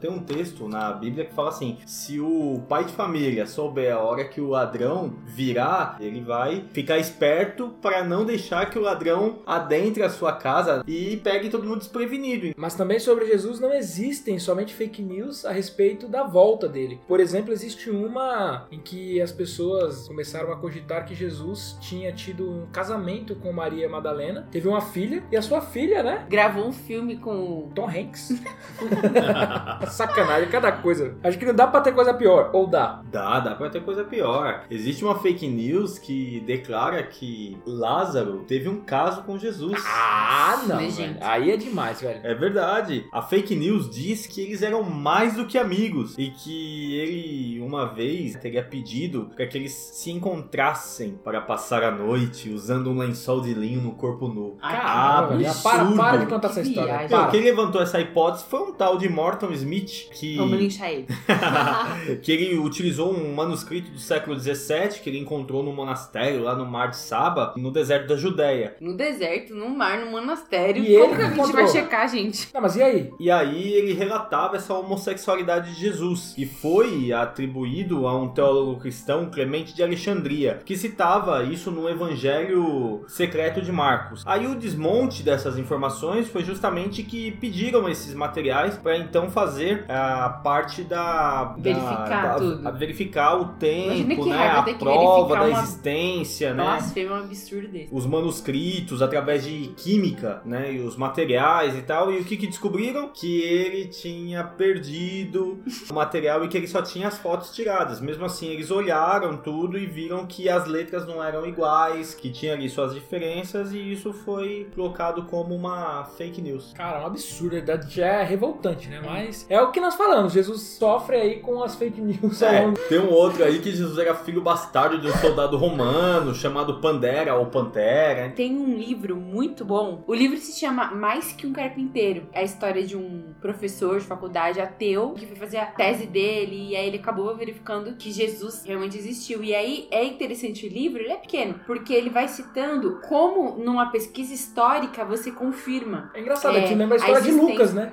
Tem 0.00 0.10
um 0.10 0.20
texto 0.20 0.68
na 0.68 0.92
Bíblia 0.92 1.24
que 1.24 1.34
fala 1.34 1.48
assim: 1.48 1.78
se 1.86 2.20
o 2.20 2.62
pai 2.68 2.84
de 2.84 2.92
família 2.92 3.46
souber 3.46 3.94
a 3.94 4.00
hora 4.00 4.24
que 4.24 4.40
o 4.40 4.48
ladrão 4.48 5.14
virar, 5.24 5.96
ele 6.00 6.20
vai 6.20 6.64
ficar 6.72 6.98
esperto 6.98 7.68
para 7.80 8.04
não 8.04 8.24
deixar 8.24 8.70
que 8.70 8.78
o 8.78 8.82
ladrão 8.82 9.38
adentre 9.46 10.02
a 10.02 10.10
sua 10.10 10.32
casa 10.32 10.82
e 10.86 11.16
pegue 11.18 11.48
todo 11.48 11.66
mundo 11.66 11.78
desprevenido. 11.78 12.54
Mas 12.56 12.74
também 12.74 12.98
sobre 12.98 13.26
Jesus 13.26 13.60
não 13.60 13.72
existem 13.72 14.38
somente 14.38 14.74
fake 14.74 15.02
news 15.02 15.44
a 15.44 15.52
respeito 15.52 16.08
da 16.08 16.24
volta 16.24 16.68
dele. 16.68 17.00
Por 17.06 17.20
exemplo, 17.20 17.52
existe 17.52 17.90
uma 17.90 18.66
em 18.70 18.78
que 18.78 19.20
as 19.20 19.32
pessoas 19.32 20.06
começaram 20.06 20.52
a 20.52 20.56
cogitar 20.56 21.04
que 21.04 21.14
Jesus 21.14 21.76
tinha 21.80 22.12
tido 22.12 22.48
um 22.48 22.66
casamento 22.66 23.34
com 23.36 23.52
Maria 23.52 23.88
Madalena, 23.88 24.48
teve 24.50 24.68
uma 24.68 24.80
filha, 24.80 25.22
e 25.30 25.36
a 25.36 25.42
sua 25.42 25.60
filha, 25.60 26.02
né? 26.02 26.26
Gravou 26.28 26.66
um 26.66 26.72
filme 26.72 27.16
com. 27.16 27.70
Tom 27.74 27.88
Hanks. 27.88 28.30
Sacanagem, 29.88 30.48
cada 30.48 30.72
coisa. 30.72 31.16
Acho 31.22 31.38
que 31.38 31.46
não 31.46 31.54
dá 31.54 31.66
pra 31.66 31.80
ter 31.80 31.92
coisa 31.92 32.14
pior. 32.14 32.50
Ou 32.52 32.66
dá. 32.66 33.02
Dá, 33.10 33.40
dá 33.40 33.54
pra 33.54 33.70
ter 33.70 33.82
coisa 33.82 34.04
pior. 34.04 34.64
Existe 34.70 35.04
uma 35.04 35.18
fake 35.18 35.46
news 35.46 35.98
que 35.98 36.40
declara 36.40 37.02
que 37.02 37.56
Lázaro 37.66 38.44
teve 38.46 38.68
um 38.68 38.80
caso 38.80 39.22
com 39.22 39.38
Jesus. 39.38 39.82
Ah, 39.86 40.62
não. 40.66 40.76
Mas, 40.76 40.96
velho. 40.96 41.08
gente. 41.08 41.22
Aí 41.22 41.50
é 41.50 41.56
demais, 41.56 42.00
velho. 42.00 42.20
É 42.22 42.34
verdade. 42.34 43.06
A 43.12 43.22
fake 43.22 43.54
news 43.54 43.90
diz 43.90 44.26
que 44.26 44.40
eles 44.40 44.62
eram 44.62 44.82
mais 44.82 45.34
do 45.34 45.46
que 45.46 45.58
amigos 45.58 46.16
e 46.18 46.30
que 46.30 46.98
ele 46.98 47.60
uma 47.60 47.86
vez 47.86 48.34
teria 48.36 48.62
pedido 48.62 49.30
para 49.34 49.46
que 49.46 49.56
eles 49.58 49.72
se 49.72 50.10
encontrassem 50.10 51.18
para 51.24 51.40
passar 51.40 51.82
a 51.82 51.90
noite 51.90 52.50
usando 52.50 52.90
um 52.90 52.98
lençol 52.98 53.40
de 53.40 53.54
linho 53.54 53.80
no 53.80 53.92
corpo 53.92 54.28
nu. 54.28 54.56
Caramba, 54.60 55.38
para, 55.62 55.80
absurdo. 55.82 55.96
para 55.96 56.16
de 56.18 56.26
contar 56.26 56.48
essa 56.48 56.60
história. 56.60 56.98
Meu, 56.98 57.08
Para. 57.08 57.30
quem 57.30 57.42
levantou 57.42 57.80
essa 57.82 58.00
hipótese 58.00 58.44
foi 58.44 58.60
um 58.60 58.72
tal 58.72 58.96
de 58.98 59.08
Morton 59.08 59.47
Smith 59.52 60.08
que 60.12 60.36
Vamos 60.36 60.58
linchar 60.58 60.90
ele. 60.90 61.06
que 62.22 62.32
ele 62.32 62.58
utilizou 62.58 63.12
um 63.12 63.34
manuscrito 63.34 63.90
do 63.90 63.98
século 63.98 64.36
17 64.36 65.00
que 65.00 65.10
ele 65.10 65.18
encontrou 65.18 65.62
no 65.62 65.72
monastério 65.72 66.42
lá 66.42 66.54
no 66.54 66.66
Mar 66.66 66.90
de 66.90 66.96
Saba, 66.96 67.54
no 67.56 67.70
deserto 67.70 68.08
da 68.08 68.16
Judéia. 68.16 68.76
No 68.80 68.96
deserto, 68.96 69.54
no 69.54 69.68
mar, 69.68 69.98
no 69.98 70.10
monastério. 70.10 70.84
E 70.84 70.98
Como 70.98 71.16
que 71.16 71.22
a 71.22 71.30
gente 71.30 71.52
vai 71.52 71.68
checar, 71.68 72.08
gente? 72.08 72.48
Não, 72.52 72.60
mas 72.60 72.76
e 72.76 72.82
aí? 72.82 73.10
E 73.18 73.30
aí 73.30 73.72
ele 73.74 73.92
relatava 73.92 74.56
essa 74.56 74.74
homossexualidade 74.74 75.74
de 75.74 75.80
Jesus 75.80 76.34
e 76.36 76.46
foi 76.46 77.12
atribuído 77.12 78.06
a 78.06 78.16
um 78.16 78.28
teólogo 78.28 78.80
cristão, 78.80 79.30
Clemente 79.30 79.74
de 79.74 79.82
Alexandria, 79.82 80.60
que 80.64 80.76
citava 80.76 81.42
isso 81.44 81.70
no 81.70 81.88
Evangelho 81.88 83.04
secreto 83.08 83.60
de 83.60 83.72
Marcos. 83.72 84.22
Aí 84.26 84.46
o 84.46 84.54
desmonte 84.54 85.22
dessas 85.22 85.58
informações 85.58 86.28
foi 86.28 86.44
justamente 86.44 87.02
que 87.02 87.32
pediram 87.32 87.88
esses 87.88 88.14
materiais 88.14 88.76
para 88.76 88.96
então 88.96 89.30
fazer 89.40 89.84
a 89.88 90.28
parte 90.28 90.82
da 90.82 91.54
Verificar 91.58 92.22
da- 92.28 92.34
tudo. 92.36 92.68
a 92.68 92.70
verificar 92.70 93.36
o 93.40 93.44
tempo, 93.54 94.26
né, 94.26 94.36
raiva 94.36 94.70
a 94.70 94.74
prova 94.74 95.36
da 95.36 95.44
uma- 95.44 95.60
existência, 95.62 96.54
né? 96.54 96.62
Blasfêmia 96.64 97.10
é 97.10 97.12
um 97.12 97.16
absurdo 97.16 97.68
desse. 97.68 97.88
os 97.94 98.06
manuscritos 98.06 99.02
através 99.02 99.44
de 99.44 99.68
química, 99.76 100.42
né, 100.44 100.72
e 100.72 100.80
os 100.80 100.96
materiais 100.96 101.76
e 101.76 101.82
tal. 101.82 102.12
E 102.12 102.18
o 102.18 102.24
que 102.24 102.36
que 102.36 102.46
descobriram? 102.46 103.08
que 103.14 103.40
ele 103.42 103.86
tinha 103.86 104.44
perdido 104.44 105.60
o 105.90 105.94
material 105.94 106.44
e 106.44 106.48
que 106.48 106.56
ele 106.56 106.66
só 106.68 106.82
tinha 106.82 107.08
as 107.08 107.18
fotos 107.18 107.50
tiradas. 107.50 108.00
Mesmo 108.00 108.24
assim, 108.24 108.48
eles 108.48 108.70
olharam 108.70 109.36
tudo 109.36 109.76
e 109.78 109.86
viram 109.86 110.26
que 110.26 110.48
as 110.48 110.66
letras 110.66 111.06
não 111.06 111.22
eram 111.22 111.46
iguais, 111.46 112.14
que 112.14 112.30
tinha 112.30 112.52
ali 112.54 112.68
suas 112.68 112.94
diferenças 112.94 113.72
e 113.72 113.92
isso 113.92 114.12
foi 114.12 114.68
colocado 114.74 115.24
como 115.24 115.54
uma 115.54 116.04
fake 116.16 116.40
news. 116.40 116.72
Cara, 116.76 116.98
é 116.98 117.02
um 117.02 117.06
absurdo, 117.06 117.48
a 117.56 117.58
verdade 117.60 117.94
já 117.94 118.06
é 118.06 118.24
revoltante, 118.24 118.88
né? 118.88 119.00
Mas 119.04 119.27
é 119.48 119.60
o 119.60 119.70
que 119.70 119.80
nós 119.80 119.94
falamos, 119.94 120.32
Jesus 120.32 120.62
sofre 120.62 121.16
aí 121.16 121.40
com 121.40 121.62
as 121.62 121.74
fake 121.74 122.00
news 122.00 122.42
É, 122.42 122.70
tem 122.88 122.98
um 122.98 123.10
outro 123.10 123.44
aí 123.44 123.60
que 123.60 123.70
Jesus 123.70 123.98
era 123.98 124.14
filho 124.14 124.40
bastardo 124.40 125.00
de 125.00 125.08
um 125.08 125.12
soldado 125.12 125.56
romano 125.56 126.34
chamado 126.34 126.80
Pandera 126.80 127.34
ou 127.34 127.46
Pantera. 127.46 128.30
Tem 128.34 128.56
um 128.56 128.76
livro 128.76 129.16
muito 129.16 129.64
bom. 129.64 130.04
O 130.06 130.14
livro 130.14 130.36
se 130.36 130.58
chama 130.58 130.90
Mais 130.92 131.32
que 131.32 131.46
um 131.46 131.52
Carpinteiro. 131.52 132.28
É 132.32 132.40
a 132.40 132.44
história 132.44 132.84
de 132.84 132.96
um 132.96 133.34
professor 133.40 133.98
de 133.98 134.06
faculdade 134.06 134.60
ateu 134.60 135.12
que 135.12 135.26
foi 135.26 135.36
fazer 135.36 135.58
a 135.58 135.66
tese 135.66 136.06
dele 136.06 136.70
e 136.70 136.76
aí 136.76 136.86
ele 136.86 136.98
acabou 136.98 137.34
verificando 137.36 137.94
que 137.96 138.10
Jesus 138.10 138.64
realmente 138.64 138.96
existiu. 138.96 139.42
E 139.42 139.54
aí 139.54 139.88
é 139.90 140.04
interessante 140.04 140.66
o 140.66 140.68
livro, 140.68 141.00
ele 141.00 141.12
é 141.12 141.16
pequeno, 141.16 141.60
porque 141.66 141.92
ele 141.92 142.10
vai 142.10 142.28
citando 142.28 143.00
como 143.08 143.58
numa 143.58 143.90
pesquisa 143.90 144.32
histórica 144.32 145.04
você 145.04 145.30
confirma 145.30 146.10
É 146.14 146.20
engraçado, 146.20 146.56
É, 146.56 146.64
é, 146.64 146.68
que 146.68 146.74
lembra 146.74 146.96
a 146.96 146.98
história 146.98 147.18
a 147.18 147.20
de 147.20 147.30
Lucas, 147.32 147.74
né? 147.74 147.92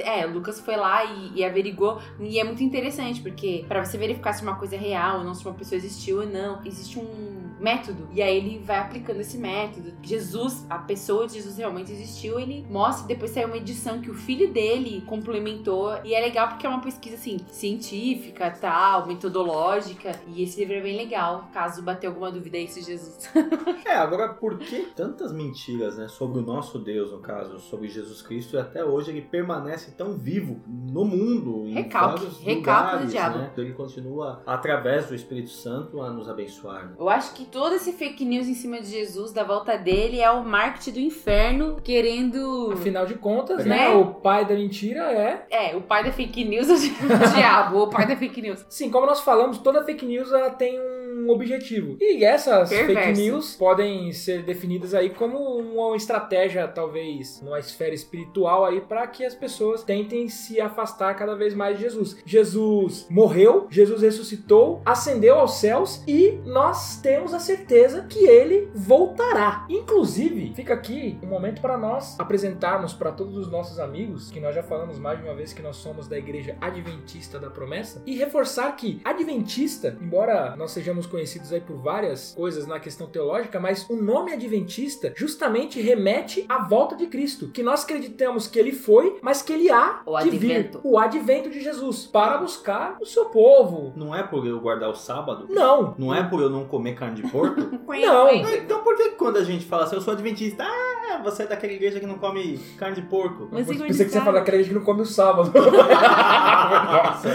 É, 0.00 0.26
Lucas 0.26 0.60
foi 0.60 0.75
lá 0.76 1.04
e, 1.04 1.32
e 1.36 1.44
averigou. 1.44 2.00
E 2.20 2.38
é 2.38 2.44
muito 2.44 2.62
interessante, 2.62 3.20
porque 3.20 3.64
pra 3.66 3.84
você 3.84 3.96
verificar 3.98 4.32
se 4.32 4.42
uma 4.42 4.56
coisa 4.56 4.76
é 4.76 4.78
real 4.78 5.18
ou 5.18 5.24
não, 5.24 5.34
se 5.34 5.44
uma 5.44 5.54
pessoa 5.54 5.76
existiu 5.76 6.20
ou 6.20 6.26
não, 6.26 6.64
existe 6.64 6.98
um 6.98 7.36
método. 7.58 8.08
E 8.12 8.22
aí 8.22 8.36
ele 8.36 8.58
vai 8.58 8.78
aplicando 8.78 9.20
esse 9.20 9.38
método. 9.38 9.92
Jesus, 10.02 10.66
a 10.68 10.78
pessoa 10.78 11.26
de 11.26 11.34
Jesus 11.34 11.56
realmente 11.56 11.92
existiu, 11.92 12.38
ele 12.38 12.66
mostra. 12.68 13.06
Depois 13.06 13.30
saiu 13.30 13.48
uma 13.48 13.56
edição 13.56 14.00
que 14.00 14.10
o 14.10 14.14
filho 14.14 14.52
dele 14.52 15.02
complementou. 15.06 15.98
E 16.04 16.14
é 16.14 16.20
legal 16.20 16.48
porque 16.48 16.66
é 16.66 16.68
uma 16.68 16.80
pesquisa, 16.80 17.16
assim, 17.16 17.38
científica, 17.48 18.50
tal, 18.50 19.06
metodológica. 19.06 20.12
E 20.28 20.42
esse 20.42 20.60
livro 20.60 20.74
é 20.74 20.80
bem 20.80 20.96
legal, 20.96 21.48
caso 21.52 21.82
bater 21.82 22.06
alguma 22.06 22.30
dúvida 22.30 22.56
aí 22.56 22.68
se 22.68 22.82
Jesus. 22.82 23.28
É, 23.86 23.94
agora 23.94 24.34
por 24.34 24.58
que 24.58 24.86
tantas 24.96 25.32
mentiras, 25.32 25.96
né, 25.96 26.08
sobre 26.08 26.38
o 26.38 26.42
nosso 26.42 26.78
Deus, 26.78 27.12
no 27.12 27.20
caso, 27.20 27.60
sobre 27.60 27.88
Jesus 27.88 28.20
Cristo, 28.20 28.56
e 28.56 28.58
até 28.58 28.84
hoje 28.84 29.10
ele 29.10 29.22
permanece 29.22 29.92
tão 29.92 30.16
vivo 30.18 30.55
no 30.66 31.04
mundo, 31.04 31.66
em 31.66 31.74
Recalque, 31.74 32.20
vários 32.20 32.40
recalque 32.40 32.82
do 32.82 32.92
lugares, 33.06 33.10
diabo. 33.12 33.38
né? 33.38 33.50
Ele 33.56 33.72
continua, 33.72 34.42
através 34.46 35.06
do 35.06 35.14
Espírito 35.14 35.50
Santo, 35.50 36.00
a 36.02 36.10
nos 36.10 36.28
abençoar. 36.28 36.86
né? 36.86 36.92
Eu 36.98 37.08
acho 37.08 37.34
que 37.34 37.44
todo 37.44 37.74
esse 37.74 37.92
fake 37.92 38.24
news 38.24 38.46
em 38.48 38.54
cima 38.54 38.80
de 38.80 38.86
Jesus, 38.88 39.32
da 39.32 39.44
volta 39.44 39.76
dele, 39.76 40.20
é 40.20 40.30
o 40.30 40.44
marketing 40.44 40.92
do 40.92 41.00
inferno 41.00 41.76
querendo. 41.82 42.70
Afinal 42.72 43.06
de 43.06 43.14
contas, 43.14 43.64
Né? 43.64 43.88
né? 43.88 43.94
O 43.94 44.06
pai 44.14 44.44
da 44.44 44.54
mentira 44.54 45.00
é. 45.12 45.46
É, 45.50 45.76
o 45.76 45.82
pai 45.82 46.04
da 46.04 46.12
fake 46.12 46.44
news 46.44 46.68
é 46.68 46.74
o 46.76 47.34
diabo, 47.34 47.82
o 47.82 47.90
pai 47.90 48.06
da 48.06 48.16
fake 48.16 48.40
news. 48.42 48.64
Sim, 48.68 48.90
como 48.90 49.06
nós 49.06 49.20
falamos, 49.20 49.58
toda 49.58 49.84
fake 49.84 50.04
news 50.06 50.32
ela 50.32 50.50
tem 50.50 50.78
um 50.80 51.30
objetivo. 51.30 51.96
E 52.00 52.24
essas 52.24 52.68
fake 52.68 52.86
Perverso. 52.86 53.20
news 53.20 53.56
podem 53.56 54.12
ser 54.12 54.42
definidas 54.42 54.94
aí 54.94 55.10
como 55.10 55.38
uma 55.38 55.96
estratégia, 55.96 56.68
talvez, 56.68 57.40
numa 57.42 57.58
esfera 57.58 57.94
espiritual 57.94 58.64
aí, 58.64 58.80
para 58.80 59.06
que 59.06 59.24
as 59.24 59.34
pessoas 59.34 59.82
tentem 59.82 60.28
se 60.28 60.45
afastar 60.60 61.14
cada 61.14 61.34
vez 61.34 61.54
mais 61.54 61.76
de 61.76 61.82
Jesus. 61.84 62.16
Jesus 62.24 63.06
morreu, 63.10 63.66
Jesus 63.70 64.02
ressuscitou, 64.02 64.80
ascendeu 64.84 65.36
aos 65.36 65.54
céus 65.54 66.02
e 66.06 66.38
nós 66.44 67.00
temos 67.00 67.34
a 67.34 67.38
certeza 67.38 68.02
que 68.08 68.26
ele 68.26 68.68
voltará. 68.74 69.66
Inclusive, 69.68 70.52
fica 70.54 70.74
aqui 70.74 71.18
um 71.22 71.26
momento 71.26 71.60
para 71.60 71.76
nós 71.76 72.18
apresentarmos 72.18 72.92
para 72.92 73.12
todos 73.12 73.36
os 73.36 73.50
nossos 73.50 73.78
amigos, 73.78 74.30
que 74.30 74.40
nós 74.40 74.54
já 74.54 74.62
falamos 74.62 74.98
mais 74.98 75.18
de 75.18 75.24
uma 75.24 75.34
vez 75.34 75.52
que 75.52 75.62
nós 75.62 75.76
somos 75.76 76.06
da 76.08 76.18
igreja 76.18 76.56
adventista 76.60 77.38
da 77.38 77.50
promessa, 77.50 78.02
e 78.06 78.16
reforçar 78.16 78.70
que 78.76 79.00
adventista, 79.04 79.96
embora 80.00 80.54
nós 80.56 80.70
sejamos 80.72 81.06
conhecidos 81.06 81.52
aí 81.52 81.60
por 81.60 81.76
várias 81.76 82.32
coisas 82.34 82.66
na 82.66 82.78
questão 82.78 83.06
teológica, 83.06 83.58
mas 83.58 83.88
o 83.88 83.96
nome 83.96 84.32
adventista 84.32 85.12
justamente 85.16 85.80
remete 85.80 86.44
à 86.48 86.62
volta 86.66 86.96
de 86.96 87.06
Cristo, 87.06 87.48
que 87.48 87.62
nós 87.62 87.84
acreditamos 87.84 88.46
que 88.46 88.58
ele 88.58 88.72
foi, 88.72 89.18
mas 89.22 89.42
que 89.42 89.52
ele 89.52 89.70
há 89.70 90.02
de 90.22 90.35
vir, 90.36 90.70
o 90.82 90.98
advento 90.98 91.50
de 91.50 91.60
Jesus, 91.60 92.06
para 92.06 92.38
buscar 92.38 92.96
o 93.00 93.06
seu 93.06 93.26
povo. 93.26 93.92
Não 93.96 94.14
é 94.14 94.22
por 94.22 94.46
eu 94.46 94.60
guardar 94.60 94.90
o 94.90 94.94
sábado? 94.94 95.46
Não. 95.48 95.94
Não 95.98 96.14
é 96.14 96.22
por 96.22 96.40
eu 96.40 96.50
não 96.50 96.64
comer 96.64 96.94
carne 96.94 97.22
de 97.22 97.28
porco? 97.28 97.60
Não. 98.06 98.28
então 98.30 98.82
por 98.82 98.96
que 98.96 99.10
quando 99.10 99.38
a 99.38 99.44
gente 99.44 99.64
fala 99.64 99.84
assim, 99.84 99.96
eu 99.96 100.00
sou 100.00 100.12
adventista, 100.12 100.64
ah, 100.64 100.95
você 101.22 101.42
é 101.44 101.46
daquela 101.46 101.72
igreja 101.72 101.98
que 102.00 102.06
não 102.06 102.18
come 102.18 102.58
carne 102.78 102.96
de 102.96 103.02
porco? 103.02 103.48
Mas 103.50 103.68
Eu 103.68 103.76
pensei 103.76 104.04
que 104.06 104.12
você 104.12 104.18
ia 104.18 104.24
falar 104.24 104.38
daquela 104.40 104.58
gente 104.58 104.68
que 104.68 104.74
não 104.74 104.82
come 104.82 105.02
o 105.02 105.06
sábado. 105.06 105.52
Nossa. 105.56 107.30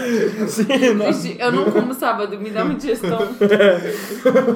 Sim. 0.48 0.64
Vixe, 1.06 1.36
Eu 1.38 1.52
não 1.52 1.70
como 1.70 1.94
sábado, 1.94 2.38
me 2.38 2.50
dá 2.50 2.64
uma 2.64 2.74
digestão. 2.74 3.20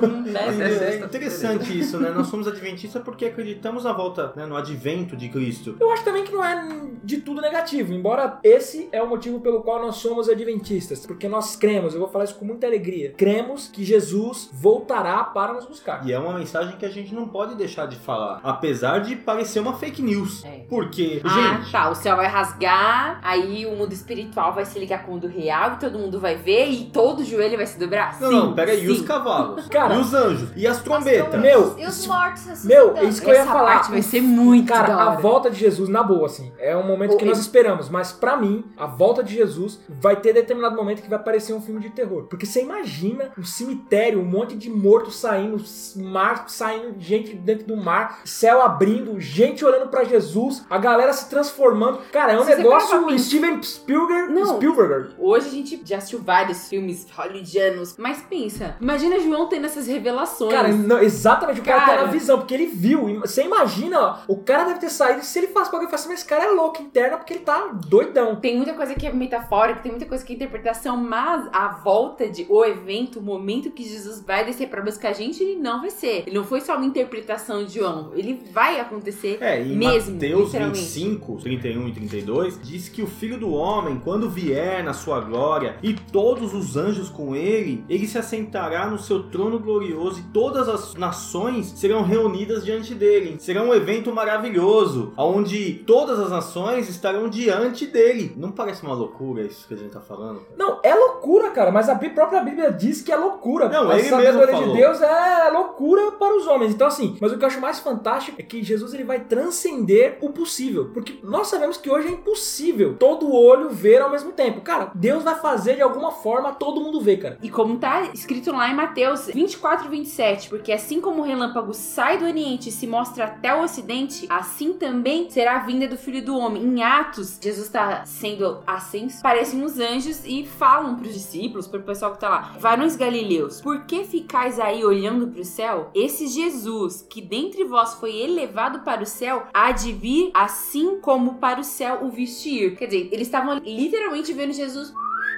Não 0.06 0.22
desce, 0.22 0.62
É 0.62 0.68
desce. 0.68 1.04
interessante 1.04 1.78
isso, 1.78 1.98
né? 1.98 2.10
Nós 2.10 2.26
somos 2.28 2.46
adventistas 2.48 3.02
porque 3.02 3.26
acreditamos 3.26 3.84
na 3.84 3.92
volta, 3.92 4.32
né, 4.36 4.46
no 4.46 4.56
advento 4.56 5.16
de 5.16 5.28
Cristo. 5.28 5.76
Eu 5.80 5.90
acho 5.92 6.04
também 6.04 6.24
que 6.24 6.32
não 6.32 6.44
é 6.44 6.68
de 7.02 7.18
tudo 7.18 7.40
negativo, 7.40 7.92
embora 7.92 8.38
esse 8.42 8.88
é 8.92 9.02
o 9.02 9.08
motivo 9.08 9.40
pelo 9.40 9.62
qual 9.62 9.80
nós 9.80 9.96
somos 9.96 10.28
adventistas, 10.28 11.06
porque 11.06 11.28
nós 11.28 11.56
cremos, 11.56 11.94
eu 11.94 12.00
vou 12.00 12.08
falar 12.08 12.24
isso 12.24 12.34
com 12.36 12.44
muita 12.44 12.66
alegria, 12.66 13.14
cremos 13.16 13.68
que 13.68 13.84
Jesus 13.84 14.50
voltará 14.52 15.22
para 15.24 15.52
nos 15.54 15.64
buscar. 15.66 16.06
E 16.06 16.12
é 16.12 16.18
uma 16.18 16.34
mensagem 16.38 16.76
que 16.76 16.84
a 16.84 16.90
gente 16.90 17.14
não 17.14 17.28
pode 17.28 17.54
deixar 17.54 17.86
de 17.86 17.96
falar, 17.96 18.40
apesar 18.42 19.00
de 19.00 19.05
parecer 19.14 19.60
uma 19.60 19.74
fake 19.74 20.02
news. 20.02 20.44
É. 20.44 20.64
Porque, 20.68 21.20
Ah, 21.24 21.58
gente, 21.60 21.70
tá. 21.70 21.88
O 21.90 21.94
céu 21.94 22.16
vai 22.16 22.26
rasgar, 22.26 23.20
aí 23.22 23.64
o 23.66 23.76
mundo 23.76 23.92
espiritual 23.92 24.52
vai 24.52 24.64
se 24.64 24.78
ligar 24.78 25.04
com 25.04 25.12
o 25.12 25.14
mundo 25.14 25.28
real 25.28 25.74
e 25.74 25.76
todo 25.76 25.98
mundo 25.98 26.18
vai 26.18 26.34
ver 26.34 26.66
e 26.70 26.86
todo 26.86 27.22
joelho 27.24 27.56
vai 27.56 27.66
se 27.66 27.78
dobrar? 27.78 28.18
não, 28.20 28.28
sim, 28.30 28.34
não, 28.34 28.54
pera 28.54 28.72
aí, 28.72 28.84
e 28.84 28.90
os 28.90 29.02
cavalos? 29.02 29.66
Cara, 29.70 29.94
e 29.94 29.98
os 30.00 30.12
anjos? 30.14 30.48
E 30.56 30.66
as 30.66 30.82
trombetas? 30.82 31.40
Meu, 31.40 31.78
E 31.78 31.86
os 31.86 32.04
mortos. 32.06 32.64
Meu, 32.64 32.96
isso 33.06 33.20
que 33.22 33.28
eu 33.30 33.34
ia 33.34 33.40
Essa 33.40 33.52
falar. 33.52 33.74
parte 33.74 33.90
vai 33.90 34.02
ser 34.02 34.20
muito 34.22 34.68
Cara, 34.72 34.94
a 34.96 35.10
volta 35.16 35.50
de 35.50 35.58
Jesus, 35.58 35.88
na 35.88 36.02
boa, 36.02 36.26
assim, 36.26 36.50
é 36.58 36.76
um 36.76 36.86
momento 36.86 37.16
que 37.16 37.24
O- 37.24 37.28
nós 37.28 37.38
esperamos, 37.38 37.88
mas 37.90 38.10
pra 38.12 38.36
mim, 38.36 38.64
a 38.76 38.86
volta 38.86 39.22
de 39.22 39.34
Jesus 39.34 39.78
vai 39.88 40.16
ter 40.16 40.32
determinado 40.32 40.74
momento 40.74 41.02
que 41.02 41.10
vai 41.10 41.18
parecer 41.18 41.52
um 41.52 41.60
filme 41.60 41.80
de 41.80 41.90
terror. 41.90 42.24
Porque 42.24 42.46
você 42.46 42.62
imagina 42.62 43.30
um 43.38 43.44
cemitério, 43.44 44.20
um 44.20 44.24
monte 44.24 44.56
de 44.56 44.70
morto 44.70 45.10
saindo, 45.10 45.62
mar 45.96 46.44
saindo, 46.48 46.94
gente 46.98 47.34
dentro 47.34 47.66
do 47.66 47.76
mar, 47.76 48.20
céu 48.24 48.62
abrindo, 48.62 48.86
gente 49.20 49.64
olhando 49.64 49.88
pra 49.88 50.04
Jesus, 50.04 50.64
a 50.68 50.78
galera 50.78 51.12
se 51.12 51.28
transformando. 51.28 51.98
Cara, 52.12 52.32
é 52.32 52.40
um 52.40 52.44
Se 52.44 52.56
negócio 52.56 53.18
Steven 53.18 53.62
Spielberg, 53.62 54.32
Não. 54.32 54.56
Spielberg. 54.56 55.14
Hoje 55.18 55.46
a 55.48 55.50
gente 55.50 55.80
já 55.84 55.98
assistiu 55.98 56.20
vários 56.22 56.68
filmes 56.68 57.06
hollywoodianos, 57.14 57.96
mas 57.98 58.22
pensa, 58.22 58.76
imagina 58.80 59.18
João 59.20 59.48
tendo 59.48 59.66
essas 59.66 59.86
revelações. 59.86 60.52
Cara, 60.52 60.68
não, 60.68 60.98
exatamente, 60.98 61.60
o 61.60 61.64
cara, 61.64 61.80
Cara. 61.80 61.98
tá 61.98 62.06
na 62.06 62.12
visão, 62.12 62.38
porque 62.38 62.54
ele 62.54 62.66
viu. 62.66 63.20
Você 63.20 63.42
imagina, 63.42 64.00
ó, 64.00 64.18
o 64.28 64.38
cara 64.38 64.64
deve 64.64 64.80
ter 64.80 64.90
saído, 64.90 65.22
se 65.22 65.38
ele 65.38 65.48
faz 65.48 65.66
ele 65.72 65.86
fala 65.86 65.94
assim, 65.96 66.08
mas 66.08 66.18
esse 66.18 66.28
cara 66.28 66.44
é 66.44 66.50
louco 66.50 66.82
interna 66.82 67.16
porque 67.16 67.34
ele 67.34 67.40
tá 67.40 67.68
doidão. 67.72 68.36
Tem 68.36 68.56
muita 68.56 68.74
coisa 68.74 68.94
que 68.94 69.06
é 69.06 69.12
metafórica, 69.12 69.80
tem 69.80 69.92
muita 69.92 70.06
coisa 70.06 70.24
que 70.24 70.32
é 70.32 70.36
interpretação, 70.36 70.96
mas 70.96 71.48
a 71.52 71.68
volta 71.68 72.28
de 72.28 72.46
o 72.48 72.64
evento, 72.64 73.18
o 73.18 73.22
momento 73.22 73.70
que 73.70 73.82
Jesus 73.82 74.20
vai 74.20 74.44
descer 74.44 74.68
pra 74.68 74.82
buscar 74.82 75.10
a 75.10 75.12
gente, 75.12 75.42
ele 75.42 75.56
não 75.56 75.80
vai 75.80 75.90
ser. 75.90 76.24
Ele 76.26 76.36
não 76.36 76.44
foi 76.44 76.60
só 76.60 76.76
uma 76.76 76.84
interpretação 76.84 77.64
de 77.64 77.74
João, 77.78 78.12
ele 78.14 78.42
vai 78.52 78.80
acontecer. 78.86 79.38
É, 79.40 79.60
em 79.60 79.76
Mesmo, 79.76 80.14
Mateus 80.14 80.46
literalmente. 80.46 80.80
25, 80.80 81.36
31 81.36 81.88
e 81.88 81.92
32, 81.92 82.60
diz 82.62 82.88
que 82.88 83.02
o 83.02 83.06
Filho 83.06 83.38
do 83.38 83.52
Homem, 83.52 84.00
quando 84.02 84.30
vier 84.30 84.82
na 84.82 84.92
sua 84.92 85.20
glória 85.20 85.76
e 85.82 85.94
todos 85.94 86.54
os 86.54 86.76
anjos 86.76 87.08
com 87.08 87.34
ele, 87.34 87.84
ele 87.88 88.06
se 88.06 88.18
assentará 88.18 88.86
no 88.86 88.98
seu 88.98 89.24
trono 89.24 89.58
glorioso 89.58 90.20
e 90.20 90.32
todas 90.32 90.68
as 90.68 90.94
nações 90.94 91.66
serão 91.76 92.02
reunidas 92.02 92.64
diante 92.64 92.94
dele. 92.94 93.36
Será 93.38 93.62
um 93.62 93.74
evento 93.74 94.12
maravilhoso, 94.12 95.12
onde 95.16 95.74
todas 95.86 96.18
as 96.18 96.30
nações 96.30 96.88
estarão 96.88 97.28
diante 97.28 97.86
dele. 97.86 98.32
Não 98.36 98.52
parece 98.52 98.82
uma 98.82 98.94
loucura 98.94 99.42
isso 99.42 99.66
que 99.66 99.74
a 99.74 99.76
gente 99.76 99.90
tá 99.90 100.00
falando? 100.00 100.40
cara? 100.40 100.54
Não, 100.56 100.80
é 100.82 100.94
loucura, 100.94 101.50
cara, 101.50 101.70
mas 101.70 101.88
a 101.88 101.94
própria 101.96 102.42
Bíblia 102.42 102.72
diz 102.72 103.02
que 103.02 103.12
é 103.12 103.16
loucura. 103.16 103.68
Não, 103.68 103.90
a 103.90 103.98
ele 103.98 104.08
sabedoria 104.08 104.54
de. 104.54 104.72
Deus 104.72 105.00
é 105.00 105.50
loucura 105.50 106.12
para 106.12 106.36
os 106.36 106.46
homens. 106.46 106.72
Então, 106.72 106.86
assim, 106.86 107.16
mas 107.20 107.32
o 107.32 107.38
que 107.38 107.44
eu 107.44 107.48
acho 107.48 107.60
mais 107.60 107.78
fantástico 107.78 108.40
é 108.40 108.42
que 108.42 108.62
Jesus 108.62 108.75
ele 108.94 109.04
vai 109.04 109.20
transcender 109.20 110.18
o 110.20 110.30
possível. 110.30 110.90
Porque 110.92 111.18
nós 111.22 111.48
sabemos 111.48 111.76
que 111.76 111.90
hoje 111.90 112.08
é 112.08 112.12
impossível 112.12 112.96
todo 112.98 113.32
olho 113.32 113.70
ver 113.70 114.00
ao 114.00 114.10
mesmo 114.10 114.32
tempo. 114.32 114.60
Cara, 114.60 114.90
Deus 114.94 115.22
vai 115.22 115.36
fazer 115.36 115.76
de 115.76 115.82
alguma 115.82 116.10
forma 116.10 116.52
todo 116.52 116.80
mundo 116.80 117.00
ver, 117.00 117.18
cara. 117.18 117.38
E 117.42 117.50
como 117.50 117.78
tá 117.78 118.02
escrito 118.12 118.52
lá 118.52 118.70
em 118.70 118.74
Mateus 118.74 119.26
24, 119.26 119.88
27, 119.88 120.48
porque 120.48 120.72
assim 120.72 121.00
como 121.00 121.22
o 121.22 121.24
relâmpago 121.24 121.72
sai 121.72 122.18
do 122.18 122.24
Oriente 122.24 122.68
e 122.68 122.72
se 122.72 122.86
mostra 122.86 123.24
até 123.24 123.54
o 123.54 123.62
Ocidente, 123.62 124.26
assim 124.28 124.72
também 124.72 125.30
será 125.30 125.56
a 125.56 125.60
vinda 125.60 125.88
do 125.88 125.96
Filho 125.96 126.24
do 126.24 126.36
Homem. 126.36 126.62
Em 126.62 126.82
Atos, 126.82 127.38
Jesus 127.40 127.66
está 127.66 128.04
sendo 128.04 128.58
ascenso, 128.66 129.22
parecem 129.22 129.62
os 129.64 129.78
anjos 129.78 130.24
e 130.24 130.44
falam 130.44 130.96
pros 130.96 131.14
discípulos, 131.14 131.66
pro 131.66 131.82
pessoal 131.82 132.12
que 132.12 132.20
tá 132.20 132.28
lá, 132.28 132.54
varões 132.58 132.96
galileus, 132.96 133.60
por 133.60 133.84
que 133.84 134.04
ficais 134.04 134.58
aí 134.58 134.84
olhando 134.84 135.28
pro 135.28 135.44
céu? 135.44 135.90
Esse 135.94 136.26
Jesus, 136.26 137.06
que 137.08 137.20
dentre 137.20 137.64
vós 137.64 137.94
foi 137.94 138.16
elevado 138.16 138.65
levado 138.66 138.80
para 138.80 139.02
o 139.02 139.06
céu, 139.06 139.46
há 139.54 139.70
de 139.72 139.92
vir 139.92 140.30
assim 140.34 140.98
como 141.00 141.34
para 141.34 141.60
o 141.60 141.64
céu 141.64 142.04
o 142.04 142.10
vestir. 142.10 142.76
Quer 142.76 142.86
dizer, 142.86 143.08
eles 143.12 143.28
estavam 143.28 143.58
literalmente 143.58 144.32
vendo 144.32 144.52
Jesus 144.52 144.92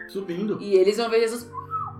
Subindo. 0.09 0.59
e 0.61 0.74
eles 0.74 0.97
vão 0.97 1.11
ver 1.11 1.20
Jesus. 1.20 1.47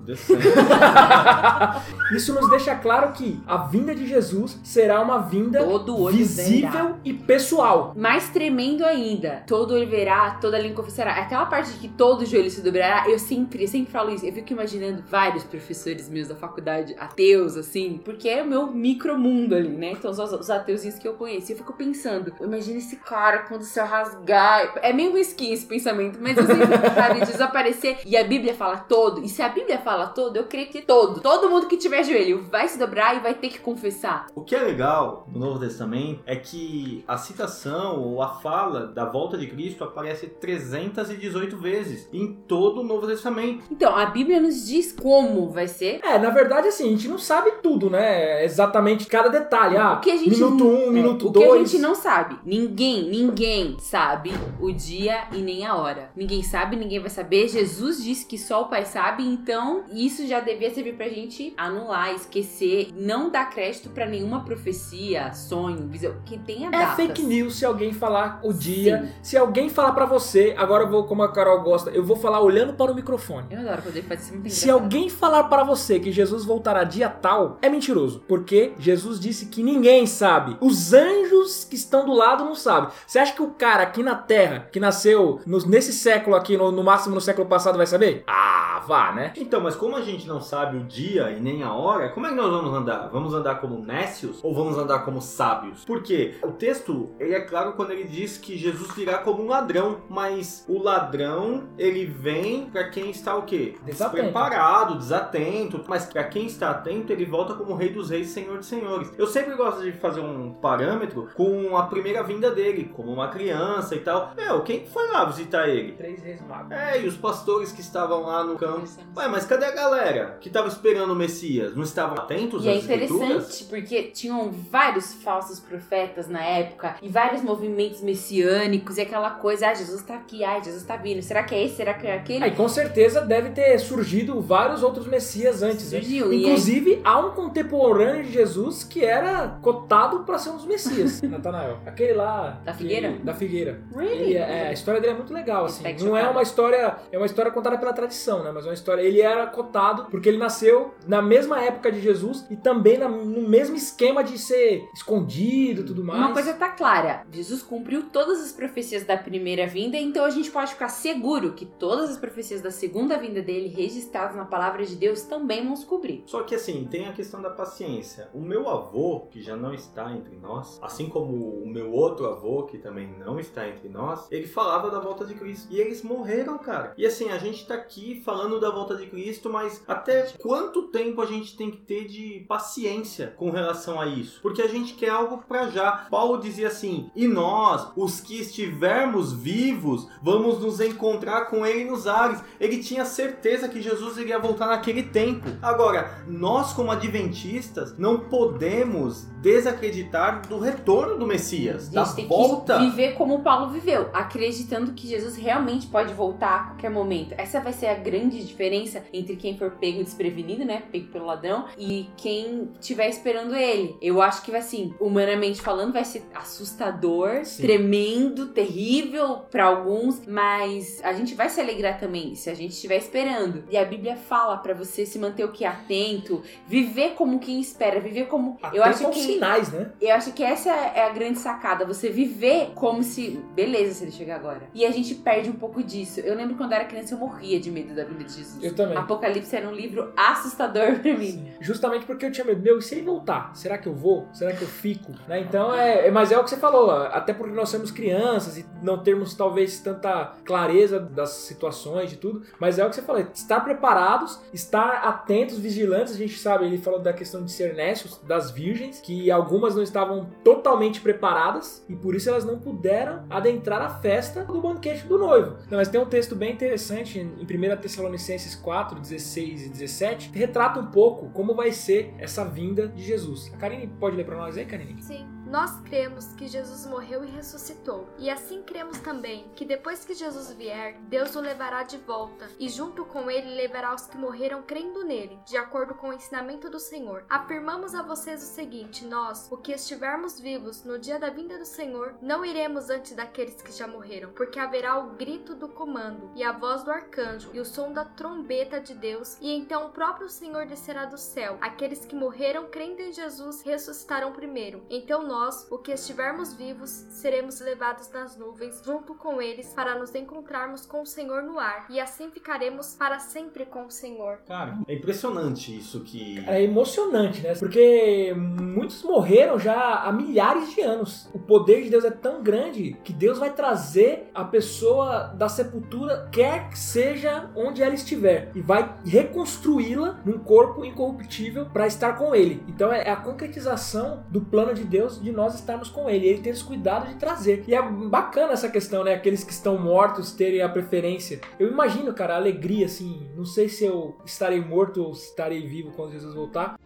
Isso 2.15 2.35
nos 2.35 2.49
deixa 2.49 2.75
claro 2.75 3.13
que 3.13 3.41
a 3.47 3.59
vinda 3.59 3.95
de 3.95 4.07
Jesus 4.07 4.59
será 4.65 5.01
uma 5.01 5.19
vinda 5.19 5.63
Todo 5.63 6.01
olho 6.01 6.17
visível 6.17 6.71
verá. 6.71 6.95
e 7.05 7.13
pessoal. 7.13 7.93
Mais 7.97 8.29
tremendo 8.31 8.85
ainda, 8.85 9.43
todo 9.47 9.75
olho 9.75 9.89
verá, 9.89 10.39
toda 10.41 10.59
língua 10.59 10.77
confessará. 10.77 11.13
Aquela 11.13 11.47
parte 11.47 11.73
de 11.73 11.79
que 11.79 11.89
todo 11.89 12.25
joelho 12.25 12.51
se 12.51 12.63
dobrará, 12.63 13.09
eu 13.09 13.19
sempre, 13.19 13.65
eu 13.65 13.69
sempre 13.69 13.93
falo 13.93 14.11
isso. 14.11 14.25
Eu 14.25 14.33
fico 14.33 14.53
imaginando 14.53 15.03
vários 15.09 15.45
professores 15.45 16.09
meus 16.09 16.29
da 16.29 16.35
faculdade, 16.35 16.95
ateus, 16.99 17.57
assim, 17.57 18.01
porque 18.05 18.29
é 18.29 18.43
o 18.43 18.47
meu 18.47 18.67
micromundo 18.69 19.55
ali, 19.55 19.69
né? 19.69 19.93
Então, 19.93 20.11
os, 20.11 20.19
os 20.19 20.51
ateuzinhos 20.51 20.99
que 20.99 21.07
eu 21.07 21.15
conheço. 21.15 21.53
Eu 21.53 21.57
fico 21.57 21.73
pensando, 21.73 22.33
imagina 22.41 22.79
esse 22.79 22.97
cara 22.97 23.39
quando 23.41 23.63
o 23.63 23.65
céu 23.65 23.87
rasgar. 23.87 24.73
É 24.83 24.93
meio 24.93 25.13
mesquinho 25.13 25.55
esse 25.55 25.67
pensamento, 25.67 26.19
mas 26.21 26.37
eu 26.37 26.47
sempre 26.47 26.79
cara, 26.95 27.15
desaparecer. 27.15 27.99
E 28.07 28.17
a 28.17 28.25
Bíblia 28.25 28.55
fala 28.55 28.79
todo. 28.79 29.23
E 29.25 29.29
se 29.29 29.43
a 29.43 29.49
Bíblia 29.49 29.79
fala 29.79 29.88
todo, 30.09 30.37
eu 30.37 30.45
creio 30.45 30.69
que 30.69 30.83
todo. 30.83 31.21
Todo 31.21 31.49
mundo 31.49 31.67
que 31.67 31.77
tiver 31.77 32.03
joelho 32.03 32.47
vai 32.51 32.69
se 32.69 32.79
dobrar 32.79 33.17
e 33.17 33.21
vai 33.21 33.35
ter 33.35 33.49
que 33.49 33.59
confessar. 33.59 34.27
O 34.35 34.43
que 34.43 34.55
é 34.55 34.61
legal 34.61 35.27
no 35.33 35.41
Novo 35.41 35.59
Testamento 35.59 36.21
é 36.27 36.37
que 36.37 37.05
a 37.07 37.17
citação 37.17 38.01
ou 38.01 38.23
a 38.23 38.29
fala 38.29 38.87
da 38.87 39.05
volta 39.05 39.37
de 39.37 39.47
Cristo 39.47 39.85
aparece 39.85 40.27
318 40.27 41.57
vezes 41.57 42.09
em 42.13 42.33
todo 42.47 42.81
o 42.81 42.85
Novo 42.85 43.07
Testamento. 43.07 43.65
Então, 43.71 43.97
a 43.97 44.07
Bíblia 44.07 44.41
nos 44.41 44.67
diz 44.67 44.93
como 44.93 45.51
vai 45.51 45.69
ser. 45.69 46.01
É, 46.05 46.19
na 46.19 46.31
verdade, 46.31 46.69
assim, 46.69 46.87
a 46.87 46.91
gente 46.91 47.09
não 47.09 47.19
sabe 47.19 47.53
tudo, 47.63 47.91
né? 47.91 48.45
Exatamente 48.45 49.07
cada 49.07 49.29
detalhe. 49.29 49.77
Ah, 49.77 49.95
O 49.95 50.01
que 50.01 50.11
a 50.11 50.17
gente 50.17 50.31
minuto 50.31 50.65
um, 50.67 50.87
é, 50.87 50.91
minuto 50.91 51.29
o 51.29 51.33
que 51.33 51.45
a 51.45 51.59
gente 51.59 51.79
não 51.79 51.95
sabe. 51.95 52.39
Ninguém, 52.45 53.09
ninguém 53.09 53.77
sabe 53.79 54.33
o 54.61 54.73
dia 54.73 55.25
e 55.33 55.39
nem 55.39 55.67
a 55.67 55.75
hora. 55.75 56.11
Ninguém 56.17 56.43
sabe, 56.43 56.77
ninguém 56.77 57.01
vai 57.01 57.11
saber. 57.11 57.49
Jesus 57.49 58.03
disse 58.03 58.27
que 58.27 58.39
só 58.39 58.63
o 58.63 58.69
Pai 58.69 58.85
sabe, 58.85 59.25
então 59.25 59.78
isso 59.93 60.27
já 60.27 60.41
devia 60.41 60.73
servir 60.73 60.95
pra 60.95 61.09
gente 61.09 61.53
anular, 61.57 62.13
esquecer, 62.15 62.89
não 62.97 63.31
dar 63.31 63.49
crédito 63.51 63.91
pra 63.91 64.07
nenhuma 64.07 64.45
profecia, 64.45 65.33
sonho, 65.33 65.87
visão, 65.89 66.15
que 66.25 66.39
tenha 66.39 66.69
É 66.69 66.71
datas. 66.71 66.97
fake 66.97 67.23
news 67.23 67.57
se 67.57 67.65
alguém 67.65 67.93
falar 67.93 68.41
o 68.43 68.53
dia. 68.53 69.03
Sim. 69.03 69.13
Se 69.23 69.37
alguém 69.37 69.69
falar 69.69 69.93
pra 69.93 70.07
você, 70.07 70.55
agora 70.57 70.85
eu 70.85 70.89
vou, 70.91 71.05
como 71.05 71.23
a 71.23 71.33
Carol 71.33 71.63
gosta, 71.63 71.91
eu 71.91 72.03
vou 72.05 72.17
falar 72.17 72.41
olhando 72.41 72.75
para 72.75 72.93
o 72.93 72.95
microfone. 72.95 73.47
Eu 73.51 73.61
adoro 73.61 73.83
poder 73.83 74.03
fazer 74.03 74.37
isso 74.45 74.57
Se 74.61 74.71
alguém 74.71 75.09
falar 75.09 75.45
para 75.45 75.63
você 75.65 75.99
que 76.01 76.13
Jesus 76.13 76.45
voltará 76.45 76.85
dia 76.85 77.09
tal, 77.09 77.59
é 77.63 77.69
mentiroso. 77.69 78.23
Porque 78.29 78.73
Jesus 78.79 79.19
disse 79.21 79.47
que 79.47 79.63
ninguém 79.63 80.07
sabe. 80.07 80.57
Os 80.61 80.93
anjos 80.93 81.65
que 81.65 81.77
estão 81.77 82.05
do 82.05 82.13
lado 82.13 82.45
não 82.45 82.55
sabem. 82.55 82.91
Você 83.07 83.19
acha 83.19 83.33
que 83.33 83.43
o 83.43 83.51
cara 83.51 83.83
aqui 83.83 84.03
na 84.03 84.15
Terra, 84.15 84.69
que 84.73 84.81
nasceu 84.81 85.41
no- 85.47 85.59
nesse 85.67 85.93
século 85.93 86.37
aqui, 86.37 86.57
no, 86.57 86.71
no 86.73 86.83
máximo 86.85 87.15
no 87.15 87.21
século 87.21 87.47
passado, 87.47 87.77
vai 87.77 87.87
saber? 87.87 88.25
Ah, 88.27 88.83
vá, 88.87 89.13
né? 89.13 89.33
Então, 89.37 89.61
mas 89.61 89.68
como 89.77 89.97
a 89.97 90.03
gente 90.03 90.27
não 90.27 90.41
sabe 90.41 90.77
o 90.77 90.85
dia 90.85 91.31
e 91.31 91.41
nem 91.41 91.63
a 91.63 91.73
hora, 91.73 92.11
como 92.11 92.27
é 92.27 92.31
que 92.31 92.35
nós 92.35 92.51
vamos 92.51 92.73
andar? 92.75 93.09
Vamos 93.09 93.35
andar 93.35 93.57
como 93.57 93.79
nécios 93.79 94.41
ou 94.43 94.55
vamos 94.55 94.77
andar 94.79 95.01
como 95.01 95.21
sábios? 95.21 95.85
Porque 95.85 96.37
o 96.43 96.53
texto, 96.53 97.11
ele 97.19 97.35
é 97.35 97.41
claro 97.41 97.73
quando 97.73 97.91
ele 97.91 98.05
diz 98.05 98.39
que 98.39 98.57
Jesus 98.57 98.95
virá 98.95 99.19
como 99.19 99.43
um 99.43 99.49
ladrão, 99.49 99.99
mas 100.09 100.65
o 100.69 100.83
ladrão, 100.83 101.65
ele 101.79 102.07
vem 102.07 102.67
pra 102.67 102.89
quem 102.89 103.11
está 103.11 103.37
o 103.37 103.43
quê? 103.43 103.77
Desatento. 103.85 104.23
Despreparado, 104.23 104.99
desatento, 104.99 105.85
mas 105.89 106.07
pra 106.07 106.25
quem 106.25 106.47
está 106.47 106.71
atento, 106.71 107.13
ele 107.13 107.25
volta 107.25 107.55
como 107.55 107.75
rei 107.75 107.89
dos 107.89 108.11
reis, 108.11 108.29
senhor 108.29 108.59
dos 108.59 108.67
senhores. 108.67 109.13
Eu 109.17 109.27
sempre 109.27 109.55
gosto 109.55 109.83
de 109.83 109.93
fazer 109.93 110.21
um 110.21 110.53
parâmetro 110.55 111.29
com 111.35 111.77
a 111.77 111.85
primeira 111.85 112.23
vinda 112.23 112.51
dele, 112.51 112.91
como 112.95 113.13
uma 113.13 113.29
criança 113.29 113.95
e 113.95 114.01
tal. 114.01 114.33
Meu, 114.37 114.63
quem 114.63 114.87
foi 114.87 115.09
lá 115.11 115.25
visitar 115.25 115.69
ele? 115.69 115.93
Três 115.93 116.23
reis 116.23 116.41
magos. 116.47 116.73
É, 116.73 117.01
e 117.01 117.07
os 117.07 117.17
pastores 117.17 117.73
que 117.73 117.81
estavam 117.81 118.23
lá 118.23 118.45
no 118.45 118.57
campo. 118.57 118.89
Ué, 119.17 119.29
mas 119.29 119.45
cadê 119.45 119.58
a 119.67 119.71
galera 119.71 120.37
que 120.41 120.49
tava 120.51 120.69
esperando 120.69 121.13
o 121.13 121.17
Messias? 121.17 121.75
Não 121.75 121.83
estavam 121.83 122.17
atentos 122.19 122.65
E 122.65 122.69
é 122.69 122.73
às 122.73 122.79
escrituras? 122.79 123.29
interessante 123.31 123.65
porque 123.65 124.03
tinham 124.05 124.51
vários 124.51 125.15
falsos 125.15 125.59
profetas 125.61 126.29
na 126.29 126.43
época 126.45 126.97
e 127.03 127.09
vários 127.09 127.43
movimentos 127.43 128.01
messiânicos 128.01 128.97
e 128.99 129.01
aquela 129.03 129.31
coisa, 129.31 129.69
ah, 129.69 129.75
Jesus 129.75 130.03
tá 130.03 130.15
aqui, 130.15 130.45
ah, 130.45 130.61
Jesus 130.63 130.83
tá 130.85 130.97
vindo. 130.97 131.23
Será 131.23 131.43
que 131.43 131.55
é 131.55 131.65
esse? 131.65 131.77
Será 131.77 131.95
que 131.95 132.07
é 132.07 132.15
aquele? 132.15 132.45
Aí 132.45 132.51
com 132.53 132.69
certeza 132.69 133.21
deve 133.21 133.51
ter 133.51 133.79
surgido 133.79 134.41
vários 134.41 134.83
outros 134.83 135.07
messias 135.07 135.63
antes, 135.63 135.93
né? 135.93 136.01
Surgiu, 136.01 136.33
e 136.33 136.43
Inclusive, 136.45 137.01
há 137.05 137.19
um 137.19 137.31
contemporâneo 137.33 138.25
de 138.25 138.33
Jesus 138.33 138.85
que 138.85 139.05
era 139.05 139.59
cotado 139.63 140.21
pra 140.21 140.39
ser 140.39 140.51
um 140.51 140.57
dos 140.57 140.67
messias, 140.67 141.21
Natanael. 141.23 141.79
Aquele 141.87 142.15
lá. 142.15 142.61
Da 142.65 142.73
que- 142.73 142.79
figueira? 142.79 143.13
da 143.23 143.35
figueira. 143.35 143.81
Really? 143.95 144.19
Ele 144.23 144.35
é, 144.37 144.41
é, 144.65 144.69
a 144.69 144.73
história 144.73 145.01
dele 145.01 145.13
é 145.15 145.17
muito 145.17 145.33
legal, 145.33 145.65
assim. 145.67 145.85
Não 146.03 146.17
é 146.17 146.29
uma 146.29 146.43
história. 146.43 146.97
É 147.11 147.17
uma 147.17 147.27
história 147.27 147.51
contada 147.51 147.77
pela 147.79 147.93
tradição, 147.93 148.43
né? 148.43 148.51
Mas 148.53 148.65
é 148.65 148.69
uma 148.69 148.75
história. 148.75 149.03
Ele 149.03 149.21
era 149.21 149.47
cotado 149.49 150.07
porque 150.11 150.29
ele 150.29 150.39
nasceu 150.39 150.95
na 151.07 151.21
mesma 151.23 151.61
época 151.63 151.91
de 151.91 152.01
Jesus 152.01 152.47
e 152.51 152.57
também 152.57 152.99
na- 152.99 153.09
no 153.09 153.49
mesmo 153.49 153.77
esquema 153.77 154.23
de 154.23 154.39
ser 154.39 154.89
escondido 154.95 155.81
e 155.81 155.85
tudo 155.85 156.05
mais. 156.05 156.19
Uma 156.21 156.33
coisa 156.33 156.53
tá 156.55 156.69
clara, 156.71 157.27
Jesus 157.33 157.63
cumpriu 157.63 158.05
todas 158.13 158.41
as 158.43 158.53
profecias 158.53 159.05
da 159.05 159.17
primeira 159.17 159.67
vinda, 159.67 159.97
então 159.97 160.25
a 160.25 160.31
gente 160.31 160.51
pode 160.51 160.73
ficar 160.73 160.89
seguro 160.89 161.53
que 161.53 161.65
todas 161.67 162.11
as 162.11 162.17
profecias 162.17 162.61
da 162.61 162.71
segunda 162.71 163.17
vinda 163.19 163.43
dele, 163.43 163.69
registradas 163.69 164.37
na 164.37 164.45
palavra 164.45 164.85
de 164.85 164.95
Deus, 164.97 165.23
também 165.23 165.65
vão 165.67 165.77
se 165.77 165.87
cumprir. 165.87 166.23
Só 166.27 166.43
que 166.43 166.55
assim, 166.55 166.87
tem 166.91 167.07
a 167.09 167.13
questão 167.13 167.41
da 167.43 167.51
paciência. 167.51 168.29
O 168.35 168.41
meu 168.41 168.69
avô, 168.69 169.27
que 169.31 169.41
já 169.43 169.57
não 169.57 169.73
está 169.75 170.13
entre 170.13 170.37
nós, 170.37 170.79
assim 170.83 171.09
como 171.09 171.33
o 171.63 171.69
meu 171.69 171.91
outro 171.93 172.27
avô, 172.27 172.65
que 172.65 172.79
também 172.79 173.09
não 173.19 173.39
está 173.41 173.69
entre 173.69 173.89
nós, 173.89 174.27
ele 174.31 174.47
falava 174.47 174.91
da 174.91 174.99
volta 175.01 175.25
de 175.25 175.35
Cristo. 175.35 175.69
E 175.71 175.81
eles 175.81 176.03
morreram, 176.03 176.59
cara. 176.59 176.93
E 176.97 177.07
assim, 177.07 177.31
a 177.31 177.39
gente 177.39 177.67
tá 177.67 177.75
aqui 177.75 178.23
falando 178.25 178.61
da 178.61 178.71
volta 178.71 178.97
de 178.97 179.07
Cristo, 179.07 179.19
mas 179.51 179.83
até 179.87 180.23
quanto 180.39 180.89
tempo 180.89 181.21
a 181.21 181.27
gente 181.27 181.57
tem 181.57 181.71
que 181.71 181.79
ter 181.79 182.07
de 182.07 182.45
paciência 182.49 183.35
com 183.37 183.51
relação 183.51 184.01
a 184.01 184.07
isso? 184.07 184.41
Porque 184.41 184.63
a 184.63 184.69
gente 184.69 184.95
quer 184.95 185.11
algo 185.11 185.39
pra 185.47 185.69
já. 185.69 186.07
Paulo 186.11 186.39
dizia 186.39 186.69
assim: 186.69 187.11
E 187.15 187.27
nós, 187.29 187.89
os 187.97 188.21
que 188.21 188.41
estivermos 188.41 189.33
vivos, 189.33 190.09
vamos 190.23 190.59
nos 190.61 190.81
encontrar 190.81 191.47
com 191.47 191.67
ele 191.67 191.85
nos 191.85 192.07
ares. 192.07 192.43
Ele 192.61 192.83
tinha 192.83 193.05
certeza 193.05 193.69
que 193.69 193.81
Jesus 193.83 194.17
iria 194.17 194.39
voltar 194.39 194.67
naquele 194.69 195.03
tempo. 195.03 195.47
Agora, 195.61 196.23
nós, 196.27 196.73
como 196.73 196.91
adventistas, 196.91 197.97
não 197.99 198.21
podemos 198.21 199.27
desacreditar 199.43 200.47
do 200.49 200.59
retorno 200.59 201.19
do 201.19 201.27
Messias, 201.27 201.89
A 201.89 202.03
da 202.03 202.05
volta. 202.27 202.79
que 202.79 202.85
viver 202.87 203.15
como 203.15 203.41
Paulo 203.43 203.71
viveu, 203.71 204.09
acreditando 204.13 204.93
que 204.93 205.07
Jesus 205.07 205.37
realmente 205.37 205.87
pode 205.87 206.13
voltar 206.15 206.55
a 206.55 206.65
qualquer 206.69 206.91
momento. 206.91 207.35
Essa 207.37 207.61
vai 207.61 207.73
ser 207.73 207.87
a 207.87 207.95
grande 207.95 208.45
diferença 208.45 209.03
entre 209.13 209.18
quem 209.37 209.57
for 209.57 209.73
pego 209.73 210.03
desprevenido, 210.03 210.65
né? 210.65 210.83
Pego 210.91 211.09
pelo 211.09 211.27
ladrão, 211.27 211.67
e 211.77 212.09
quem 212.17 212.69
estiver 212.81 213.09
esperando 213.09 213.55
ele. 213.55 213.97
Eu 214.01 214.21
acho 214.21 214.43
que 214.43 214.51
vai 214.51 214.61
assim, 214.61 214.95
humanamente 215.01 215.61
falando, 215.61 215.93
vai 215.93 216.05
ser 216.05 216.23
assustador, 216.35 217.45
Sim. 217.45 217.63
tremendo, 217.63 218.49
terrível 218.49 219.39
pra 219.51 219.65
alguns, 219.65 220.27
mas 220.27 221.01
a 221.03 221.13
gente 221.13 221.35
vai 221.35 221.49
se 221.49 221.61
alegrar 221.61 221.99
também 221.99 222.35
se 222.35 222.51
a 222.51 222.55
gente 222.55 222.73
estiver 222.73 222.97
esperando. 222.97 223.65
E 223.71 223.77
a 223.77 223.85
Bíblia 223.85 224.17
fala 224.17 224.57
pra 224.57 224.75
você 224.75 225.07
se 225.07 225.19
manter 225.19 225.45
o 225.45 225.53
que 225.53 225.65
atento, 225.65 226.43
viver 226.67 227.15
como 227.15 227.39
quem 227.39 227.61
espera, 227.61 228.01
viver 228.01 228.27
como 228.27 228.59
eu 228.73 228.83
Atento 228.83 229.09
acho 229.09 229.11
que 229.11 229.21
sinais, 229.21 229.73
né? 229.73 229.93
eu 230.01 230.15
acho 230.15 230.33
que 230.33 230.43
essa 230.43 230.71
é 230.71 231.05
a 231.05 231.11
grande 231.11 231.39
sacada, 231.39 231.85
você 231.85 232.09
viver 232.09 232.73
como 232.75 233.03
se. 233.03 233.41
Beleza, 233.55 233.95
se 233.95 234.05
ele 234.05 234.13
chegar 234.13 234.37
agora. 234.37 234.69
E 234.75 234.85
a 234.85 234.91
gente 234.91 235.15
perde 235.15 235.51
um 235.51 235.55
pouco 235.55 235.83
disso. 235.83 236.21
Eu 236.21 236.35
lembro 236.35 236.57
quando 236.57 236.73
eu 236.73 236.77
era 236.77 236.85
criança, 236.85 237.15
eu 237.15 237.19
morria 237.19 237.59
de 237.61 237.71
medo 237.71 237.95
da 237.95 238.05
vinda 238.05 238.25
de 238.25 238.33
Jesus. 238.33 238.63
Eu 238.63 238.75
também. 238.75 238.97
Apocalipse 239.09 239.57
era 239.57 239.67
um 239.69 239.73
livro 239.73 240.13
assustador 240.17 240.99
pra 241.01 241.15
mim. 241.17 241.33
Sim. 241.33 241.53
Justamente 241.61 242.05
porque 242.07 242.27
eu 242.27 242.33
tinha 242.33 242.45
medo. 242.45 242.61
Meu, 242.63 242.79
e 242.79 242.83
se 242.83 242.95
ele 242.95 243.03
voltar? 243.05 243.51
Será 243.55 243.79
que 243.79 243.89
eu 243.89 243.95
vou? 243.95 244.29
Será 244.33 244.53
que 244.53 244.63
eu 244.63 244.69
fico? 244.69 245.13
Né? 245.27 245.41
Então 245.41 245.75
é. 245.75 246.07
é- 246.07 246.11
Mas 246.11 246.31
é 246.33 246.39
o 246.39 246.45
que 246.45 246.51
você 246.51 246.57
falou, 246.57 246.91
até 246.91 247.33
porque 247.33 247.55
nós 247.55 247.69
somos 247.69 247.91
crianças 247.91 248.59
e 248.59 248.67
não 248.83 248.99
termos 249.03 249.35
talvez 249.35 249.81
tanta 249.81 250.33
clareza 250.45 250.99
das 251.01 251.31
situações 251.31 252.11
de 252.11 252.17
tudo. 252.17 252.43
Mas 252.61 252.79
é 252.79 252.85
o 252.85 252.89
que 252.91 252.97
você 252.97 253.03
falou, 253.03 253.25
estar 253.33 253.61
preparados, 253.61 254.41
estar 254.53 255.03
atentos, 255.05 255.59
vigilantes. 255.59 256.15
A 256.15 256.17
gente 256.19 256.39
sabe, 256.39 256.67
ele 256.67 256.79
falou 256.79 257.01
da 257.01 257.13
questão 257.13 257.45
de 257.45 257.51
ser 257.53 257.75
nécios, 257.75 258.19
das 258.27 258.51
virgens, 258.51 259.01
que 259.01 259.31
algumas 259.31 259.75
não 259.75 259.83
estavam 259.83 260.29
totalmente 260.45 261.01
preparadas 261.01 261.85
e 261.89 261.95
por 261.97 262.15
isso 262.15 262.29
elas 262.29 262.45
não 262.45 262.59
puderam 262.59 263.25
adentrar 263.31 263.81
a 263.83 263.89
festa 263.89 264.45
do 264.45 264.61
banquete 264.61 265.07
do 265.07 265.19
noivo. 265.19 265.57
Não, 265.71 265.79
mas 265.79 265.89
tem 265.89 266.01
um 266.01 266.07
texto 266.07 266.35
bem 266.35 266.53
interessante 266.53 267.19
em 267.19 267.45
1 267.45 267.77
Tessalonicenses 267.81 268.55
4, 268.55 268.98
16 268.99 269.67
e 269.67 269.69
17, 269.69 270.31
que 270.31 270.39
retrata 270.39 270.81
um 270.81 270.87
pouco 270.87 271.31
como 271.31 271.55
vai 271.55 271.73
ser 271.73 272.15
essa 272.19 272.45
vinda 272.45 272.89
de 272.89 273.03
Jesus. 273.03 273.51
A 273.55 273.57
Karine 273.57 273.87
pode 273.87 274.17
ler 274.17 274.25
pra 274.25 274.37
nós 274.37 274.57
aí, 274.57 274.65
Karine? 274.65 275.01
Sim. 275.03 275.27
Nós 275.49 275.81
cremos 275.81 276.27
que 276.35 276.47
Jesus 276.47 276.85
morreu 276.85 277.25
e 277.25 277.31
ressuscitou, 277.31 278.07
e 278.19 278.29
assim 278.29 278.63
cremos 278.63 278.99
também 278.99 279.51
que 279.57 279.65
depois 279.65 280.05
que 280.05 280.13
Jesus 280.13 280.53
vier, 280.53 280.99
Deus 281.09 281.35
o 281.35 281.41
levará 281.41 281.85
de 281.85 281.97
volta, 281.97 282.47
e 282.59 282.69
junto 282.69 283.07
com 283.07 283.31
ele 283.31 283.55
levará 283.55 283.95
os 283.95 284.07
que 284.07 284.19
morreram 284.19 284.63
crendo 284.63 285.05
nele, 285.05 285.39
de 285.47 285.57
acordo 285.57 285.95
com 285.95 286.11
o 286.11 286.13
ensinamento 286.13 286.69
do 286.69 286.79
Senhor. 286.79 287.25
Afirmamos 287.31 287.95
a 287.95 288.03
vocês 288.03 288.43
o 288.43 288.47
seguinte: 288.47 289.07
nós, 289.07 289.49
o 289.51 289.57
que 289.57 289.73
estivermos 289.73 290.39
vivos 290.39 290.85
no 290.85 290.99
dia 290.99 291.19
da 291.19 291.31
vinda 291.31 291.57
do 291.57 291.65
Senhor, 291.65 292.15
não 292.21 292.45
iremos 292.45 292.91
antes 292.91 293.13
daqueles 293.13 293.63
que 293.63 293.73
já 293.73 293.87
morreram, 293.87 294.33
porque 294.33 294.59
haverá 294.59 294.99
o 294.99 295.15
grito 295.15 295.55
do 295.55 295.69
comando, 295.69 296.31
e 296.35 296.45
a 296.45 296.53
voz 296.53 296.83
do 296.85 296.91
arcanjo, 296.91 297.49
e 297.55 297.61
o 297.61 297.65
som 297.65 297.91
da 297.91 298.05
trombeta 298.05 298.79
de 298.81 298.93
Deus, 298.93 299.39
e 299.41 299.51
então 299.51 299.87
o 299.87 299.93
próprio 299.93 300.29
Senhor 300.29 300.67
descerá 300.67 301.07
do 301.07 301.17
céu. 301.17 301.57
Aqueles 301.63 302.05
que 302.05 302.15
morreram 302.15 302.69
crendo 302.69 303.01
em 303.01 303.13
Jesus 303.13 303.63
ressuscitarão 303.63 304.33
primeiro. 304.33 304.85
Então 304.91 305.23
nós, 305.23 305.38
o 305.71 305.79
que 305.79 305.93
estivermos 305.93 306.53
vivos, 306.53 306.91
seremos 306.91 307.61
levados 307.61 308.11
nas 308.11 308.37
nuvens 308.37 308.83
junto 308.85 309.15
com 309.15 309.41
eles 309.41 309.73
para 309.75 309.99
nos 309.99 310.15
encontrarmos 310.15 310.85
com 310.85 311.03
o 311.03 311.07
Senhor 311.07 311.43
no 311.43 311.59
ar, 311.59 311.87
e 311.91 312.01
assim 312.01 312.31
ficaremos 312.31 312.95
para 312.95 313.19
sempre 313.19 313.67
com 313.67 313.87
o 313.87 313.91
Senhor. 313.91 314.39
Cara, 314.47 314.79
é 314.87 314.95
impressionante 314.95 315.77
isso 315.77 316.01
que. 316.01 316.43
É 316.47 316.63
emocionante, 316.63 317.43
né? 317.43 317.55
Porque 317.55 318.35
muitos 318.35 319.03
morreram 319.03 319.59
já 319.59 320.03
há 320.03 320.13
milhares 320.13 320.75
de 320.75 320.81
anos. 320.81 321.29
O 321.33 321.39
poder 321.39 321.83
de 321.83 321.91
Deus 321.91 322.05
é 322.05 322.11
tão 322.11 322.43
grande 322.43 322.97
que 323.05 323.13
Deus 323.13 323.39
vai 323.39 323.53
trazer 323.53 324.31
a 324.35 324.45
pessoa 324.45 325.35
da 325.35 325.49
sepultura, 325.49 326.29
quer 326.33 326.69
que 326.71 326.79
seja 326.79 327.51
onde 327.55 327.83
ela 327.83 327.95
estiver, 327.95 328.51
e 328.55 328.61
vai 328.61 328.97
reconstruí-la 329.05 330.21
num 330.25 330.39
corpo 330.39 330.85
incorruptível 330.85 331.67
para 331.67 331.87
estar 331.87 332.15
com 332.15 332.35
Ele. 332.35 332.63
Então 332.69 332.93
é 332.93 333.11
a 333.11 333.17
concretização 333.17 334.25
do 334.29 334.41
plano 334.41 334.75
de 334.75 334.85
Deus 334.85 335.21
de 335.29 335.37
nós 335.37 335.55
estarmos 335.55 335.89
com 335.89 336.09
Ele. 336.09 336.27
Ele 336.27 336.41
ter 336.41 336.51
esse 336.51 336.65
cuidado 336.65 337.09
de 337.09 337.15
trazer. 337.17 337.65
E 337.67 337.75
é 337.75 337.83
bacana 337.83 338.53
essa 338.53 338.69
questão, 338.69 339.05
né? 339.05 339.15
Aqueles 339.15 339.45
que 339.45 339.53
estão 339.53 339.79
mortos 339.79 340.33
terem 340.33 340.63
a 340.63 340.69
preferência. 340.69 341.41
Eu 341.59 341.69
imagino, 341.69 342.13
cara, 342.15 342.35
a 342.35 342.37
alegria, 342.37 342.87
assim. 342.87 343.31
Não 343.37 343.45
sei 343.45 343.69
se 343.69 343.85
eu 343.85 344.17
estarei 344.25 344.61
morto 344.61 345.03
ou 345.03 345.13
estarei 345.13 345.67
vivo 345.67 345.93
quando 345.93 346.13
Jesus 346.13 346.35
voltar. 346.35 346.79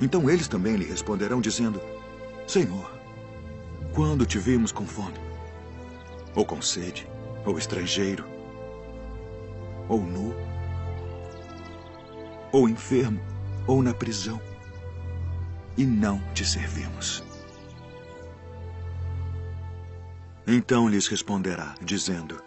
Então 0.00 0.28
eles 0.28 0.46
também 0.46 0.76
lhe 0.76 0.84
responderão, 0.84 1.40
dizendo: 1.40 1.80
Senhor, 2.46 2.90
quando 3.94 4.26
te 4.26 4.38
vimos 4.38 4.70
com 4.70 4.84
fome, 4.84 5.18
ou 6.34 6.44
com 6.44 6.60
sede, 6.60 7.08
ou 7.44 7.58
estrangeiro, 7.58 8.24
ou 9.88 10.00
nu, 10.00 10.34
ou 12.52 12.68
enfermo, 12.68 13.20
ou 13.66 13.82
na 13.82 13.94
prisão, 13.94 14.40
e 15.76 15.84
não 15.84 16.20
te 16.34 16.44
servimos? 16.44 17.25
Então 20.46 20.88
lhes 20.88 21.08
responderá, 21.08 21.74
dizendo: 21.82 22.40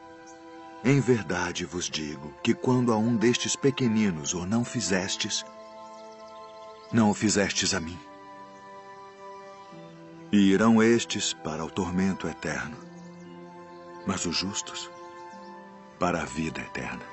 Em 0.85 1.01
verdade 1.01 1.65
vos 1.65 1.89
digo 1.89 2.33
que 2.41 2.53
quando 2.53 2.93
a 2.93 2.97
um 2.97 3.17
destes 3.17 3.55
pequeninos 3.55 4.33
o 4.33 4.45
não 4.45 4.63
fizestes, 4.63 5.45
não 6.93 7.09
o 7.09 7.13
fizestes 7.13 7.73
a 7.73 7.79
mim. 7.79 7.99
E 10.31 10.37
irão 10.37 10.81
estes 10.81 11.33
para 11.33 11.65
o 11.65 11.69
tormento 11.69 12.27
eterno, 12.27 12.77
mas 14.07 14.25
os 14.25 14.37
justos 14.37 14.89
para 15.99 16.21
a 16.21 16.25
vida 16.25 16.61
eterna. 16.61 17.03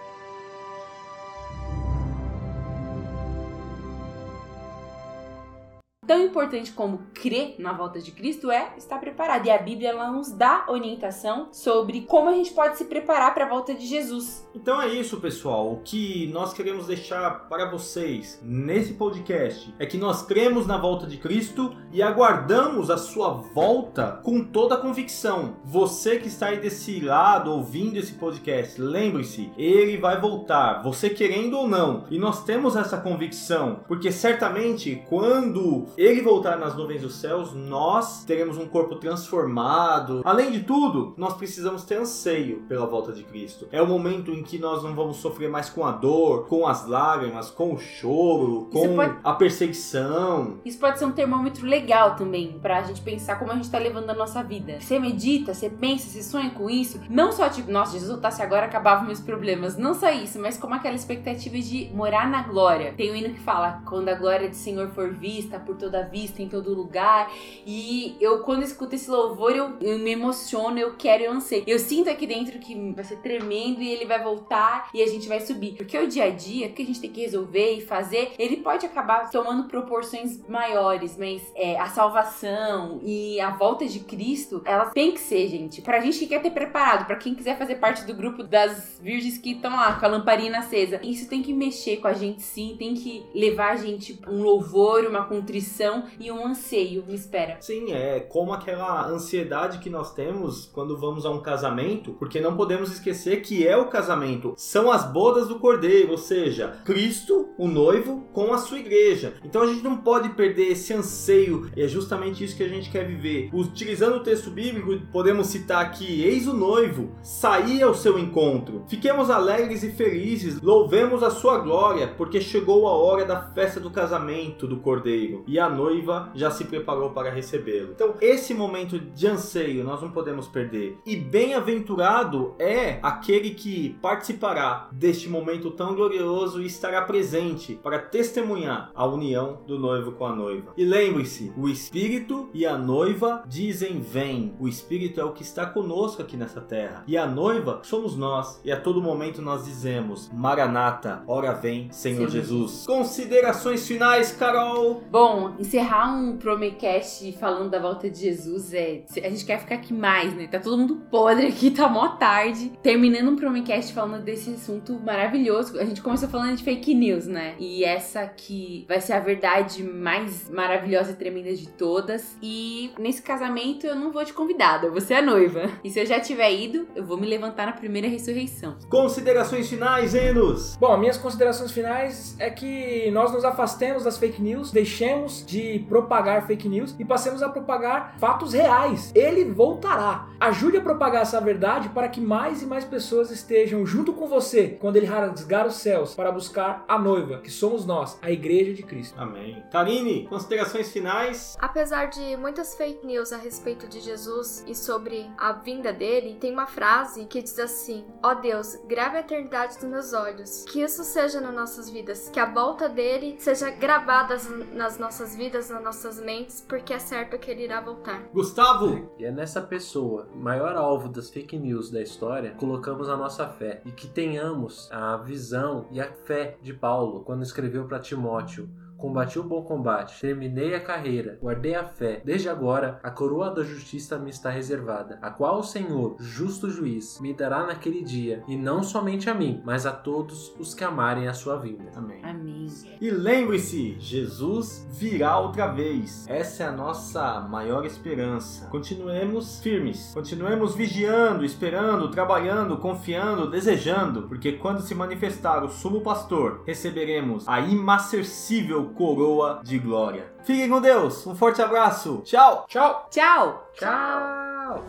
Tão 6.07 6.23
importante 6.23 6.71
como 6.71 7.01
crer 7.13 7.57
na 7.59 7.73
volta 7.73 8.01
de 8.01 8.13
Cristo 8.13 8.49
é 8.49 8.75
estar 8.79 8.99
preparado. 8.99 9.47
E 9.47 9.51
a 9.51 9.59
Bíblia 9.59 9.89
ela 9.89 10.09
nos 10.09 10.31
dá 10.31 10.65
orientação 10.69 11.49
sobre 11.51 12.03
como 12.03 12.31
a 12.31 12.35
gente 12.35 12.53
pode 12.53 12.79
se 12.79 12.85
preparar 12.85 13.35
para 13.35 13.45
a 13.45 13.49
volta 13.49 13.75
de 13.75 13.85
Jesus. 13.87 14.47
Então 14.55 14.81
é 14.81 14.89
isso, 14.89 15.21
pessoal. 15.21 15.73
O 15.73 15.81
que 15.83 16.29
nós 16.29 16.53
queremos 16.53 16.87
deixar 16.87 17.49
para 17.49 17.69
vocês 17.69 18.41
nesse 18.41 18.95
podcast 18.95 19.75
é 19.81 19.87
que 19.87 19.99
nós 19.99 20.23
cremos 20.23 20.65
na 20.65 20.79
volta 20.79 21.09
de 21.09 21.17
Cristo 21.17 21.77
e 21.93 22.01
aguardamos 22.01 22.89
a 22.89 22.97
sua 22.97 23.31
volta 23.31 24.21
com 24.23 24.45
toda 24.45 24.77
a 24.77 24.81
convicção. 24.81 25.57
Você 25.65 26.19
que 26.19 26.29
está 26.29 26.47
aí 26.47 26.61
desse 26.61 27.01
lado 27.01 27.51
ouvindo 27.51 27.97
esse 27.97 28.13
podcast, 28.13 28.81
lembre-se, 28.81 29.51
ele 29.59 29.97
vai 29.97 30.21
voltar, 30.21 30.83
você 30.85 31.11
querendo 31.11 31.59
ou 31.59 31.67
não. 31.67 32.05
E 32.11 32.19
nós 32.19 32.45
temos 32.45 32.77
essa 32.77 32.97
convicção, 32.97 33.81
porque 33.89 34.13
certamente 34.13 35.03
quando 35.09 35.87
ele 35.97 36.23
voltar 36.23 36.59
nas 36.59 36.75
nuvens 36.77 37.03
dos 37.03 37.15
céus, 37.17 37.53
nós 37.55 38.25
teremos 38.25 38.57
um 38.59 38.67
corpo 38.67 38.97
transformado. 38.97 40.23
Além 40.25 40.51
de 40.51 40.61
tudo, 40.61 41.15
nós 41.17 41.35
precisamos 41.35 41.85
ter 41.85 41.97
anseio 41.97 42.63
pela 42.69 42.87
volta 42.87 43.13
de 43.13 43.23
Cristo. 43.25 43.67
É 43.71 43.81
o 43.81 43.87
momento 43.87 44.31
em 44.31 44.43
que 44.43 44.59
nós 44.59 44.83
não 44.83 44.95
vamos 44.95 45.17
sofrer 45.19 45.49
mais 45.49 45.69
com 45.71 45.85
a 45.85 45.93
dor, 45.93 46.47
com 46.47 46.67
as 46.67 46.87
lágrimas, 46.87 47.51
com 47.51 47.75
o 47.75 47.79
choro, 47.79 48.69
com 48.73 48.97
pode- 48.97 49.17
a 49.23 49.33
perseguição. 49.35 50.59
Isso 50.65 50.79
pode 50.79 50.99
ser 50.99 51.05
um 51.05 51.13
termômetro 51.13 51.67
legal 51.67 52.17
também, 52.17 52.59
pra 52.61 52.83
gente 52.83 53.01
pensar 53.01 53.39
como 53.39 53.53
a 53.53 53.55
gente 53.57 53.71
tá 53.71 53.79
levando 53.79 54.11
a 54.11 54.15
nossa 54.15 54.43
vida. 54.43 54.81
Você 54.81 54.99
medita, 54.99 55.55
você 55.55 55.69
pensa, 55.71 56.09
você 56.09 56.23
sonha 56.23 56.51
com 56.51 56.69
isso. 56.69 57.01
Não 57.09 57.33
só 57.33 57.49
tipo, 57.49 57.71
nossa, 57.71 57.93
Jesus 57.93 58.11
voltasse 58.11 58.43
agora, 58.43 58.67
acabavam 58.67 59.07
meus 59.07 59.21
problemas. 59.21 59.77
Não 59.77 59.95
só 59.95 60.11
isso, 60.11 60.39
mas 60.41 60.57
como 60.59 60.75
aquela 60.75 60.95
expectativa 60.97 61.57
de 61.59 61.91
morar 61.95 62.29
na 62.29 62.43
glória. 62.43 62.95
Tem 62.97 63.11
um 63.11 63.15
hino 63.15 63.35
que 63.35 63.41
fala, 63.41 63.83
quando 63.87 64.09
a 64.09 64.15
glória 64.15 64.49
do 64.49 64.55
Senhor 64.57 64.89
for 64.91 65.11
vista, 65.13 65.59
por 65.59 65.77
toda 65.87 66.03
vista, 66.03 66.43
em 66.43 66.49
todo 66.49 66.75
lugar. 66.75 67.33
E 67.65 68.17
eu, 68.21 68.41
quando 68.41 68.63
escuto 68.63 68.95
esse 68.95 69.11
louvor, 69.11 69.53
eu, 69.53 69.77
eu 69.81 69.99
me 69.99 70.13
emociono, 70.13 70.79
eu 70.79 70.97
quero, 70.97 71.25
eu 71.25 71.33
anseio. 71.33 71.65
Eu 71.67 71.79
sinto 71.79 72.11
aqui 72.11 72.27
dentro 72.27 72.59
que 72.59 72.75
vai 72.93 73.05
ser 73.05 73.17
tremendo 73.19 73.81
e 73.81 73.89
ele 73.89 74.05
vai 74.05 74.23
voltar 74.23 74.91
e 74.93 75.03
a 75.03 75.07
gente 75.07 75.29
vai 75.29 75.41
subir. 75.41 75.77
Porque 75.77 75.97
o 75.97 76.09
dia 76.09 76.25
a 76.25 76.31
dia, 76.31 76.67
o 76.67 76.73
que 76.73 76.83
a 76.83 76.87
gente 76.87 77.01
tem 77.01 77.11
que 77.11 77.21
resolver 77.21 77.75
e 77.75 77.81
fazer, 77.81 78.33
ele 78.39 78.59
pode 78.59 78.85
acabar 78.85 79.31
tomando 79.31 79.65
proporções 79.65 80.41
maiores, 80.49 81.17
mas 81.17 81.43
é, 81.55 81.79
a 81.79 81.87
salvação 81.87 83.01
e 83.03 83.41
a 83.41 83.51
volta 83.51 83.87
de 83.87 84.01
Cristo, 84.01 84.63
ela 84.65 84.87
tem 84.87 85.13
que 85.13 85.21
ser, 85.21 85.49
gente. 85.49 85.81
Pra 85.83 86.01
gente 86.01 86.19
que 86.19 86.27
quer 86.27 86.43
ter 86.43 86.51
preparado, 86.51 87.07
pra 87.07 87.17
quem 87.17 87.35
quiser 87.35 87.57
fazer 87.57 87.77
parte 87.77 88.05
do 88.05 88.15
grupo 88.15 88.43
das 88.43 88.99
virgens 89.01 89.39
que 89.39 89.53
estão 89.53 89.77
lá 89.77 89.99
com 89.99 90.05
a 90.05 90.09
lamparina 90.09 90.59
acesa, 90.59 91.01
isso 91.03 91.29
tem 91.29 91.43
que 91.43 91.53
mexer 91.53 91.99
com 91.99 92.09
a 92.09 92.13
gente 92.13 92.43
sim, 92.43 92.75
tem 92.79 92.95
que 92.95 93.25
levar 93.35 93.73
a 93.73 93.77
gente 93.77 94.19
um 94.27 94.43
louvor, 94.43 95.05
uma 95.05 95.25
contrição 95.25 95.76
e 96.19 96.31
um 96.31 96.47
anseio, 96.47 97.05
me 97.07 97.15
espera. 97.15 97.57
Sim, 97.61 97.93
é 97.93 98.21
como 98.21 98.53
aquela 98.53 99.07
ansiedade 99.09 99.79
que 99.79 99.91
nós 99.91 100.15
temos 100.15 100.67
quando 100.73 100.99
vamos 100.99 101.27
a 101.27 101.31
um 101.31 101.41
casamento, 101.41 102.13
porque 102.15 102.41
não 102.41 102.57
podemos 102.57 102.93
esquecer 102.93 103.43
que 103.43 103.67
é 103.67 103.77
o 103.77 103.89
casamento, 103.89 104.55
são 104.57 104.91
as 104.91 105.05
bodas 105.11 105.49
do 105.49 105.59
cordeiro, 105.59 106.13
ou 106.13 106.19
seja, 106.19 106.81
Cristo, 106.85 107.51
o 107.59 107.69
noivo, 107.69 108.27
com 108.33 108.53
a 108.53 108.59
sua 108.59 108.79
igreja. 108.79 109.35
Então 109.45 109.63
a 109.63 109.67
gente 109.67 109.83
não 109.83 109.99
pode 109.99 110.31
perder 110.31 110.73
esse 110.73 110.93
anseio, 110.93 111.71
e 111.77 111.83
é 111.83 111.89
justamente 111.89 112.43
isso 112.43 112.57
que 112.57 112.63
a 112.63 112.69
gente 112.69 112.91
quer 112.91 113.07
viver. 113.07 113.51
Utilizando 113.53 114.17
o 114.17 114.23
texto 114.23 114.51
bíblico, 114.51 115.07
podemos 115.13 115.49
citar 115.49 115.85
aqui: 115.85 116.23
Eis 116.23 116.47
o 116.47 116.53
noivo, 116.53 117.11
saí 117.23 117.83
ao 117.83 117.95
seu 117.95 118.19
encontro. 118.19 118.85
Fiquemos 118.89 119.31
alegres 119.31 119.83
e 119.83 119.91
felizes, 119.91 120.61
louvemos 120.61 121.23
a 121.23 121.31
sua 121.31 121.59
glória, 121.59 122.09
porque 122.09 122.41
chegou 122.41 122.87
a 122.87 122.93
hora 122.93 123.25
da 123.25 123.43
festa 123.53 123.81
do 123.81 123.91
casamento 123.91 124.67
do 124.67 124.79
cordeiro, 124.79 125.45
e 125.47 125.59
a 125.59 125.66
noiva 125.69 126.31
já 126.35 126.51
se 126.51 126.65
preparou 126.65 127.11
para 127.11 127.31
recebê-lo. 127.31 127.93
Então, 127.93 128.15
esse 128.21 128.53
momento 128.53 128.99
de 128.99 129.27
anseio 129.27 129.85
nós 129.85 130.03
não 130.03 130.11
podemos 130.11 130.49
perder. 130.49 130.99
E 131.07 131.17
bem-aventurado 131.17 132.55
é 132.59 132.99
aquele 133.03 133.51
que 133.51 133.97
participará 134.03 134.89
deste 134.93 135.29
momento 135.29 135.71
tão 135.71 135.95
glorioso 135.95 136.61
e 136.61 136.67
estará 136.67 137.03
presente 137.03 137.79
para 137.83 137.99
testemunhar 137.99 138.91
a 138.95 139.07
união 139.07 139.63
do 139.67 139.79
noivo 139.79 140.13
com 140.13 140.27
a 140.27 140.35
noiva. 140.35 140.73
E 140.77 140.85
lembre-se, 140.85 141.53
o 141.57 141.69
Espírito 141.69 142.51
e 142.53 142.67
a 142.67 142.77
noiva 142.77 143.43
dizem 143.47 144.01
vem. 144.01 144.55
O 144.59 144.69
Espírito 144.69 145.21
é 145.21 145.25
o 145.25 145.33
que 145.33 145.43
está 145.43 145.67
conosco 145.67 146.23
aqui 146.23 146.37
nessa 146.37 146.61
terra. 146.61 147.05
E 147.07 147.17
a 147.17 147.27
noiva 147.27 147.81
somos 147.83 148.17
nós. 148.17 148.61
E 148.65 148.73
a 148.73 148.81
todo 148.81 149.03
momento 149.03 149.41
nós 149.41 149.65
dizemos: 149.65 150.31
Maranata, 150.33 151.23
ora 151.27 151.53
vem, 151.53 151.91
Senhor 151.91 152.17
Senhor 152.17 152.31
Jesus. 152.31 152.85
Considerações 152.87 153.87
finais, 153.87 154.33
Carol. 154.33 155.03
Bom, 155.11 155.55
encerrar 155.59 156.13
um 156.15 156.37
Promecast 156.37 157.33
falando 157.33 157.71
da 157.71 157.79
volta 157.79 158.09
de 158.09 158.19
Jesus 158.19 158.73
é. 158.73 159.03
A 159.23 159.29
gente 159.29 159.45
quer 159.45 159.59
ficar 159.59 159.77
aqui 159.77 159.93
mais, 159.93 160.35
né? 160.35 160.47
Tá 160.47 160.59
todo 160.59 160.79
mundo 160.79 160.97
podre 161.11 161.47
aqui, 161.47 161.71
tá 161.71 161.89
mó 161.89 162.09
tarde. 162.09 162.73
Terminando 162.83 163.31
um 163.31 163.37
Promecast 163.37 163.93
falando 163.93 164.23
desse 164.23 164.51
assunto 164.51 164.99
maravilhoso. 165.01 165.79
A 165.79 165.85
gente 165.85 166.03
começou 166.03 166.29
falando 166.29 166.57
de 166.57 166.65
fake 166.65 166.95
news, 166.95 167.27
né? 167.27 167.55
E 167.59 167.85
essa 167.85 168.21
aqui 168.21 168.85
vai 168.89 169.01
ser 169.01 169.15
a 169.15 169.21
verdade 169.21 169.83
mais 169.83 170.49
maravilhosa 170.51 171.13
e 171.13 171.15
tremenda 171.15 171.55
de 171.55 171.69
todas. 171.69 172.37
E 172.43 172.91
nesse 172.99 173.23
casamento 173.23 173.87
eu 173.87 173.95
não 173.95 174.13
vou 174.13 174.25
de 174.25 174.33
convidada, 174.33 174.87
eu 174.87 174.93
vou 174.93 175.01
ser 175.01 175.15
a 175.15 175.23
noiva. 175.23 175.71
E 175.83 175.91
se 175.91 176.01
eu 176.01 176.07
já 176.07 176.21
tiver 176.21 176.53
ido, 176.53 176.87
eu 176.95 177.05
vou 177.05 177.17
me 177.17 177.27
levantar 177.27 177.67
na 177.67 177.73
primeira 177.73 178.09
ressurreição. 178.09 178.77
Considerações 178.89 179.69
finais, 179.69 180.15
Enos. 180.15 180.77
Bom, 180.77 180.97
minhas 180.97 181.17
considerações 181.17 181.73
finais 181.73 182.37
é 182.39 182.51
que 182.51 183.11
nós 183.11 183.33
nos 183.33 183.45
afastemos 183.45 184.05
das 184.05 184.19
fake 184.19 184.41
news, 184.41 184.71
deixemos 184.71 185.36
De 185.45 185.85
propagar 185.89 186.47
fake 186.47 186.69
news 186.69 186.95
e 186.99 187.05
passemos 187.05 187.43
a 187.43 187.49
propagar 187.49 188.17
fatos 188.19 188.53
reais. 188.53 189.13
Ele 189.15 189.45
voltará. 189.45 190.29
Ajude 190.39 190.77
a 190.77 190.81
propagar 190.81 191.23
essa 191.23 191.41
verdade 191.41 191.89
para 191.89 192.09
que 192.09 192.21
mais 192.21 192.63
e 192.63 192.67
mais 192.67 192.85
pessoas 192.85 193.31
estejam 193.31 193.85
junto 193.87 194.13
com 194.13 194.27
você 194.27 194.77
quando 194.81 194.97
ele 194.97 195.07
rasgar 195.07 195.67
os 195.67 195.77
céus 195.77 196.15
para 196.15 196.31
buscar 196.31 196.85
a 196.87 196.99
noiva, 196.99 197.39
que 197.39 197.51
somos 197.51 197.85
nós, 197.87 198.19
a 198.23 198.31
igreja 198.31 198.73
de 198.73 198.83
Cristo. 198.83 199.19
Amém. 199.19 199.63
Karine, 199.71 200.27
considerações 200.29 200.93
finais? 200.93 201.57
Apesar 201.59 202.07
de 202.07 202.37
muitas 202.37 202.75
fake 202.75 203.07
news 203.07 203.33
a 203.33 203.37
respeito 203.37 203.89
de 203.89 204.01
Jesus 204.01 204.65
e 204.67 204.75
sobre 204.75 205.31
a 205.39 205.53
vinda 205.53 205.93
dele, 205.93 206.37
tem 206.41 206.53
uma 206.53 206.67
frase 206.67 207.27
que 207.27 207.43
diz 207.43 207.59
assim: 207.59 208.05
Ó 208.23 208.35
Deus, 208.35 208.77
grave 208.87 209.17
a 209.17 209.21
eternidade 209.21 209.75
dos 209.75 209.89
meus 209.89 210.13
olhos. 210.13 210.65
Que 210.65 210.83
isso 210.83 211.03
seja 211.05 211.41
nas 211.41 211.55
nossas 211.55 211.91
vidas, 211.91 212.29
que 212.29 212.41
a 212.41 212.47
volta 212.47 212.89
dele 212.89 213.37
seja 213.39 213.71
gravada 213.71 214.37
nas 214.73 214.99
nossas 214.99 215.26
vidas, 215.35 215.71
nas 215.71 215.83
nossas 215.83 216.21
mentes, 216.21 216.61
porque 216.61 216.93
é 216.93 216.99
certo 216.99 217.39
que 217.39 217.51
ele 217.51 217.65
irá 217.65 217.81
voltar. 217.81 218.29
Gustavo, 218.33 219.11
E 219.19 219.25
é 219.25 219.31
nessa 219.31 219.61
pessoa, 219.63 220.29
maior 220.35 220.77
alvo 220.77 221.09
das 221.09 221.31
fake 221.31 221.59
news 221.59 221.91
da 221.91 222.01
história, 222.03 222.53
colocamos 222.53 223.09
a 223.09 223.17
nossa 223.17 223.49
fé 223.49 223.81
e 223.85 223.91
que 223.91 224.07
tenhamos 224.07 224.91
a 224.93 225.17
visão 225.17 225.87
e 225.91 226.01
a 226.01 226.13
fé 226.13 226.57
de 226.63 226.75
Paulo 226.75 227.25
quando 227.25 227.43
escreveu 227.43 227.87
para 227.87 227.99
Timóteo. 227.99 228.69
Combati 228.97 229.39
o 229.39 229.43
bom 229.43 229.63
combate, 229.63 230.21
terminei 230.21 230.75
a 230.75 230.81
carreira, 230.81 231.39
guardei 231.41 231.75
a 231.75 231.85
fé. 231.85 232.23
Desde 232.25 232.49
agora, 232.49 232.99
a 233.03 233.11
coroa 233.11 233.51
da 233.51 233.63
justiça 233.63 234.19
me 234.19 234.31
está 234.31 234.49
reservada, 234.49 235.19
a 235.21 235.31
qual 235.31 235.59
o 235.59 235.63
Senhor, 235.63 236.17
justo 236.19 236.71
juiz, 236.71 237.21
me 237.21 237.35
dará 237.35 237.67
naquele 237.67 238.03
dia, 238.03 238.43
e 238.49 238.57
não 238.57 238.83
somente 238.83 239.29
a 239.29 239.35
mim, 239.35 239.61
mas 239.65 239.85
a 239.85 239.93
todos 239.93 240.55
os 240.59 240.75
que 240.75 240.83
amarem 240.83 241.29
a 241.29 241.35
sua 241.35 241.57
vinda. 241.57 241.91
Amém. 241.95 242.21
Amém. 242.23 242.67
E 243.01 243.11
lembre-se, 243.11 243.97
Jesus 244.01 244.87
virá 244.91 245.39
outra 245.39 245.69
vez. 245.69 246.27
Essa 246.29 246.65
é 246.65 246.67
a 246.67 246.73
nossa 246.73 247.41
maior 247.41 247.85
esperança. 247.85 248.67
Continuemos 248.67 249.61
firmes, 249.61 250.11
continuemos 250.15 250.75
vigiando, 250.75 251.45
esperando, 251.45 252.11
trabalhando, 252.11 252.79
confiando, 252.79 253.51
desejando, 253.51 254.23
porque 254.23 254.53
quando 254.53 254.81
se 254.81 254.95
manifestar 254.95 255.63
o 255.65 255.69
sumo 255.69 256.01
pastor, 256.01 256.63
receberemos 256.67 257.47
a 257.47 257.61
imacercível 257.61 258.86
coroa 258.95 259.61
de 259.63 259.79
glória. 259.79 260.33
Fiquem 260.45 260.69
com 260.69 260.81
Deus, 260.81 261.27
um 261.27 261.35
forte 261.35 261.61
abraço, 261.63 262.23
tchau! 262.25 262.67
Tchau! 262.69 263.09
Tchau! 263.11 263.71
Tchau! 263.79 264.83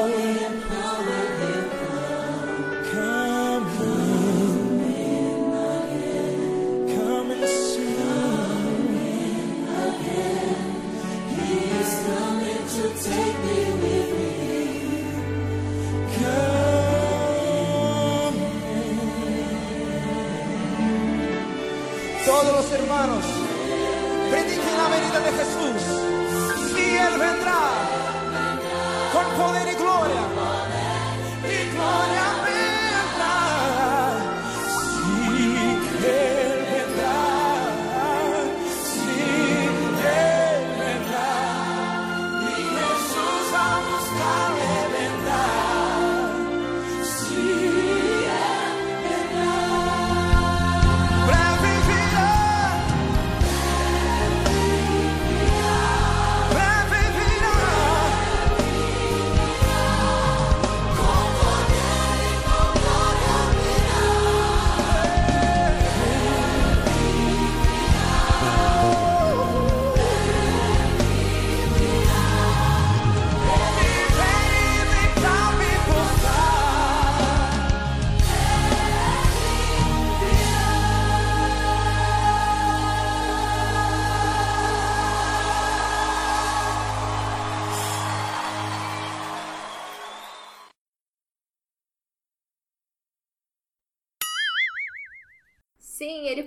coming 0.00 0.39
Hermanos 22.72 23.24
prediquen 24.30 24.76
la 24.76 24.88
venida 24.88 25.18
de 25.18 25.32
Jesús 25.32 25.82
y 26.78 26.96
Él 26.96 27.18
vendrá 27.18 27.99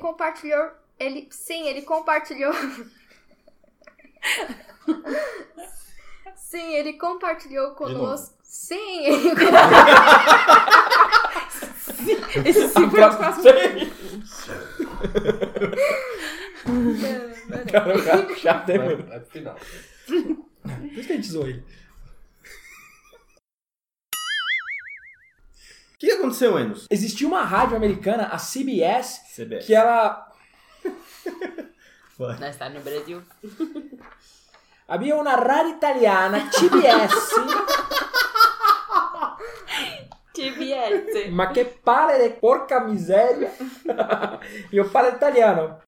compartilhou. 0.03 0.69
Ele, 0.99 1.29
sim, 1.31 1.65
ele 1.65 1.81
compartilhou. 1.83 2.53
Sim, 6.35 6.73
ele 6.75 6.93
compartilhou 6.93 7.71
conosco. 7.71 8.35
Sim, 8.43 9.05
ele 9.05 9.29
Esse 12.45 12.67
sim 12.67 12.89
foi 12.89 13.03
os 13.03 13.15
próximos. 13.15 13.45
Cara, 17.71 17.97
o 17.97 18.03
cara 18.03 18.35
chato, 18.35 18.69
hein, 18.69 18.77
Vai, 18.77 18.87
mano? 18.95 19.03
pro 19.03 19.25
final. 19.31 19.55
Por 20.05 20.93
isso 20.93 21.07
que 21.07 21.13
a 21.13 21.15
gente 21.15 21.27
zoou 21.27 21.47
ele. 21.47 21.63
Que 26.07 26.11
aconteceu, 26.11 26.57
Enos? 26.59 26.85
Existia 26.89 27.27
uma 27.27 27.43
rádio 27.43 27.75
americana, 27.77 28.27
a 28.27 28.37
CBS, 28.37 29.21
CBS. 29.35 29.65
que 29.65 29.73
ela. 29.73 30.31
Nós 32.19 32.49
está 32.49 32.69
no 32.69 32.81
Brasil. 32.81 33.21
Havia 34.87 35.15
uma 35.15 35.35
rádio 35.35 35.71
italiana, 35.71 36.49
CBS, 36.51 37.13
TBS. 40.33 41.29
ma 41.29 41.51
che 41.51 41.65
pare 41.65 42.17
de 42.17 42.33
porca 42.35 42.81
miseria. 42.81 43.51
Io 44.71 44.89
parlo 44.89 45.09
italiano. 45.15 45.81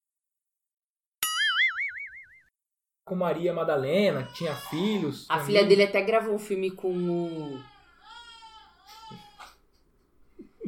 Com 3.03 3.15
Maria 3.15 3.53
Madalena, 3.53 4.23
que 4.23 4.33
tinha 4.33 4.55
filhos. 4.55 5.25
A 5.29 5.35
tinha 5.35 5.45
filha 5.45 5.65
dele 5.65 5.83
até 5.83 6.01
gravou 6.01 6.33
um 6.35 6.39
filme 6.39 6.71
com 6.71 6.91
o. 6.91 7.74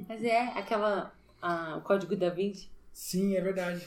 Mas 0.08 0.24
é, 0.24 0.40
aquela. 0.56 1.14
ah, 1.42 1.76
o 1.78 1.82
Código 1.82 2.16
da 2.16 2.30
Vinci. 2.30 2.70
Sim, 2.94 3.36
é 3.36 3.42
verdade. 3.42 3.86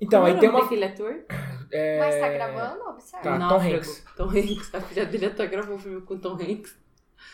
Então, 0.00 0.22
Como 0.22 0.34
aí 0.34 0.40
tem 0.40 0.48
uma. 0.48 0.60
daquele 0.62 0.84
ator? 0.84 1.24
é, 1.70 1.98
Mas 1.98 2.20
tá 2.20 2.28
gravando? 2.28 2.84
Observa. 2.90 3.22
Tá. 3.22 3.48
Tom. 3.48 3.60
Hanks. 3.60 4.04
Tom 4.16 4.28
Hanks. 4.28 4.74
A 4.74 4.80
filha 4.80 5.06
dele 5.06 5.26
até 5.26 5.46
gravou 5.46 5.76
um 5.76 5.78
filme 5.78 6.00
com 6.02 6.18
Tom 6.18 6.34
Hanks. 6.34 6.76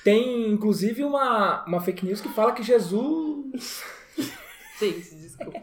Tem, 0.05 0.49
inclusive, 0.51 1.03
uma, 1.03 1.64
uma 1.64 1.80
fake 1.80 2.05
news 2.07 2.20
que 2.20 2.28
fala 2.28 2.53
que 2.53 2.62
Jesus. 2.62 3.82
Gente, 4.78 5.14
desculpa. 5.16 5.59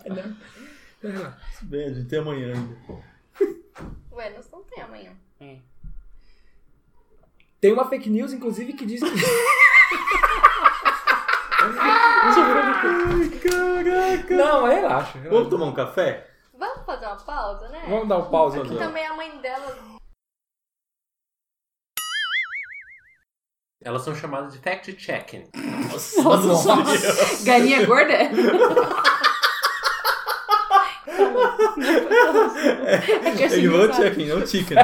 Bem, 1.64 1.86
a 1.86 1.94
gente 1.94 2.08
tem 2.10 2.20
amanhã 2.20 2.54
ainda. 2.54 2.78
O 4.12 4.20
Enos 4.20 4.50
não 4.52 4.64
tem 4.64 4.84
amanhã. 4.84 5.12
É. 5.40 5.58
Tem 7.62 7.72
uma 7.72 7.88
fake 7.88 8.10
news, 8.10 8.34
inclusive, 8.34 8.74
que 8.74 8.86
diz 8.86 9.00
que. 9.02 9.10
Caraca! 13.42 14.36
Não, 14.36 14.62
mas 14.62 14.76
relaxa. 14.76 15.20
Vamos 15.30 15.50
tomar 15.50 15.66
um 15.66 15.74
café? 15.74 16.28
Vamos 16.58 16.86
fazer 16.86 17.06
uma 17.06 17.16
pausa, 17.18 17.68
né? 17.70 17.84
Vamos 17.88 18.08
dar 18.08 18.18
um 18.20 18.30
pause 18.30 18.60
aqui. 18.60 18.70
Aqui 18.70 18.78
também 18.78 19.06
a 19.06 19.14
mãe 19.16 19.38
dela. 19.40 19.76
Elas 23.84 24.02
são 24.04 24.16
chamadas 24.16 24.54
de 24.54 24.60
fact-checking. 24.60 25.50
Nossa, 26.24 27.44
Galinha 27.46 27.86
gorda? 27.86 28.14
É 32.88 33.44
Ele 33.54 33.68
vai 33.68 33.84
engraçado. 33.84 34.04
checking, 34.04 34.26
não 34.28 34.46
chicken. 34.48 34.78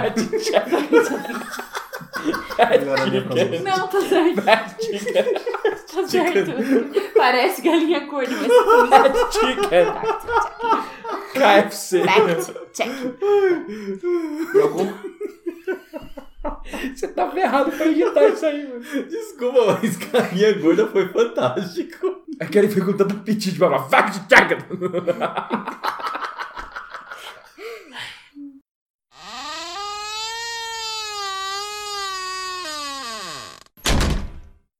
Francesa. 2.55 3.61
Não, 3.63 3.87
tá 3.87 4.01
certo. 4.01 4.83
Chicken. 4.83 5.23
Tá 5.93 6.07
certo. 6.07 6.51
Parece 7.15 7.61
galinha 7.61 8.07
cor, 8.07 8.23
mas 8.27 8.51
Fried 8.89 9.33
chicken. 9.33 9.85
KFC. 11.33 12.03
Fact 12.03 12.53
check. 12.73 12.89
Algum- 14.61 14.93
Você 16.95 17.07
tá 17.09 17.29
ferrado 17.31 17.71
pra 17.71 17.85
editar 17.87 18.23
isso 18.27 18.45
aí, 18.45 18.67
mano. 18.67 18.81
Desculpa, 19.09 19.79
mas 19.81 19.95
galinha 19.97 20.53
gorda 20.59 20.87
foi 20.87 21.07
fantástico. 21.09 22.23
É 22.39 22.45
que 22.45 22.57
ele 22.57 22.69
foi 22.69 22.81
com 22.83 22.93
tanto 22.93 23.15
apetite 23.15 23.57
pra 23.57 23.69
falar 23.69 23.87
fact 23.89 24.19
check. 24.27 24.59